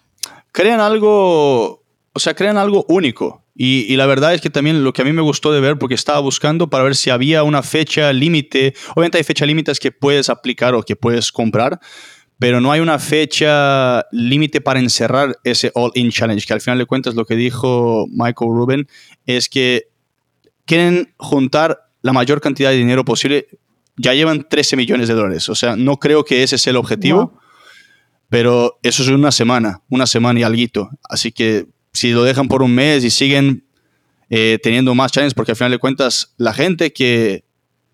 Crean 0.51 0.79
algo, 0.79 1.83
o 2.13 2.19
sea, 2.19 2.35
crean 2.35 2.57
algo 2.57 2.85
único. 2.89 3.43
Y, 3.55 3.91
y, 3.91 3.95
la 3.95 4.05
verdad 4.05 4.33
es 4.33 4.41
que 4.41 4.49
también 4.49 4.83
lo 4.83 4.93
que 4.93 5.01
a 5.01 5.05
mí 5.05 5.13
me 5.13 5.21
gustó 5.21 5.51
de 5.51 5.61
ver, 5.61 5.79
porque 5.79 5.95
estaba 5.95 6.19
buscando 6.19 6.69
para 6.69 6.83
ver 6.83 6.95
si 6.95 7.09
había 7.09 7.41
una 7.41 7.63
fecha 7.63 8.13
límite. 8.13 8.75
Obviamente 8.95 9.17
hay 9.17 9.23
fecha 9.23 9.45
límites 9.45 9.79
que 9.79 9.91
puedes 9.91 10.29
aplicar 10.29 10.75
o 10.75 10.83
que 10.83 10.95
puedes 10.95 11.31
comprar, 11.31 11.79
pero 12.37 12.59
no 12.59 12.71
hay 12.71 12.81
una 12.81 12.99
fecha 12.99 14.05
límite 14.11 14.59
para 14.61 14.79
encerrar 14.79 15.37
ese 15.43 15.71
All-In 15.73 16.11
Challenge, 16.11 16.45
que 16.45 16.53
al 16.53 16.61
final 16.61 16.77
de 16.77 16.85
cuentas 16.85 17.15
lo 17.15 17.25
que 17.25 17.35
dijo 17.35 18.07
Michael 18.09 18.51
Rubin 18.51 18.87
es 19.25 19.47
que 19.47 19.87
quieren 20.65 21.13
juntar 21.17 21.89
la 22.01 22.13
mayor 22.13 22.41
cantidad 22.41 22.71
de 22.71 22.77
dinero 22.77 23.05
posible. 23.05 23.47
Ya 23.97 24.13
llevan 24.13 24.47
13 24.49 24.75
millones 24.75 25.07
de 25.07 25.13
dólares, 25.13 25.47
o 25.47 25.55
sea, 25.55 25.75
no 25.77 25.97
creo 25.97 26.25
que 26.25 26.43
ese 26.43 26.57
sea 26.57 26.71
el 26.71 26.77
objetivo, 26.77 27.39
pero 28.27 28.79
eso 28.83 29.03
es 29.03 29.09
una 29.09 29.31
semana, 29.31 29.81
una 29.89 30.05
semana 30.05 30.41
y 30.41 30.43
algo. 30.43 30.89
Así 31.09 31.31
que 31.31 31.67
si 31.93 32.11
lo 32.11 32.23
dejan 32.23 32.49
por 32.49 32.61
un 32.61 32.75
mes 32.75 33.05
y 33.05 33.09
siguen 33.09 33.65
eh, 34.29 34.59
teniendo 34.61 34.93
más 34.93 35.13
challenges, 35.13 35.33
porque 35.33 35.53
al 35.53 35.55
final 35.55 35.71
de 35.71 35.77
cuentas 35.77 36.33
la 36.35 36.53
gente 36.53 36.91
que, 36.91 37.45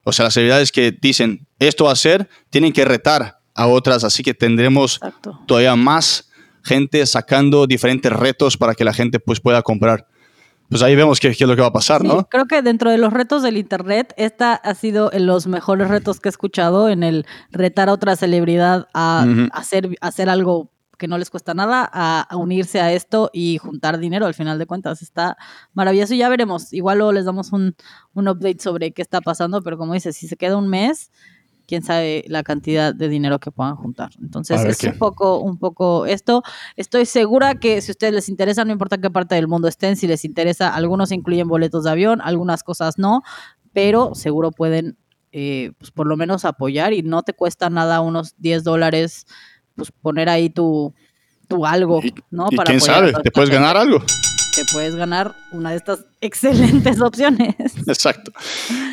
o 0.03 0.11
sea, 0.11 0.25
las 0.25 0.33
celebridades 0.33 0.71
que 0.71 0.91
dicen 0.91 1.45
esto 1.59 1.85
va 1.85 1.91
a 1.91 1.95
ser, 1.95 2.27
tienen 2.49 2.73
que 2.73 2.85
retar 2.85 3.40
a 3.55 3.67
otras, 3.67 4.03
así 4.03 4.23
que 4.23 4.33
tendremos 4.33 4.95
Exacto. 4.95 5.39
todavía 5.45 5.75
más 5.75 6.29
gente 6.63 7.05
sacando 7.05 7.67
diferentes 7.67 8.11
retos 8.11 8.57
para 8.57 8.75
que 8.75 8.83
la 8.83 8.93
gente 8.93 9.19
pues 9.19 9.39
pueda 9.39 9.61
comprar. 9.61 10.07
Pues 10.69 10.81
ahí 10.83 10.95
vemos 10.95 11.19
qué, 11.19 11.35
qué 11.35 11.43
es 11.43 11.49
lo 11.49 11.55
que 11.55 11.61
va 11.61 11.67
a 11.67 11.73
pasar, 11.73 12.01
sí, 12.01 12.07
¿no? 12.07 12.29
Creo 12.29 12.45
que 12.45 12.61
dentro 12.61 12.89
de 12.91 12.97
los 12.97 13.11
retos 13.11 13.43
del 13.43 13.57
Internet, 13.57 14.13
esta 14.15 14.53
ha 14.53 14.73
sido 14.73 15.11
en 15.11 15.25
los 15.25 15.45
mejores 15.45 15.89
retos 15.89 16.21
que 16.21 16.29
he 16.29 16.31
escuchado, 16.31 16.87
en 16.87 17.03
el 17.03 17.25
retar 17.51 17.89
a 17.89 17.93
otra 17.93 18.15
celebridad 18.15 18.87
a, 18.93 19.25
uh 19.25 19.29
-huh. 19.29 19.49
hacer, 19.51 19.89
a 19.99 20.07
hacer 20.07 20.29
algo 20.29 20.71
que 20.97 21.09
no 21.09 21.17
les 21.17 21.29
cuesta 21.29 21.53
nada, 21.53 21.89
a, 21.91 22.21
a, 22.21 22.37
unirse 22.37 22.79
a 22.79 22.93
esto 22.93 23.31
y 23.33 23.57
juntar 23.57 23.97
dinero 23.97 24.27
al 24.27 24.33
final 24.33 24.59
de 24.59 24.65
cuentas. 24.65 25.01
Está 25.01 25.35
maravilloso 25.73 26.13
y 26.13 26.19
ya 26.19 26.29
veremos. 26.29 26.71
Igual 26.71 26.99
luego 26.99 27.11
les 27.11 27.25
damos 27.25 27.51
un, 27.51 27.75
un 28.13 28.27
update 28.29 28.59
sobre 28.59 28.93
qué 28.93 29.01
está 29.01 29.19
pasando, 29.19 29.61
pero 29.63 29.77
como 29.77 29.93
dices, 29.93 30.15
si 30.15 30.27
se 30.27 30.37
queda 30.37 30.55
un 30.55 30.69
mes, 30.69 31.11
quién 31.71 31.83
sabe 31.83 32.25
la 32.27 32.43
cantidad 32.43 32.93
de 32.93 33.07
dinero 33.07 33.39
que 33.39 33.49
puedan 33.49 33.77
juntar. 33.77 34.09
Entonces 34.21 34.61
es 34.65 34.77
qué. 34.77 34.89
un 34.89 34.97
poco, 34.97 35.37
un 35.37 35.57
poco 35.57 36.05
esto. 36.05 36.43
Estoy 36.75 37.05
segura 37.05 37.55
que 37.55 37.79
si 37.79 37.91
a 37.91 37.93
ustedes 37.93 38.13
les 38.13 38.27
interesa, 38.27 38.65
no 38.65 38.73
importa 38.73 38.97
qué 38.97 39.09
parte 39.09 39.35
del 39.35 39.47
mundo 39.47 39.69
estén, 39.69 39.95
si 39.95 40.05
les 40.05 40.25
interesa, 40.25 40.75
algunos 40.75 41.13
incluyen 41.13 41.47
boletos 41.47 41.85
de 41.85 41.91
avión, 41.91 42.19
algunas 42.19 42.63
cosas 42.63 42.97
no, 42.97 43.23
pero 43.71 44.15
seguro 44.15 44.51
pueden 44.51 44.97
eh, 45.31 45.71
pues 45.77 45.91
por 45.91 46.07
lo 46.07 46.17
menos 46.17 46.43
apoyar 46.43 46.91
y 46.91 47.03
no 47.03 47.23
te 47.23 47.31
cuesta 47.31 47.69
nada 47.69 48.01
unos 48.01 48.35
10 48.39 48.65
dólares, 48.65 49.25
pues 49.75 49.93
poner 49.93 50.27
ahí 50.27 50.49
tu, 50.49 50.93
tu 51.47 51.65
algo, 51.65 52.01
¿no? 52.31 52.47
Y, 52.51 52.55
y 52.55 52.57
quién 52.65 52.81
sabe, 52.81 53.13
te 53.23 53.31
puedes 53.31 53.49
ganar 53.49 53.77
algo 53.77 54.03
te 54.55 54.65
puedes 54.71 54.95
ganar 54.95 55.35
una 55.51 55.71
de 55.71 55.77
estas 55.77 56.05
excelentes 56.21 57.01
opciones. 57.01 57.55
Exacto. 57.87 58.31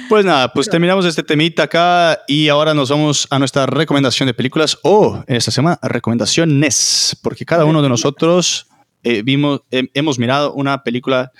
Pues 0.09 0.25
nada, 0.25 0.53
pues 0.53 0.69
terminamos 0.69 1.05
este 1.05 1.23
temita 1.23 1.65
acá 1.65 2.21
y 2.27 2.49
ahora 2.49 2.75
nos 2.75 2.91
vamos 2.91 3.27
a 3.31 3.39
nuestra 3.39 3.67
recomendación 3.67 4.27
de 4.27 4.35
películas 4.35 4.79
o 4.83 5.23
esta 5.27 5.51
semana 5.51 5.79
recomendaciones, 5.83 7.17
porque 7.23 7.45
cada 7.45 7.65
uno 7.65 7.83
de 7.83 7.89
nosotros 7.89 8.67
eh, 9.03 9.23
vimos, 9.23 9.63
eh, 9.71 9.89
hemos 9.95 10.19
mirado 10.19 10.55
una 10.55 10.83
película 10.83 11.33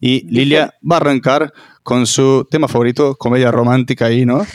y 0.00 0.26
Lilia 0.28 0.74
va 0.90 0.96
a 0.96 1.00
arrancar 1.00 1.52
con 1.82 2.06
su 2.06 2.46
tema 2.50 2.68
favorito, 2.68 3.14
comedia 3.16 3.50
romántica 3.50 4.06
ahí, 4.06 4.24
¿no? 4.24 4.46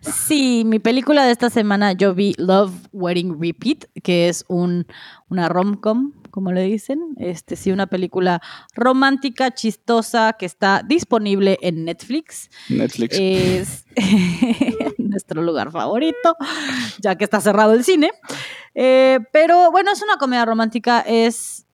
Sí, 0.00 0.64
mi 0.64 0.78
película 0.78 1.24
de 1.24 1.30
esta 1.30 1.50
semana 1.50 1.92
yo 1.92 2.14
vi 2.14 2.34
Love 2.38 2.72
Wedding 2.92 3.40
Repeat, 3.40 3.84
que 4.02 4.28
es 4.28 4.44
un, 4.48 4.86
una 5.28 5.48
rom-com 5.48 6.12
como 6.32 6.50
le 6.50 6.62
dicen. 6.64 7.14
Este 7.18 7.54
sí, 7.54 7.70
una 7.70 7.86
película 7.86 8.42
romántica, 8.74 9.52
chistosa, 9.52 10.32
que 10.32 10.46
está 10.46 10.82
disponible 10.84 11.58
en 11.62 11.84
Netflix. 11.84 12.50
Netflix. 12.68 13.16
Es 13.20 13.84
nuestro 14.98 15.42
lugar 15.42 15.70
favorito, 15.70 16.36
ya 17.00 17.14
que 17.14 17.22
está 17.22 17.40
cerrado 17.40 17.74
el 17.74 17.84
cine. 17.84 18.10
Eh, 18.74 19.20
pero 19.32 19.70
bueno, 19.70 19.92
es 19.92 20.02
una 20.02 20.16
comedia 20.16 20.44
romántica, 20.44 21.00
es 21.00 21.66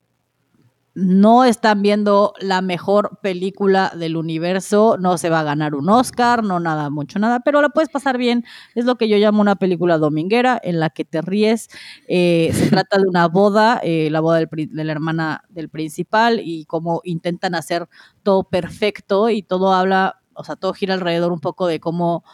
no 0.99 1.45
están 1.45 1.81
viendo 1.81 2.35
la 2.41 2.61
mejor 2.61 3.21
película 3.23 3.93
del 3.97 4.17
universo, 4.17 4.97
no 4.99 5.17
se 5.17 5.31
va 5.31 5.41
a 5.41 5.45
ganar 5.45 5.77
un 5.77 5.89
Oscar, 5.89 6.43
no 6.43 6.59
nada, 6.59 6.91
mucho 6.91 7.21
nada, 7.21 7.39
pero 7.39 7.63
la 7.63 7.69
puedes 7.69 7.89
pasar 7.89 8.19
bien. 8.19 8.45
Es 8.75 8.85
lo 8.85 8.97
que 8.97 9.09
yo 9.09 9.17
llamo 9.17 9.41
una 9.41 9.55
película 9.55 9.97
dominguera 9.97 10.59
en 10.61 10.81
la 10.81 10.91
que 10.91 11.05
te 11.05 11.23
ríes. 11.23 11.69
Eh, 12.09 12.51
se 12.53 12.69
trata 12.85 12.99
de 12.99 13.05
una 13.09 13.29
boda, 13.29 13.81
eh, 13.85 14.11
la 14.11 14.19
boda 14.19 14.39
del, 14.39 14.49
de 14.51 14.85
la 14.85 14.91
hermana 14.91 15.45
del 15.49 15.69
principal 15.69 16.41
y 16.43 16.65
cómo 16.65 17.01
intentan 17.05 17.55
hacer 17.55 17.89
todo 18.25 18.43
perfecto 18.43 19.31
y 19.31 19.45
todo 19.45 19.73
habla, 19.75 20.21
o 20.35 20.43
sea, 20.43 20.57
todo 20.57 20.73
gira 20.73 20.95
alrededor 20.95 21.31
un 21.31 21.41
poco 21.41 21.69
de 21.69 21.79
cómo 21.79 22.25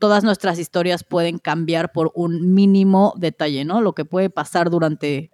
todas 0.00 0.24
nuestras 0.24 0.58
historias 0.58 1.04
pueden 1.04 1.38
cambiar 1.38 1.92
por 1.92 2.10
un 2.16 2.54
mínimo 2.54 3.14
detalle, 3.16 3.64
¿no? 3.64 3.80
Lo 3.80 3.92
que 3.92 4.04
puede 4.04 4.30
pasar 4.30 4.68
durante 4.68 5.30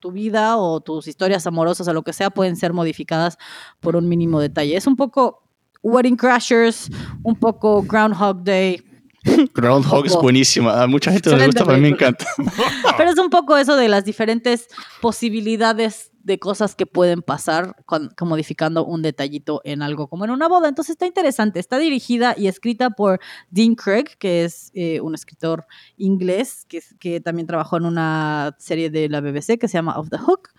tu 0.00 0.12
vida 0.12 0.56
o 0.56 0.80
tus 0.80 1.08
historias 1.08 1.46
amorosas 1.46 1.88
o 1.88 1.92
lo 1.92 2.02
que 2.02 2.12
sea 2.12 2.30
pueden 2.30 2.56
ser 2.56 2.72
modificadas 2.72 3.38
por 3.80 3.96
un 3.96 4.08
mínimo 4.08 4.40
detalle. 4.40 4.76
Es 4.76 4.86
un 4.86 4.96
poco 4.96 5.42
Wedding 5.82 6.16
Crashers, 6.16 6.90
un 7.22 7.36
poco 7.36 7.82
Groundhog 7.82 8.42
Day. 8.42 8.82
Groundhog 9.54 10.06
es 10.06 10.14
buenísima. 10.14 10.82
A 10.82 10.86
mucha 10.86 11.12
gente 11.12 11.34
le 11.34 11.46
gusta, 11.46 11.64
pero 11.64 11.76
a 11.76 11.76
mí 11.76 11.82
me 11.82 11.88
encanta. 11.88 12.26
pero 12.96 13.10
es 13.10 13.18
un 13.18 13.30
poco 13.30 13.56
eso 13.56 13.76
de 13.76 13.88
las 13.88 14.04
diferentes 14.04 14.68
posibilidades 15.00 16.12
de 16.28 16.38
cosas 16.38 16.74
que 16.74 16.84
pueden 16.84 17.22
pasar 17.22 17.74
con, 17.86 18.10
con, 18.10 18.28
modificando 18.28 18.84
un 18.84 19.00
detallito 19.00 19.62
en 19.64 19.80
algo 19.80 20.08
como 20.08 20.26
en 20.26 20.30
una 20.30 20.46
boda. 20.46 20.68
Entonces 20.68 20.90
está 20.90 21.06
interesante. 21.06 21.58
Está 21.58 21.78
dirigida 21.78 22.34
y 22.36 22.48
escrita 22.48 22.90
por 22.90 23.18
Dean 23.50 23.74
Craig, 23.74 24.04
que 24.18 24.44
es 24.44 24.70
eh, 24.74 25.00
un 25.00 25.14
escritor 25.14 25.66
inglés 25.96 26.66
que, 26.68 26.82
que, 27.00 27.20
también 27.20 27.46
trabajó 27.46 27.78
en 27.78 27.86
una 27.86 28.54
serie 28.58 28.90
de 28.90 29.08
la 29.08 29.22
BBC 29.22 29.58
que 29.58 29.68
se 29.68 29.78
llama 29.78 29.98
Off 29.98 30.10
the 30.10 30.18
Hook. 30.18 30.50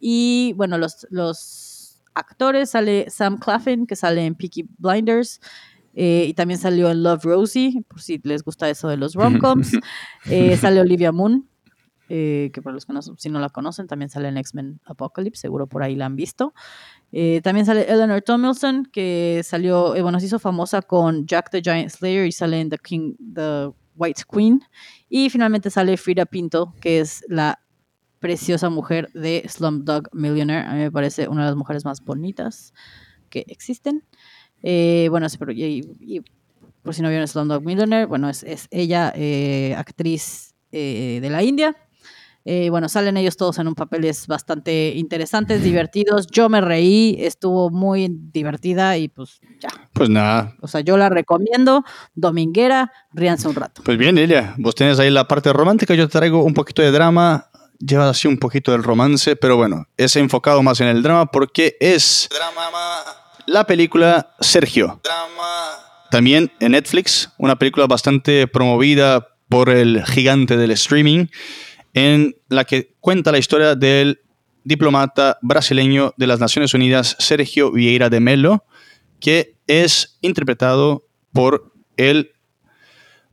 Y 0.00 0.52
bueno, 0.56 0.78
los, 0.78 1.06
los 1.10 2.02
actores 2.14 2.70
sale 2.70 3.08
Sam 3.08 3.38
Claflin, 3.38 3.86
que 3.86 3.94
sale 3.94 4.26
en 4.26 4.34
Peaky 4.34 4.68
Blinders. 4.78 5.40
Eh, 5.96 6.26
y 6.28 6.34
también 6.34 6.58
salió 6.58 6.90
en 6.90 7.04
Love 7.04 7.22
Rosie, 7.22 7.84
por 7.86 8.00
si 8.00 8.20
les 8.24 8.42
gusta 8.42 8.68
eso 8.68 8.88
de 8.88 8.96
los 8.96 9.14
romcoms. 9.14 9.78
eh, 10.26 10.56
sale 10.56 10.80
Olivia 10.80 11.12
Moon, 11.12 11.48
eh, 12.08 12.50
que 12.52 12.60
para 12.60 12.74
los 12.74 12.84
que 12.84 12.92
no, 12.92 13.00
si 13.02 13.30
no 13.30 13.40
la 13.40 13.48
conocen, 13.48 13.86
también 13.86 14.10
sale 14.10 14.28
en 14.28 14.36
X-Men 14.36 14.80
Apocalypse, 14.84 15.40
seguro 15.40 15.66
por 15.66 15.82
ahí 15.82 15.96
la 15.96 16.06
han 16.06 16.16
visto. 16.16 16.52
Eh, 17.12 17.40
también 17.42 17.64
sale 17.64 17.90
Eleanor 17.90 18.20
Tomlinson, 18.20 18.86
que 18.92 19.40
salió, 19.44 19.94
eh, 19.94 20.02
bueno, 20.02 20.20
se 20.20 20.26
hizo 20.26 20.38
famosa 20.38 20.82
con 20.82 21.26
Jack 21.26 21.50
the 21.50 21.62
Giant 21.62 21.90
Slayer 21.90 22.26
y 22.26 22.32
sale 22.32 22.60
en 22.60 22.68
The 22.68 22.78
King, 22.78 23.14
The 23.34 23.70
White 23.96 24.22
Queen. 24.30 24.60
Y 25.08 25.30
finalmente 25.30 25.70
sale 25.70 25.96
Frida 25.96 26.26
Pinto, 26.26 26.74
que 26.80 27.00
es 27.00 27.24
la 27.28 27.60
preciosa 28.18 28.68
mujer 28.68 29.10
de 29.14 29.44
Slumdog 29.48 30.08
Millionaire. 30.12 30.66
A 30.66 30.72
mí 30.74 30.80
me 30.80 30.92
parece 30.92 31.28
una 31.28 31.42
de 31.42 31.50
las 31.50 31.56
mujeres 31.56 31.84
más 31.84 32.02
bonitas 32.04 32.74
que 33.30 33.44
existen. 33.48 34.04
Bueno, 34.62 35.26
y, 35.48 35.82
y, 36.00 36.20
por 36.82 36.94
si 36.94 37.02
no 37.02 37.08
vieron 37.08 37.28
Slumdog 37.28 37.62
Millionaire, 37.62 38.06
bueno, 38.06 38.28
es, 38.28 38.42
es 38.42 38.66
ella, 38.70 39.08
actriz 39.78 40.54
de 40.70 41.28
la 41.30 41.42
India. 41.42 41.76
Eh, 42.46 42.68
bueno, 42.68 42.90
salen 42.90 43.16
ellos 43.16 43.36
todos 43.36 43.58
en 43.58 43.68
un 43.68 43.74
papeles 43.74 44.26
bastante 44.26 44.92
interesantes, 44.94 45.62
divertidos. 45.62 46.26
Yo 46.26 46.48
me 46.48 46.60
reí, 46.60 47.16
estuvo 47.18 47.70
muy 47.70 48.08
divertida 48.10 48.98
y 48.98 49.08
pues 49.08 49.40
ya. 49.60 49.68
Pues 49.94 50.10
nada. 50.10 50.54
O 50.60 50.68
sea, 50.68 50.82
yo 50.82 50.96
la 50.96 51.08
recomiendo. 51.08 51.84
Dominguera, 52.14 52.92
ríanse 53.12 53.48
un 53.48 53.54
rato. 53.54 53.82
Pues 53.84 53.96
bien, 53.96 54.18
Elia, 54.18 54.54
vos 54.58 54.74
tenés 54.74 54.98
ahí 54.98 55.10
la 55.10 55.26
parte 55.26 55.52
romántica, 55.52 55.94
yo 55.94 56.06
te 56.06 56.18
traigo 56.18 56.42
un 56.44 56.54
poquito 56.54 56.82
de 56.82 56.90
drama. 56.90 57.50
Lleva 57.78 58.08
así 58.08 58.28
un 58.28 58.38
poquito 58.38 58.72
del 58.72 58.82
romance, 58.82 59.36
pero 59.36 59.56
bueno, 59.56 59.86
es 59.96 60.14
enfocado 60.16 60.62
más 60.62 60.80
en 60.80 60.86
el 60.88 61.02
drama 61.02 61.26
porque 61.26 61.76
es 61.80 62.28
la 63.46 63.66
película 63.66 64.30
Sergio. 64.40 65.00
También 66.10 66.52
en 66.60 66.72
Netflix, 66.72 67.30
una 67.38 67.56
película 67.56 67.86
bastante 67.86 68.46
promovida 68.46 69.28
por 69.48 69.70
el 69.70 70.04
gigante 70.04 70.56
del 70.56 70.70
streaming, 70.70 71.26
en 71.94 72.36
la 72.48 72.64
que 72.64 72.94
cuenta 73.00 73.32
la 73.32 73.38
historia 73.38 73.74
del 73.74 74.20
diplomata 74.64 75.38
brasileño 75.42 76.12
de 76.16 76.26
las 76.26 76.40
Naciones 76.40 76.74
Unidas, 76.74 77.16
Sergio 77.18 77.72
Vieira 77.72 78.10
de 78.10 78.20
Mello, 78.20 78.64
que 79.20 79.56
es 79.66 80.18
interpretado 80.20 81.06
por 81.32 81.72
el 81.96 82.32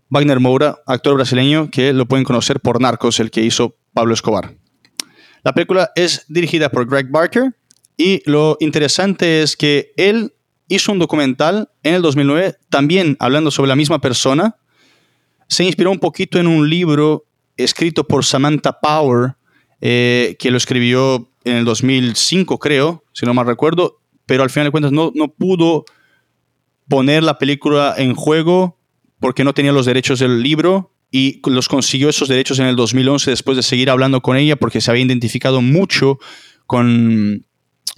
Wagner 0.10 0.40
Moura, 0.40 0.80
actor 0.86 1.16
brasileño 1.16 1.70
que 1.72 1.94
lo 1.94 2.06
pueden 2.06 2.26
conocer 2.26 2.60
por 2.60 2.82
Narcos, 2.82 3.20
el 3.20 3.32
que 3.32 3.42
hizo 3.42 3.78
Pablo 3.94 4.14
Escobar. 4.14 4.56
La 5.44 5.54
película 5.54 5.92
es 5.96 6.26
dirigida 6.28 6.70
por 6.70 6.88
Greg 6.88 7.10
Barker 7.10 7.56
y 7.98 8.22
lo 8.30 8.58
interesante 8.60 9.42
es 9.42 9.56
que 9.56 9.94
él 9.98 10.36
hizo 10.68 10.92
un 10.92 11.00
documental 11.00 11.70
en 11.84 11.96
el 11.96 12.02
2009 12.02 12.58
también 12.70 13.18
hablando 13.20 13.52
sobre 13.52 13.70
la 13.70 13.76
misma 13.76 14.00
persona. 14.00 14.58
Se 15.48 15.64
inspiró 15.64 15.92
un 15.92 16.00
poquito 16.00 16.40
en 16.40 16.48
un 16.48 16.70
libro 16.70 17.26
escrito 17.58 18.08
por 18.08 18.26
Samantha 18.26 18.80
Power, 18.80 19.36
eh, 19.80 20.36
que 20.40 20.52
lo 20.52 20.58
escribió 20.58 21.32
en 21.44 21.58
el 21.58 21.66
2005, 21.66 22.60
creo, 22.60 23.04
si 23.14 23.26
no 23.26 23.34
mal 23.34 23.46
recuerdo, 23.46 24.00
pero 24.26 24.44
al 24.44 24.50
final 24.50 24.68
de 24.68 24.72
cuentas 24.72 24.92
no, 24.92 25.12
no 25.16 25.30
pudo 25.30 25.86
poner 26.88 27.24
la 27.24 27.38
película 27.38 27.96
en 27.98 28.14
juego 28.14 28.78
porque 29.20 29.44
no 29.44 29.54
tenía 29.54 29.72
los 29.72 29.86
derechos 29.86 30.20
del 30.20 30.42
libro 30.42 30.94
y 31.12 31.42
los 31.50 31.68
consiguió 31.68 32.10
esos 32.10 32.30
derechos 32.30 32.60
en 32.60 32.66
el 32.66 32.76
2011 32.76 33.32
después 33.32 33.58
de 33.58 33.64
seguir 33.64 33.90
hablando 33.90 34.22
con 34.22 34.38
ella 34.38 34.56
porque 34.56 34.82
se 34.82 34.92
había 34.92 35.04
identificado 35.04 35.62
mucho 35.62 36.20
con, 36.66 37.46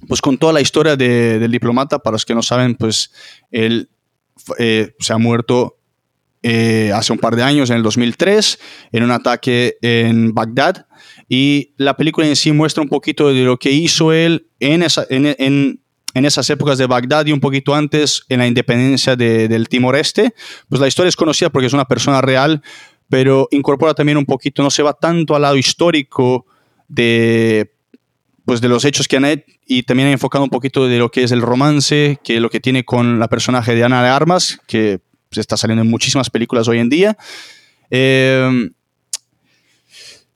pues, 0.07 0.21
con 0.21 0.37
toda 0.37 0.51
la 0.51 0.61
historia 0.61 0.95
del 0.95 1.51
diplomata. 1.51 1.99
Para 1.99 2.15
los 2.15 2.25
que 2.25 2.33
no 2.33 2.41
saben, 2.41 2.75
pues 2.75 3.11
él 3.51 3.89
eh, 4.57 4.95
se 4.99 5.13
ha 5.13 5.17
muerto 5.17 5.77
eh, 6.43 6.91
hace 6.93 7.13
un 7.13 7.19
par 7.19 7.35
de 7.35 7.43
años, 7.43 7.69
en 7.69 7.77
el 7.77 7.83
2003, 7.83 8.59
en 8.91 9.03
un 9.03 9.11
ataque 9.11 9.77
en 9.81 10.33
Bagdad. 10.33 10.85
Y 11.29 11.73
la 11.77 11.95
película 11.95 12.27
en 12.27 12.35
sí 12.35 12.51
muestra 12.51 12.83
un 12.83 12.89
poquito 12.89 13.29
de 13.29 13.43
lo 13.43 13.57
que 13.57 13.71
hizo 13.71 14.11
él 14.11 14.47
en, 14.59 14.83
esa, 14.83 15.05
en, 15.09 15.35
en, 15.39 15.81
en 16.13 16.25
esas 16.25 16.49
épocas 16.49 16.77
de 16.77 16.85
Bagdad 16.85 17.25
y 17.25 17.31
un 17.31 17.39
poquito 17.39 17.73
antes 17.73 18.23
en 18.29 18.39
la 18.39 18.47
independencia 18.47 19.15
de, 19.15 19.47
del 19.47 19.69
Timor 19.69 19.95
Este. 19.95 20.33
Pues 20.69 20.79
la 20.81 20.87
historia 20.87 21.09
es 21.09 21.15
conocida 21.15 21.49
porque 21.49 21.67
es 21.67 21.73
una 21.73 21.85
persona 21.85 22.21
real, 22.21 22.61
pero 23.09 23.47
incorpora 23.51 23.93
también 23.93 24.17
un 24.17 24.25
poquito, 24.25 24.61
no 24.63 24.69
se 24.69 24.83
va 24.83 24.93
tanto 24.93 25.35
al 25.35 25.43
lado 25.43 25.55
histórico 25.55 26.45
de, 26.87 27.73
pues 28.45 28.61
de 28.61 28.69
los 28.69 28.85
hechos 28.85 29.07
que 29.07 29.17
han 29.17 29.25
hecho 29.25 29.45
y 29.65 29.83
también 29.83 30.09
ha 30.09 30.11
enfocado 30.11 30.43
un 30.43 30.49
poquito 30.49 30.87
de 30.87 30.97
lo 30.97 31.09
que 31.09 31.23
es 31.23 31.31
el 31.31 31.41
romance, 31.41 32.19
que 32.23 32.39
lo 32.39 32.49
que 32.49 32.59
tiene 32.59 32.83
con 32.83 33.19
la 33.19 33.29
personaje 33.29 33.75
de 33.75 33.83
Ana 33.83 34.03
de 34.03 34.09
Armas, 34.09 34.59
que 34.67 34.99
pues, 35.33 35.41
está 35.41 35.57
saliendo 35.57 35.81
en 35.81 35.89
muchísimas 35.89 36.29
películas 36.29 36.67
hoy 36.67 36.79
en 36.79 36.89
día. 36.89 37.17
Eh, 37.89 38.69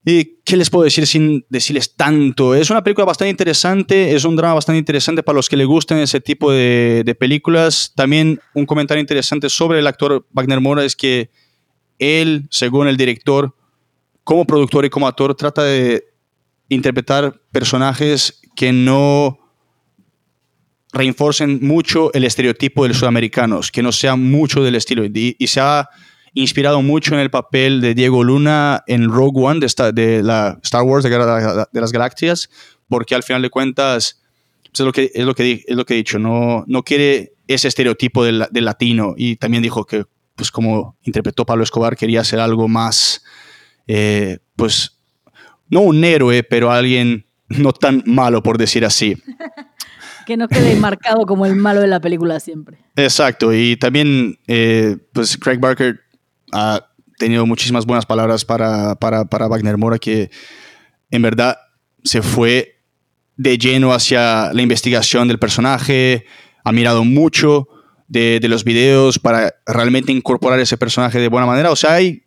¿Y 0.03 0.37
qué 0.45 0.55
les 0.55 0.69
puedo 0.69 0.85
decir 0.85 1.05
sin 1.05 1.45
decirles 1.49 1.95
tanto? 1.95 2.55
Es 2.55 2.69
una 2.69 2.81
película 2.81 3.05
bastante 3.05 3.29
interesante, 3.29 4.15
es 4.15 4.23
un 4.23 4.35
drama 4.37 4.53
bastante 4.53 4.79
interesante 4.79 5.21
para 5.21 5.35
los 5.35 5.49
que 5.49 5.57
les 5.57 5.67
gusten 5.67 5.97
ese 5.97 6.21
tipo 6.21 6.51
de, 6.51 7.03
de 7.05 7.13
películas. 7.13 7.91
También 7.93 8.39
un 8.55 8.65
comentario 8.65 9.01
interesante 9.01 9.49
sobre 9.49 9.79
el 9.79 9.87
actor 9.87 10.25
Wagner 10.31 10.61
Mora 10.61 10.85
es 10.85 10.95
que 10.95 11.29
él, 11.99 12.47
según 12.49 12.87
el 12.87 12.95
director, 12.95 13.53
como 14.23 14.45
productor 14.45 14.85
y 14.85 14.89
como 14.89 15.07
actor, 15.07 15.35
trata 15.35 15.63
de 15.63 16.05
interpretar 16.69 17.41
personajes 17.51 18.39
que 18.55 18.71
no 18.71 19.46
reinforcen 20.93 21.59
mucho 21.61 22.13
el 22.13 22.23
estereotipo 22.23 22.83
de 22.83 22.89
los 22.89 22.97
sudamericanos, 22.97 23.71
que 23.71 23.83
no 23.83 23.91
sean 23.91 24.29
mucho 24.29 24.63
del 24.63 24.75
estilo. 24.75 25.05
Y, 25.05 25.35
y, 25.37 25.47
se 25.47 25.59
ha 25.59 25.89
inspirado 26.33 26.81
mucho 26.81 27.13
en 27.13 27.19
el 27.19 27.29
papel 27.29 27.81
de 27.81 27.93
Diego 27.93 28.23
Luna 28.23 28.83
en 28.87 29.09
Rogue 29.09 29.41
One 29.43 29.59
de, 29.59 29.65
esta, 29.65 29.91
de 29.91 30.23
la 30.23 30.59
Star 30.63 30.83
Wars 30.83 31.03
de, 31.03 31.09
de, 31.09 31.81
las 31.81 31.91
Galaxias, 31.91 32.49
porque 32.87 33.15
al 33.15 33.23
final 33.23 33.41
de 33.41 33.49
cuentas 33.49 34.21
pues 34.63 34.79
es, 34.79 34.85
lo 34.85 34.91
que, 34.91 35.11
es, 35.13 35.25
lo 35.25 35.35
que, 35.35 35.63
es 35.67 35.75
lo 35.75 35.85
que 35.85 35.93
he 35.93 35.97
dicho, 35.97 36.19
no, 36.19 36.63
no 36.67 36.83
quiere 36.83 37.33
ese 37.47 37.67
estereotipo 37.67 38.23
del, 38.23 38.45
del 38.51 38.65
latino. 38.65 39.13
Y 39.17 39.35
también 39.35 39.63
dijo 39.63 39.85
que 39.85 40.05
pues 40.37 40.51
como 40.51 40.95
interpretó 41.01 41.45
Pablo 41.45 41.63
Escobar, 41.63 41.97
quería 41.97 42.23
ser 42.23 42.39
algo 42.39 42.67
más, 42.67 43.23
eh, 43.87 44.37
pues, 44.55 44.99
no 45.67 45.81
un 45.81 46.03
héroe, 46.03 46.43
pero 46.43 46.71
alguien 46.71 47.25
no 47.49 47.73
tan 47.73 48.03
malo, 48.05 48.43
por 48.43 48.57
decir 48.57 48.85
así. 48.85 49.17
que 50.27 50.35
no 50.35 50.49
quede 50.49 50.75
marcado 50.75 51.25
como 51.25 51.45
el 51.45 51.55
malo 51.55 51.79
de 51.79 51.87
la 51.87 52.01
película 52.01 52.41
siempre. 52.41 52.79
Exacto, 52.97 53.53
y 53.53 53.77
también, 53.77 54.37
eh, 54.45 54.97
pues, 55.13 55.37
Craig 55.37 55.57
Barker 55.57 56.01
ha 56.51 56.85
tenido 57.17 57.45
muchísimas 57.45 57.85
buenas 57.85 58.05
palabras 58.05 58.43
para, 58.43 58.95
para, 58.95 59.23
para 59.23 59.47
Wagner 59.47 59.77
Mora, 59.77 59.97
que 59.97 60.29
en 61.11 61.21
verdad 61.21 61.57
se 62.03 62.21
fue 62.21 62.81
de 63.37 63.57
lleno 63.57 63.93
hacia 63.93 64.51
la 64.51 64.61
investigación 64.61 65.29
del 65.29 65.39
personaje, 65.39 66.25
ha 66.65 66.73
mirado 66.73 67.05
mucho, 67.05 67.69
de, 68.09 68.39
de, 68.41 68.49
los 68.49 68.65
videos 68.65 69.19
para 69.19 69.53
realmente 69.65 70.11
incorporar 70.11 70.59
ese 70.59 70.77
personaje 70.77 71.19
de 71.19 71.29
buena 71.29 71.47
manera. 71.47 71.71
O 71.71 71.75
sea, 71.77 71.93
hay, 71.93 72.23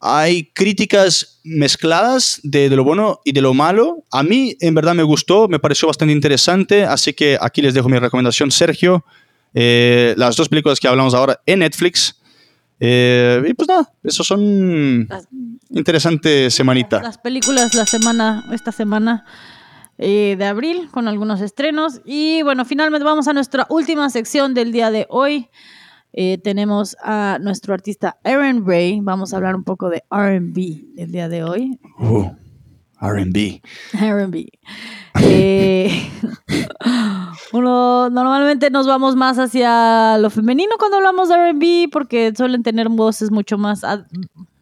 hay 0.00 0.50
críticas 0.54 1.40
mezcladas 1.44 2.40
de, 2.42 2.68
de, 2.68 2.76
lo 2.76 2.84
bueno 2.84 3.20
y 3.24 3.32
de 3.32 3.42
lo 3.42 3.52
malo. 3.54 4.04
A 4.10 4.22
mí, 4.22 4.56
en 4.60 4.74
verdad, 4.74 4.94
me 4.94 5.02
gustó, 5.02 5.46
me 5.46 5.58
pareció 5.58 5.88
bastante 5.88 6.12
interesante. 6.12 6.84
Así 6.84 7.12
que 7.12 7.36
aquí 7.40 7.60
les 7.60 7.74
dejo 7.74 7.88
mi 7.88 7.98
recomendación, 7.98 8.50
Sergio. 8.50 9.04
Eh, 9.52 10.14
las 10.16 10.36
dos 10.36 10.48
películas 10.48 10.80
que 10.80 10.88
hablamos 10.88 11.14
ahora 11.14 11.40
en 11.46 11.60
Netflix. 11.60 12.16
Eh, 12.78 13.42
y 13.46 13.54
pues 13.54 13.68
nada, 13.68 13.92
eso 14.02 14.24
son 14.24 15.06
las, 15.06 15.28
interesante 15.70 16.50
semanita. 16.50 17.02
Las 17.02 17.18
películas 17.18 17.74
la 17.74 17.84
semana, 17.84 18.46
esta 18.52 18.72
semana 18.72 19.26
eh, 19.98 20.36
de 20.38 20.44
abril 20.46 20.88
con 20.90 21.08
algunos 21.08 21.40
estrenos. 21.40 22.00
Y 22.06 22.42
bueno, 22.42 22.64
finalmente 22.64 23.04
vamos 23.04 23.28
a 23.28 23.32
nuestra 23.32 23.66
última 23.68 24.08
sección 24.08 24.54
del 24.54 24.72
día 24.72 24.90
de 24.90 25.06
hoy. 25.10 25.48
Eh, 26.12 26.38
tenemos 26.38 26.96
a 27.02 27.38
nuestro 27.40 27.74
artista 27.74 28.18
Aaron 28.24 28.66
Ray. 28.66 29.00
Vamos 29.00 29.32
a 29.32 29.36
hablar 29.36 29.54
un 29.54 29.64
poco 29.64 29.88
de 29.88 30.02
RB 30.10 30.96
el 30.96 31.12
día 31.12 31.28
de 31.28 31.44
hoy. 31.44 31.78
Uh, 31.98 32.30
RB. 33.00 33.60
RB. 33.94 34.46
eh, 35.22 36.10
uno, 37.52 38.10
normalmente 38.10 38.70
nos 38.70 38.86
vamos 38.86 39.16
más 39.16 39.38
hacia 39.38 40.18
lo 40.18 40.30
femenino 40.30 40.72
cuando 40.78 40.96
hablamos 40.98 41.28
de 41.28 41.52
RB 41.52 41.90
porque 41.90 42.32
suelen 42.36 42.62
tener 42.62 42.88
voces 42.88 43.30
mucho 43.30 43.56
más 43.56 43.84
ad, 43.84 44.04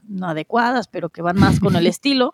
no 0.06 0.28
adecuadas, 0.28 0.88
pero 0.88 1.08
que 1.08 1.22
van 1.22 1.38
más 1.38 1.60
con 1.60 1.76
el 1.76 1.86
estilo. 1.88 2.30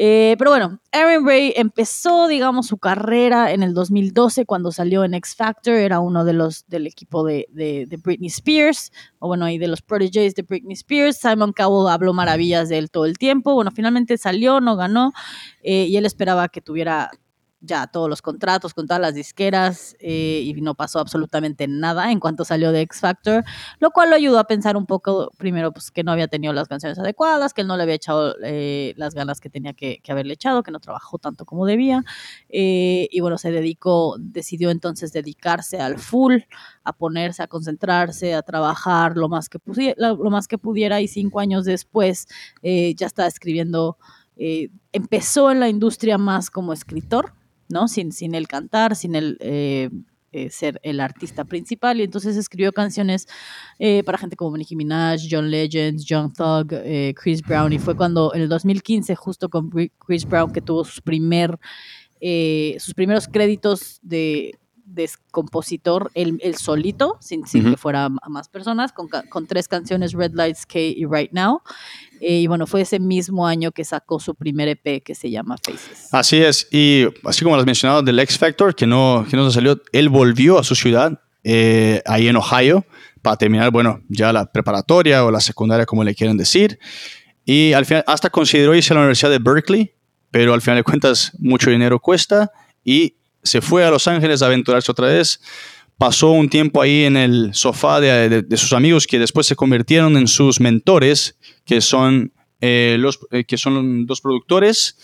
Eh, 0.00 0.36
pero 0.38 0.52
bueno, 0.52 0.78
Aaron 0.92 1.26
Ray 1.26 1.52
empezó, 1.56 2.28
digamos, 2.28 2.68
su 2.68 2.78
carrera 2.78 3.50
en 3.50 3.64
el 3.64 3.74
2012 3.74 4.46
cuando 4.46 4.70
salió 4.70 5.02
en 5.02 5.12
X 5.14 5.34
Factor. 5.34 5.74
Era 5.74 5.98
uno 5.98 6.24
de 6.24 6.34
los 6.34 6.64
del 6.68 6.86
equipo 6.86 7.24
de, 7.24 7.48
de, 7.50 7.84
de 7.86 7.96
Britney 7.96 8.28
Spears, 8.28 8.92
o 9.18 9.26
bueno, 9.26 9.48
y 9.48 9.58
de 9.58 9.66
los 9.66 9.82
protégés 9.82 10.36
de 10.36 10.42
Britney 10.42 10.74
Spears. 10.74 11.16
Simon 11.16 11.52
Cowell 11.52 11.92
habló 11.92 12.12
maravillas 12.12 12.68
de 12.68 12.78
él 12.78 12.92
todo 12.92 13.06
el 13.06 13.18
tiempo. 13.18 13.54
Bueno, 13.54 13.72
finalmente 13.72 14.16
salió, 14.18 14.60
no 14.60 14.76
ganó, 14.76 15.12
eh, 15.64 15.86
y 15.86 15.96
él 15.96 16.06
esperaba 16.06 16.48
que 16.48 16.60
tuviera 16.60 17.10
ya 17.60 17.88
todos 17.88 18.08
los 18.08 18.22
contratos 18.22 18.72
con 18.72 18.86
todas 18.86 19.00
las 19.00 19.14
disqueras 19.14 19.96
eh, 20.00 20.42
y 20.44 20.54
no 20.60 20.74
pasó 20.74 21.00
absolutamente 21.00 21.66
nada 21.66 22.12
en 22.12 22.20
cuanto 22.20 22.44
salió 22.44 22.70
de 22.72 22.82
X 22.82 23.00
Factor, 23.00 23.44
lo 23.80 23.90
cual 23.90 24.10
lo 24.10 24.16
ayudó 24.16 24.38
a 24.38 24.44
pensar 24.44 24.76
un 24.76 24.86
poco, 24.86 25.30
primero, 25.38 25.72
pues 25.72 25.90
que 25.90 26.04
no 26.04 26.12
había 26.12 26.28
tenido 26.28 26.52
las 26.52 26.68
canciones 26.68 26.98
adecuadas, 26.98 27.54
que 27.54 27.62
él 27.62 27.66
no 27.66 27.76
le 27.76 27.82
había 27.82 27.96
echado 27.96 28.36
eh, 28.44 28.94
las 28.96 29.14
ganas 29.14 29.40
que 29.40 29.50
tenía 29.50 29.72
que, 29.72 30.00
haberle 30.08 30.34
echado, 30.34 30.62
que 30.62 30.70
no 30.70 30.80
trabajó 30.80 31.18
tanto 31.18 31.44
como 31.44 31.66
debía. 31.66 32.04
Eh, 32.48 33.08
y 33.10 33.20
bueno, 33.20 33.38
se 33.38 33.50
dedicó, 33.50 34.16
decidió 34.18 34.70
entonces 34.70 35.12
dedicarse 35.12 35.80
al 35.80 35.98
full, 35.98 36.36
a 36.84 36.92
ponerse, 36.92 37.42
a 37.42 37.48
concentrarse, 37.48 38.34
a 38.34 38.42
trabajar 38.42 39.16
lo 39.16 39.28
más 39.28 39.48
que, 39.48 39.58
pudiera, 39.58 40.12
lo 40.12 40.30
más 40.30 40.46
que 40.48 40.58
pudiera 40.58 41.00
y 41.00 41.08
cinco 41.08 41.40
años 41.40 41.64
después 41.64 42.28
ya 42.62 43.06
estaba 43.06 43.28
escribiendo. 43.28 43.98
empezó 44.92 45.50
en 45.50 45.60
la 45.60 45.68
industria 45.68 46.18
más 46.18 46.50
como 46.50 46.72
escritor, 46.72 47.32
¿no? 47.68 47.88
Sin, 47.88 48.12
sin 48.12 48.34
el 48.34 48.48
cantar, 48.48 48.96
sin 48.96 49.14
el, 49.14 49.36
eh, 49.40 49.90
eh, 50.32 50.50
ser 50.50 50.80
el 50.82 51.00
artista 51.00 51.44
principal 51.44 52.00
y 52.00 52.02
entonces 52.02 52.36
escribió 52.36 52.72
canciones 52.72 53.26
eh, 53.78 54.02
para 54.04 54.18
gente 54.18 54.36
como 54.36 54.56
Nicki 54.56 54.76
Minaj, 54.76 55.20
John 55.30 55.50
Legend, 55.50 56.02
John 56.06 56.32
Thug, 56.32 56.74
Chris 57.14 57.42
Brown 57.42 57.72
y 57.72 57.78
fue 57.78 57.96
cuando 57.96 58.34
en 58.34 58.42
el 58.42 58.48
2015 58.48 59.14
justo 59.14 59.48
con 59.48 59.70
Chris 60.06 60.26
Brown 60.26 60.52
que 60.52 60.60
tuvo 60.60 60.84
sus 60.84 61.00
primer 61.00 61.58
sus 62.78 62.94
primeros 62.94 63.28
créditos 63.28 64.00
de, 64.02 64.58
de 64.88 65.08
compositor 65.30 66.10
el, 66.14 66.56
solito, 66.56 67.18
sin, 67.20 67.46
sin 67.46 67.70
que 67.70 67.76
fuera 67.76 68.08
más 68.08 68.48
personas, 68.48 68.92
con, 68.92 69.08
con, 69.08 69.46
tres 69.46 69.68
canciones, 69.68 70.12
Red 70.12 70.32
Lights, 70.34 70.66
K 70.66 70.78
y 70.78 71.04
Right 71.04 71.32
Now. 71.32 71.60
Eh, 72.20 72.40
y 72.40 72.46
bueno, 72.46 72.66
fue 72.66 72.80
ese 72.80 72.98
mismo 72.98 73.46
año 73.46 73.70
que 73.70 73.84
sacó 73.84 74.18
su 74.18 74.34
primer 74.34 74.68
EP 74.68 75.02
que 75.02 75.14
se 75.14 75.30
llama 75.30 75.56
Faces. 75.58 76.12
Así 76.12 76.38
es, 76.38 76.66
y 76.72 77.06
así 77.24 77.44
como 77.44 77.56
lo 77.56 77.60
has 77.60 77.66
mencionado 77.66 78.02
del 78.02 78.18
X 78.18 78.38
Factor, 78.38 78.74
que 78.74 78.86
no, 78.86 79.24
que 79.28 79.36
no 79.36 79.48
se 79.48 79.54
salió, 79.54 79.80
él 79.92 80.08
volvió 80.08 80.58
a 80.58 80.64
su 80.64 80.74
ciudad, 80.74 81.20
eh, 81.44 82.02
ahí 82.06 82.28
en 82.28 82.36
Ohio, 82.36 82.84
para 83.22 83.36
terminar, 83.36 83.70
bueno, 83.70 84.00
ya 84.08 84.32
la 84.32 84.50
preparatoria 84.50 85.24
o 85.24 85.30
la 85.30 85.40
secundaria, 85.40 85.86
como 85.86 86.02
le 86.02 86.14
quieren 86.14 86.36
decir. 86.36 86.78
Y 87.44 87.72
al 87.72 87.86
final, 87.86 88.04
hasta 88.06 88.30
consideró 88.30 88.74
irse 88.74 88.92
a 88.92 88.94
la 88.94 89.00
Universidad 89.00 89.30
de 89.30 89.38
Berkeley, 89.38 89.92
pero 90.30 90.54
al 90.54 90.60
final 90.60 90.78
de 90.78 90.84
cuentas, 90.84 91.32
mucho 91.38 91.70
dinero 91.70 91.98
cuesta 92.00 92.50
y 92.84 93.16
se 93.42 93.60
fue 93.60 93.84
a 93.84 93.90
Los 93.90 94.08
Ángeles 94.08 94.42
a 94.42 94.46
aventurarse 94.46 94.90
otra 94.90 95.08
vez. 95.08 95.40
Pasó 95.96 96.30
un 96.30 96.48
tiempo 96.48 96.80
ahí 96.80 97.04
en 97.04 97.16
el 97.16 97.54
sofá 97.54 98.00
de, 98.00 98.44
sus 98.56 98.72
amigos 98.72 99.06
que 99.06 99.18
después 99.18 99.46
se 99.46 99.56
convirtieron 99.56 100.16
en 100.16 100.28
sus 100.28 100.60
mentores, 100.60 101.36
que 101.64 101.80
son, 101.80 102.32
eh, 102.60 102.96
los, 102.98 103.18
eh, 103.32 103.44
que 103.44 103.56
son 103.56 104.06
dos 104.06 104.20
productores. 104.20 104.96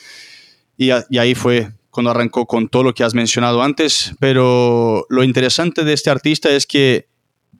Y, 0.76 0.90
y 1.10 1.18
ahí 1.18 1.34
fue 1.34 1.72
cuando 1.90 2.10
arrancó 2.10 2.46
con 2.46 2.68
todo 2.68 2.82
lo 2.82 2.94
que 2.94 3.04
has 3.04 3.14
mencionado 3.14 3.62
antes. 3.62 4.14
Pero 4.20 5.06
lo 5.08 5.24
interesante 5.24 5.84
de 5.84 5.92
este 5.92 6.10
artista 6.10 6.50
es 6.50 6.66
que 6.66 7.08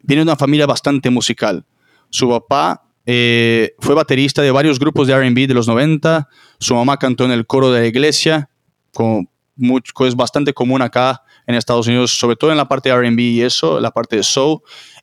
viene 0.02 0.20
de 0.20 0.30
una 0.30 0.36
familia 0.36 0.66
bastante 0.66 1.10
musical. 1.10 1.64
Su 2.10 2.28
papá 2.28 2.84
eh, 3.06 3.74
fue 3.80 3.94
baterista 3.94 4.42
de 4.42 4.50
varios 4.50 4.78
grupos 4.78 5.06
de 5.06 5.18
RB 5.18 5.46
de 5.46 5.54
los 5.54 5.68
90. 5.68 6.28
Su 6.58 6.74
mamá 6.74 6.98
cantó 6.98 7.24
en 7.24 7.32
el 7.32 7.46
coro 7.46 7.70
de 7.70 7.80
la 7.80 7.86
iglesia, 7.86 8.50
como 8.92 9.30
mucho, 9.56 9.92
es 10.06 10.14
bastante 10.14 10.52
común 10.52 10.82
acá 10.82 11.22
en 11.46 11.54
Estados 11.54 11.86
Unidos, 11.86 12.12
sobre 12.12 12.36
todo 12.36 12.50
en 12.50 12.56
la 12.56 12.68
parte 12.68 12.88
de 12.88 12.96
RB 12.96 13.18
y 13.18 13.42
eso, 13.42 13.80
la 13.80 13.90
parte 13.90 14.16
de 14.16 14.22
soul. 14.22 14.60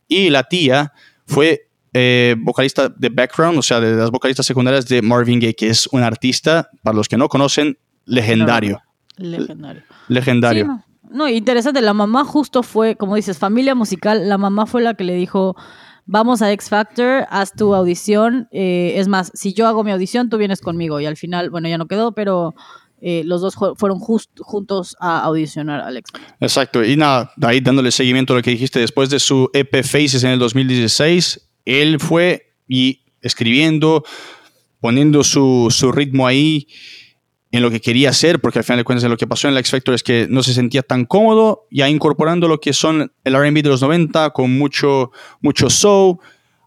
Y 0.07 0.29
la 0.29 0.43
tía 0.43 0.91
fue 1.25 1.69
eh, 1.93 2.35
vocalista 2.39 2.89
de 2.89 3.09
background, 3.09 3.57
o 3.59 3.61
sea, 3.61 3.79
de 3.79 3.95
las 3.95 4.11
vocalistas 4.11 4.45
secundarias 4.45 4.87
de 4.87 5.01
Marvin 5.01 5.39
Gaye, 5.39 5.55
que 5.55 5.69
es 5.69 5.87
un 5.87 6.03
artista, 6.03 6.69
para 6.83 6.95
los 6.95 7.07
que 7.07 7.17
no 7.17 7.27
conocen, 7.27 7.77
legendario. 8.05 8.81
Legendario. 9.17 9.83
Legendario. 10.07 10.83
no. 11.09 11.27
interesante. 11.27 11.81
La 11.81 11.93
mamá 11.93 12.23
justo 12.23 12.63
fue, 12.63 12.95
como 12.95 13.15
dices, 13.15 13.37
familia 13.37 13.75
musical. 13.75 14.27
La 14.29 14.37
mamá 14.37 14.65
fue 14.65 14.81
la 14.81 14.93
que 14.93 15.03
le 15.03 15.15
dijo, 15.15 15.55
vamos 16.05 16.41
a 16.41 16.51
X 16.51 16.69
Factor, 16.69 17.25
haz 17.29 17.53
tu 17.53 17.75
audición. 17.75 18.47
Eh, 18.51 18.93
es 18.95 19.07
más, 19.07 19.31
si 19.33 19.53
yo 19.53 19.67
hago 19.67 19.83
mi 19.83 19.91
audición, 19.91 20.29
tú 20.29 20.37
vienes 20.37 20.61
conmigo. 20.61 20.99
Y 20.99 21.05
al 21.05 21.17
final, 21.17 21.49
bueno, 21.49 21.67
ya 21.67 21.77
no 21.77 21.87
quedó, 21.87 22.13
pero 22.13 22.55
eh, 23.01 23.23
los 23.25 23.41
dos 23.41 23.55
fueron 23.55 23.99
juntos 23.99 24.95
a 24.99 25.21
audicionar 25.21 25.81
Alex. 25.81 26.11
Exacto, 26.39 26.83
y 26.83 26.95
nada, 26.95 27.33
ahí 27.41 27.59
dándole 27.59 27.91
seguimiento 27.91 28.33
a 28.33 28.37
lo 28.37 28.43
que 28.43 28.51
dijiste, 28.51 28.79
después 28.79 29.09
de 29.09 29.19
su 29.19 29.49
EP 29.53 29.83
Faces 29.83 30.23
en 30.23 30.31
el 30.31 30.39
2016, 30.39 31.49
él 31.65 31.99
fue 31.99 32.53
y 32.67 33.01
escribiendo, 33.21 34.03
poniendo 34.79 35.23
su, 35.23 35.91
ritmo 35.91 36.27
ahí 36.27 36.67
en 37.51 37.63
lo 37.63 37.71
que 37.71 37.81
quería 37.81 38.11
hacer, 38.11 38.39
porque 38.39 38.59
al 38.59 38.63
final 38.63 38.77
de 38.77 38.83
cuentas 38.83 39.09
lo 39.09 39.17
que 39.17 39.27
pasó 39.27 39.47
en 39.47 39.55
el 39.55 39.59
X 39.59 39.71
Factor 39.71 39.95
es 39.95 40.03
que 40.03 40.27
no 40.29 40.43
se 40.43 40.53
sentía 40.53 40.83
tan 40.83 41.05
cómodo, 41.05 41.67
ya 41.71 41.89
incorporando 41.89 42.47
lo 42.47 42.59
que 42.61 42.71
son 42.71 43.11
el 43.23 43.35
RB 43.35 43.63
de 43.63 43.69
los 43.69 43.81
90 43.81 44.29
con 44.29 44.57
mucho, 44.57 45.11
mucho 45.41 45.69
soul, 45.69 46.17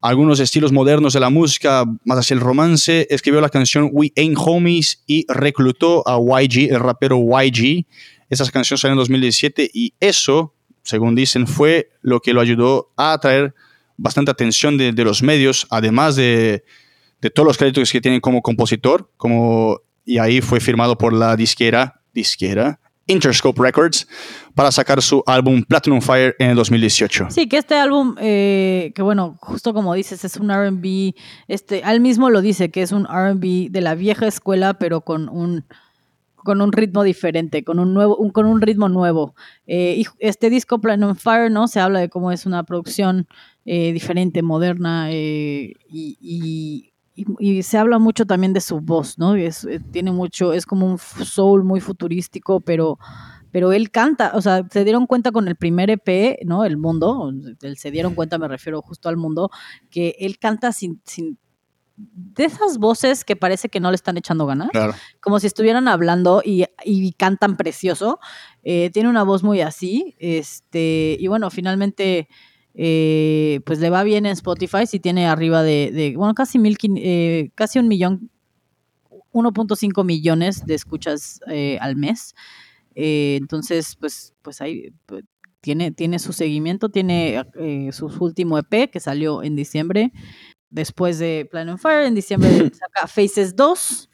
algunos 0.05 0.39
estilos 0.39 0.71
modernos 0.71 1.15
de 1.15 1.21
la 1.21 1.31
música, 1.31 1.87
más 2.05 2.19
hacia 2.19 2.35
el 2.35 2.41
romance, 2.41 3.07
escribió 3.09 3.41
la 3.41 3.49
canción 3.49 3.89
We 3.91 4.13
Ain't 4.17 4.37
Homies 4.39 5.03
y 5.07 5.25
reclutó 5.33 6.07
a 6.07 6.19
YG, 6.19 6.71
el 6.71 6.81
rapero 6.81 7.19
YG. 7.19 7.87
Esas 8.29 8.51
canciones 8.51 8.83
salieron 8.83 8.99
en 8.99 9.05
2017 9.05 9.71
y 9.73 9.95
eso, 10.01 10.53
según 10.83 11.15
dicen, 11.15 11.47
fue 11.47 11.89
lo 12.03 12.21
que 12.21 12.35
lo 12.35 12.43
ayudó 12.43 12.93
a 12.99 13.15
atraer 13.15 13.55
bastante 13.97 14.31
atención 14.31 14.77
de, 14.77 14.93
los 14.93 15.23
medios, 15.23 15.67
además 15.71 16.17
de, 16.17 16.65
de, 17.23 17.31
todos 17.31 17.47
los 17.47 17.57
créditos 17.57 17.91
que 17.91 18.03
tiene 18.03 18.21
como 18.21 18.43
compositor, 18.43 19.11
como, 19.17 19.81
y 20.05 20.19
ahí 20.19 20.43
fue 20.43 20.61
firmado 20.61 20.99
por 20.99 21.15
la 21.15 21.35
disquera, 21.35 22.03
disquera, 22.13 22.79
Interscope 23.07 23.61
Records 23.61 24.07
para 24.55 24.71
sacar 24.73 25.03
su 25.03 25.23
álbum 25.27 25.63
Platinum 25.63 26.01
Fire 26.01 26.35
en 26.39 26.51
el 26.51 26.57
2018. 26.57 27.29
Sí, 27.31 27.49
que 27.49 27.59
este 27.59 27.75
álbum, 27.75 28.15
eh, 28.21 28.93
que 28.95 29.03
bueno, 29.03 29.37
justo 29.41 29.75
como 29.75 29.95
dices, 29.95 30.25
es 30.25 30.37
un 30.37 30.51
RB, 30.51 31.15
este, 31.49 31.83
él 31.85 32.01
mismo 32.01 32.31
lo 32.31 32.41
dice, 32.41 32.71
que 32.71 32.83
es 32.83 32.93
un 32.93 33.05
RB 33.05 33.71
de 33.71 33.81
la 33.81 33.95
vieja 33.95 34.27
escuela, 34.27 34.75
pero 34.75 35.03
con 35.03 35.29
un 35.29 35.65
con 36.37 36.61
un 36.61 36.73
ritmo 36.73 37.03
diferente, 37.03 37.65
con 37.65 37.79
un 37.79 37.95
nuevo, 37.95 38.19
con 38.33 38.45
un 38.45 38.61
ritmo 38.61 38.91
nuevo. 38.91 39.35
Eh, 39.67 39.95
y 39.97 40.07
este 40.19 40.51
disco 40.51 40.79
Platinum 40.79 41.17
Fire, 41.17 41.51
¿no? 41.51 41.69
Se 41.69 41.81
habla 41.81 42.01
de 42.01 42.11
cómo 42.11 42.31
es 42.33 42.45
una 42.45 42.65
producción 42.65 43.27
eh, 43.65 43.95
diferente, 43.95 44.43
moderna, 44.43 45.11
y 45.11 45.75
y, 45.91 46.94
se 47.63 47.79
habla 47.79 47.99
mucho 47.99 48.27
también 48.27 48.53
de 48.53 48.61
su 48.61 48.81
voz, 48.81 49.19
¿no? 49.19 49.37
Es, 49.37 49.65
eh, 49.65 49.81
tiene 49.93 50.13
mucho, 50.13 50.53
es 50.53 50.67
como 50.67 50.87
un 50.87 50.99
soul 50.99 51.65
muy 51.65 51.81
futurístico, 51.81 52.61
pero, 52.61 52.99
pero 53.53 53.73
él 53.73 53.91
canta, 53.91 54.33
o 54.35 54.41
sea, 54.41 54.67
se 54.71 54.85
dieron 54.85 55.07
cuenta 55.07 55.31
con 55.31 55.47
el 55.47 55.57
primer 55.57 55.91
EP, 55.91 56.39
¿no? 56.45 56.65
El 56.65 56.77
mundo, 56.77 57.33
se 57.77 57.91
dieron 57.91 58.15
cuenta, 58.15 58.39
me 58.39 58.49
refiero 58.49 58.83
justo 58.83 59.09
al 59.09 59.17
mundo, 59.17 59.51
que 59.91 60.17
él 60.19 60.39
canta 60.39 60.73
sin, 60.73 61.01
sin 61.05 61.39
de 61.97 62.45
esas 62.45 62.79
voces 62.79 63.25
que 63.25 63.37
parece 63.37 63.69
que 63.69 63.79
no 63.79 63.91
le 63.91 63.95
están 63.95 64.17
echando 64.17 64.47
ganas, 64.47 64.71
como 65.21 65.39
si 65.39 65.47
estuvieran 65.47 65.87
hablando 65.87 66.43
y, 66.45 66.65
y 66.85 67.13
cantan 67.13 67.57
precioso. 67.57 68.19
Eh, 68.65 68.91
tiene 68.93 69.09
una 69.09 69.23
voz 69.23 69.45
muy 69.45 69.61
así, 69.61 70.17
este, 70.19 71.17
y 71.21 71.27
bueno, 71.29 71.51
finalmente 71.51 72.29
eh, 72.75 73.61
pues 73.65 73.79
le 73.79 73.89
va 73.89 74.03
bien 74.03 74.27
en 74.27 74.33
Spotify, 74.33 74.87
si 74.87 74.99
tiene 74.99 75.27
arriba 75.27 75.63
de, 75.63 76.15
bueno, 76.17 76.35
casi, 76.35 76.59
mil, 76.59 76.77
eh, 76.97 77.51
casi 77.55 77.79
un 77.79 77.87
millón, 77.89 78.31
1.5 79.33 80.05
millones 80.05 80.67
de 80.67 80.75
escuchas 80.75 81.41
eh, 81.49 81.79
al 81.81 81.97
mes. 81.97 82.35
entonces, 82.95 83.97
pues, 83.97 84.35
pues 84.43 84.61
ahí 84.61 84.93
pues, 85.07 85.25
tiene, 85.61 85.93
tiene 85.93 86.19
su 86.19 86.33
seguimiento, 86.33 86.89
tiene 86.89 87.45
su 87.93 88.07
último 88.21 88.59
EP 88.59 88.91
que 88.91 89.01
salió 89.01 89.43
en 89.43 89.57
diciembre, 89.57 90.13
después 90.71 91.19
de 91.19 91.49
Plan 91.51 91.69
on 91.69 91.79
Fire, 91.79 92.07
en 92.07 92.15
diciembre 92.15 92.51
saca 92.75 93.07
Faces 93.07 93.55
2, 93.57 94.11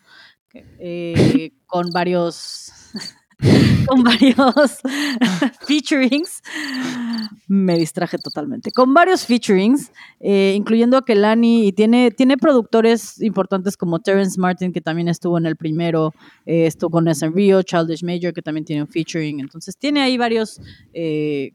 con 1.66 1.90
varios 1.90 2.72
con 3.86 4.02
varios 4.02 4.80
featurings. 5.66 6.42
Me 7.48 7.76
distraje 7.76 8.18
totalmente. 8.18 8.70
Con 8.70 8.94
varios 8.94 9.26
featurings, 9.26 9.90
eh, 10.20 10.54
incluyendo 10.56 10.96
a 10.96 11.04
Kelani, 11.04 11.66
y 11.66 11.72
tiene, 11.72 12.10
tiene 12.10 12.36
productores 12.36 13.20
importantes 13.20 13.76
como 13.76 13.98
Terrence 14.00 14.38
Martin, 14.40 14.72
que 14.72 14.80
también 14.80 15.08
estuvo 15.08 15.38
en 15.38 15.46
el 15.46 15.56
primero, 15.56 16.14
eh, 16.46 16.66
estuvo 16.66 16.90
con. 16.90 17.10
Rio, 17.34 17.62
Childish 17.62 18.04
Major, 18.04 18.32
que 18.32 18.42
también 18.42 18.64
tiene 18.64 18.82
un 18.82 18.88
featuring. 18.88 19.40
Entonces, 19.40 19.76
tiene 19.76 20.00
ahí 20.00 20.16
varios 20.16 20.60
eh, 20.92 21.52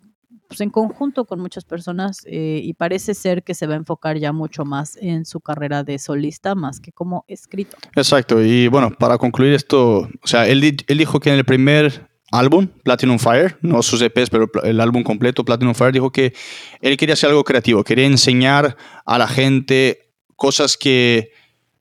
pues, 0.48 0.62
en 0.62 0.70
conjunto 0.70 1.26
con 1.26 1.40
muchas 1.40 1.66
personas 1.66 2.22
eh, 2.26 2.62
y 2.64 2.74
parece 2.74 3.14
ser 3.14 3.44
que 3.44 3.54
se 3.54 3.68
va 3.68 3.74
a 3.74 3.78
enfocar 3.78 4.18
ya 4.18 4.32
mucho 4.32 4.66
más 4.66 4.98
en 4.98 5.26
su 5.26 5.40
carrera 5.40 5.84
de 5.84 6.00
solista 6.00 6.56
más 6.56 6.80
que 6.80 6.92
como 6.92 7.26
escrito. 7.28 7.78
Exacto, 7.96 8.42
y 8.44 8.68
bueno, 8.68 8.92
para 8.92 9.18
concluir 9.18 9.54
esto, 9.54 10.10
o 10.24 10.28
sea, 10.28 10.48
él, 10.48 10.64
él 10.64 10.98
dijo 10.98 11.20
que 11.20 11.30
en 11.30 11.38
el 11.38 11.46
primer 11.46 12.10
álbum, 12.32 12.68
Platinum 12.84 13.20
Fire, 13.20 13.58
no 13.62 13.82
sus 13.82 14.02
EPs, 14.02 14.30
pero 14.30 14.50
el 14.64 14.82
álbum 14.82 15.04
completo, 15.04 15.46
Platinum 15.46 15.76
Fire, 15.76 15.94
dijo 15.94 16.12
que 16.12 16.34
él 16.82 16.98
quería 16.98 17.14
hacer 17.14 17.30
algo 17.30 17.44
creativo, 17.44 17.84
quería 17.84 18.06
enseñar 18.06 18.76
a 19.06 19.18
la 19.18 19.28
gente 19.28 20.14
cosas 20.36 20.78
que 20.78 21.32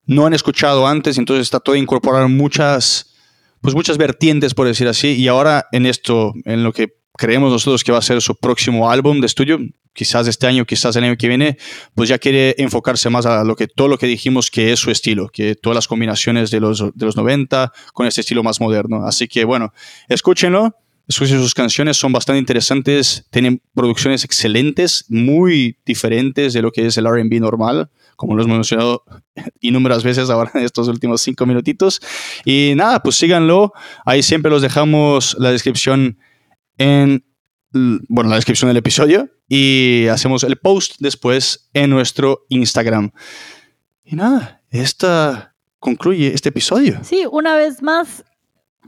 no 0.07 0.27
han 0.27 0.35
escuchado 0.35 0.87
antes, 0.87 1.19
entonces 1.19 1.43
está 1.43 1.61
todo 1.61 1.77
incorporar 1.77 2.29
muchas, 2.29 3.15
pues 3.61 3.75
muchas 3.75 3.99
vertientes, 3.99 4.55
por 4.55 4.67
decir 4.67 4.87
así, 4.87 5.15
y 5.15 5.29
ahora 5.29 5.67
en 5.73 5.87
esto, 5.87 6.35
en 6.45 6.63
lo 6.63 6.73
que 6.73 7.04
creemos 7.17 7.53
nosotros 7.53 7.85
que 7.85 7.93
va 7.93 7.99
a 7.99 8.03
ser 8.03 8.21
su 8.21 8.35
próximo 8.35 8.91
álbum 8.91 9.21
de 9.21 9.27
estudio, 9.27 9.59
quizás 9.93 10.27
este 10.27 10.47
año, 10.47 10.65
quizás 10.65 10.95
el 10.97 11.05
año 11.05 11.17
que 11.17 11.29
viene, 11.29 11.57
pues 11.95 12.09
ya 12.09 12.19
quiere 12.19 12.55
enfocarse 12.59 13.09
más 13.09 13.25
a 13.27 13.45
lo 13.45 13.57
que 13.57 13.69
todo 13.69 13.89
lo 13.89 13.99
que 13.99 14.07
dijimos 14.07 14.51
que 14.51 14.73
es 14.73 14.81
su 14.81 14.91
estilo, 14.91 15.29
que 15.29 15.55
todas 15.55 15.75
las 15.75 15.89
combinaciones 15.89 16.51
de 16.51 16.61
los, 16.61 16.81
de 16.81 17.07
los 17.07 17.17
90 17.17 17.73
con 17.93 18.07
este 18.07 18.21
estilo 18.21 18.43
más 18.43 18.61
moderno. 18.61 19.07
Así 19.07 19.29
que 19.29 19.45
bueno, 19.45 19.73
escúchenlo. 20.09 20.77
Escuchen 21.07 21.39
sus 21.39 21.53
canciones, 21.53 21.99
son 21.99 22.13
bastante 22.13 22.39
interesantes, 22.39 23.27
tienen 23.29 23.61
producciones 23.75 24.25
excelentes, 24.25 25.05
muy 25.11 25.77
diferentes 25.85 26.55
de 26.55 26.63
lo 26.63 26.73
que 26.73 26.87
es 26.87 26.97
el 26.97 27.07
RB 27.07 27.41
normal, 27.41 27.91
como 28.17 28.35
lo 28.35 28.43
hemos 28.43 28.57
mencionado 28.57 29.05
innumerables 29.61 30.03
veces 30.03 30.31
ahora 30.31 30.51
en 30.55 30.63
estos 30.63 30.89
últimos 30.89 31.21
cinco 31.21 31.45
minutitos. 31.45 32.01
Y 32.47 32.73
nada, 32.75 33.03
pues 33.03 33.17
síganlo, 33.17 33.75
ahí 34.07 34.23
siempre 34.23 34.51
los 34.51 34.63
dejamos 34.63 35.37
la 35.39 35.53
descripción 35.53 36.17
en 36.79 37.25
bueno, 38.09 38.31
la 38.31 38.37
descripción 38.37 38.69
del 38.69 38.77
episodio 38.77 39.29
y 39.49 40.07
hacemos 40.07 40.45
el 40.45 40.57
post 40.57 40.97
después 41.01 41.69
en 41.73 41.91
nuestro 41.91 42.47
Instagram. 42.49 43.11
Y 44.05 44.17
nada, 44.17 44.63
esta 44.71 45.55
concluye 45.81 46.33
este 46.33 46.51
episodio. 46.51 47.01
Sí, 47.03 47.27
una 47.31 47.57
vez 47.57 47.83
más, 47.83 48.25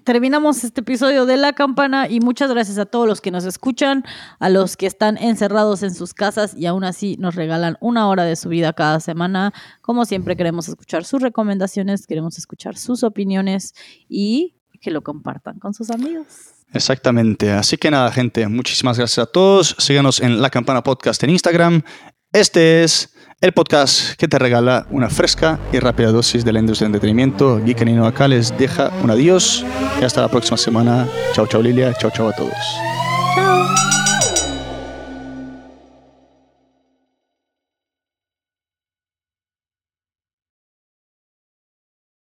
terminamos 0.05 0.63
este 0.63 0.83
episodio 0.83 1.27
de 1.27 1.37
La 1.37 1.53
Campana 1.53 2.09
y 2.09 2.21
muchas 2.21 2.51
gracias 2.51 2.79
a 2.79 2.87
todos 2.87 3.09
los 3.09 3.21
que 3.21 3.33
nos 3.33 3.45
escuchan, 3.45 4.05
a 4.39 4.49
los 4.49 4.77
que 4.77 4.87
están 4.87 5.19
encerrados 5.19 5.83
en 5.83 5.95
sus 5.95 6.15
casas 6.15 6.55
y 6.57 6.67
aún 6.67 6.85
así 6.85 7.17
nos 7.19 7.35
regalan 7.35 7.77
una 7.81 8.09
hora 8.09 8.25
de 8.25 8.37
su 8.37 8.49
vida 8.49 8.73
cada 8.73 9.01
semana. 9.01 9.53
Como 9.83 10.05
siempre 10.05 10.37
queremos 10.37 10.69
escuchar 10.69 11.05
sus 11.05 11.21
recomendaciones, 11.21 12.07
queremos 12.07 12.39
escuchar 12.39 12.77
sus 12.77 13.03
opiniones 13.03 13.75
y 14.09 14.55
que 14.81 14.91
lo 14.91 15.03
compartan 15.03 15.59
con 15.59 15.75
sus 15.75 15.91
amigos. 15.91 16.56
Exactamente. 16.73 17.53
Así 17.53 17.77
que 17.77 17.91
nada, 17.91 18.11
gente, 18.13 18.47
muchísimas 18.49 18.99
gracias 18.99 19.27
a 19.27 19.31
todos. 19.31 19.75
Síganos 19.79 20.21
en 20.21 20.43
La 20.43 20.51
Campana 20.51 20.83
Podcast 20.83 21.23
en 21.23 21.31
Instagram. 21.31 21.83
Este 22.33 22.85
es 22.85 23.15
el 23.41 23.53
podcast 23.53 24.15
que 24.19 24.29
te 24.29 24.39
regala 24.39 24.87
una 24.91 25.09
fresca 25.09 25.59
y 25.73 25.79
rápida 25.79 26.11
dosis 26.11 26.45
de 26.45 26.53
la 26.53 26.59
industria 26.59 26.87
del 26.87 26.95
entretenimiento. 26.95 27.63
Geek 27.65 27.83
acá 28.05 28.29
les 28.29 28.57
deja 28.59 28.91
un 29.03 29.11
adiós 29.11 29.65
y 30.01 30.05
hasta 30.05 30.23
la 30.23 30.29
próxima 30.29 30.57
semana. 30.57 31.09
Chao, 31.33 31.47
chao 31.47 31.63
Lilia, 31.63 31.95
chao, 31.95 32.11
chao 32.11 32.29
a 32.29 32.33
todos. 32.33 32.53
Chao. 33.35 33.96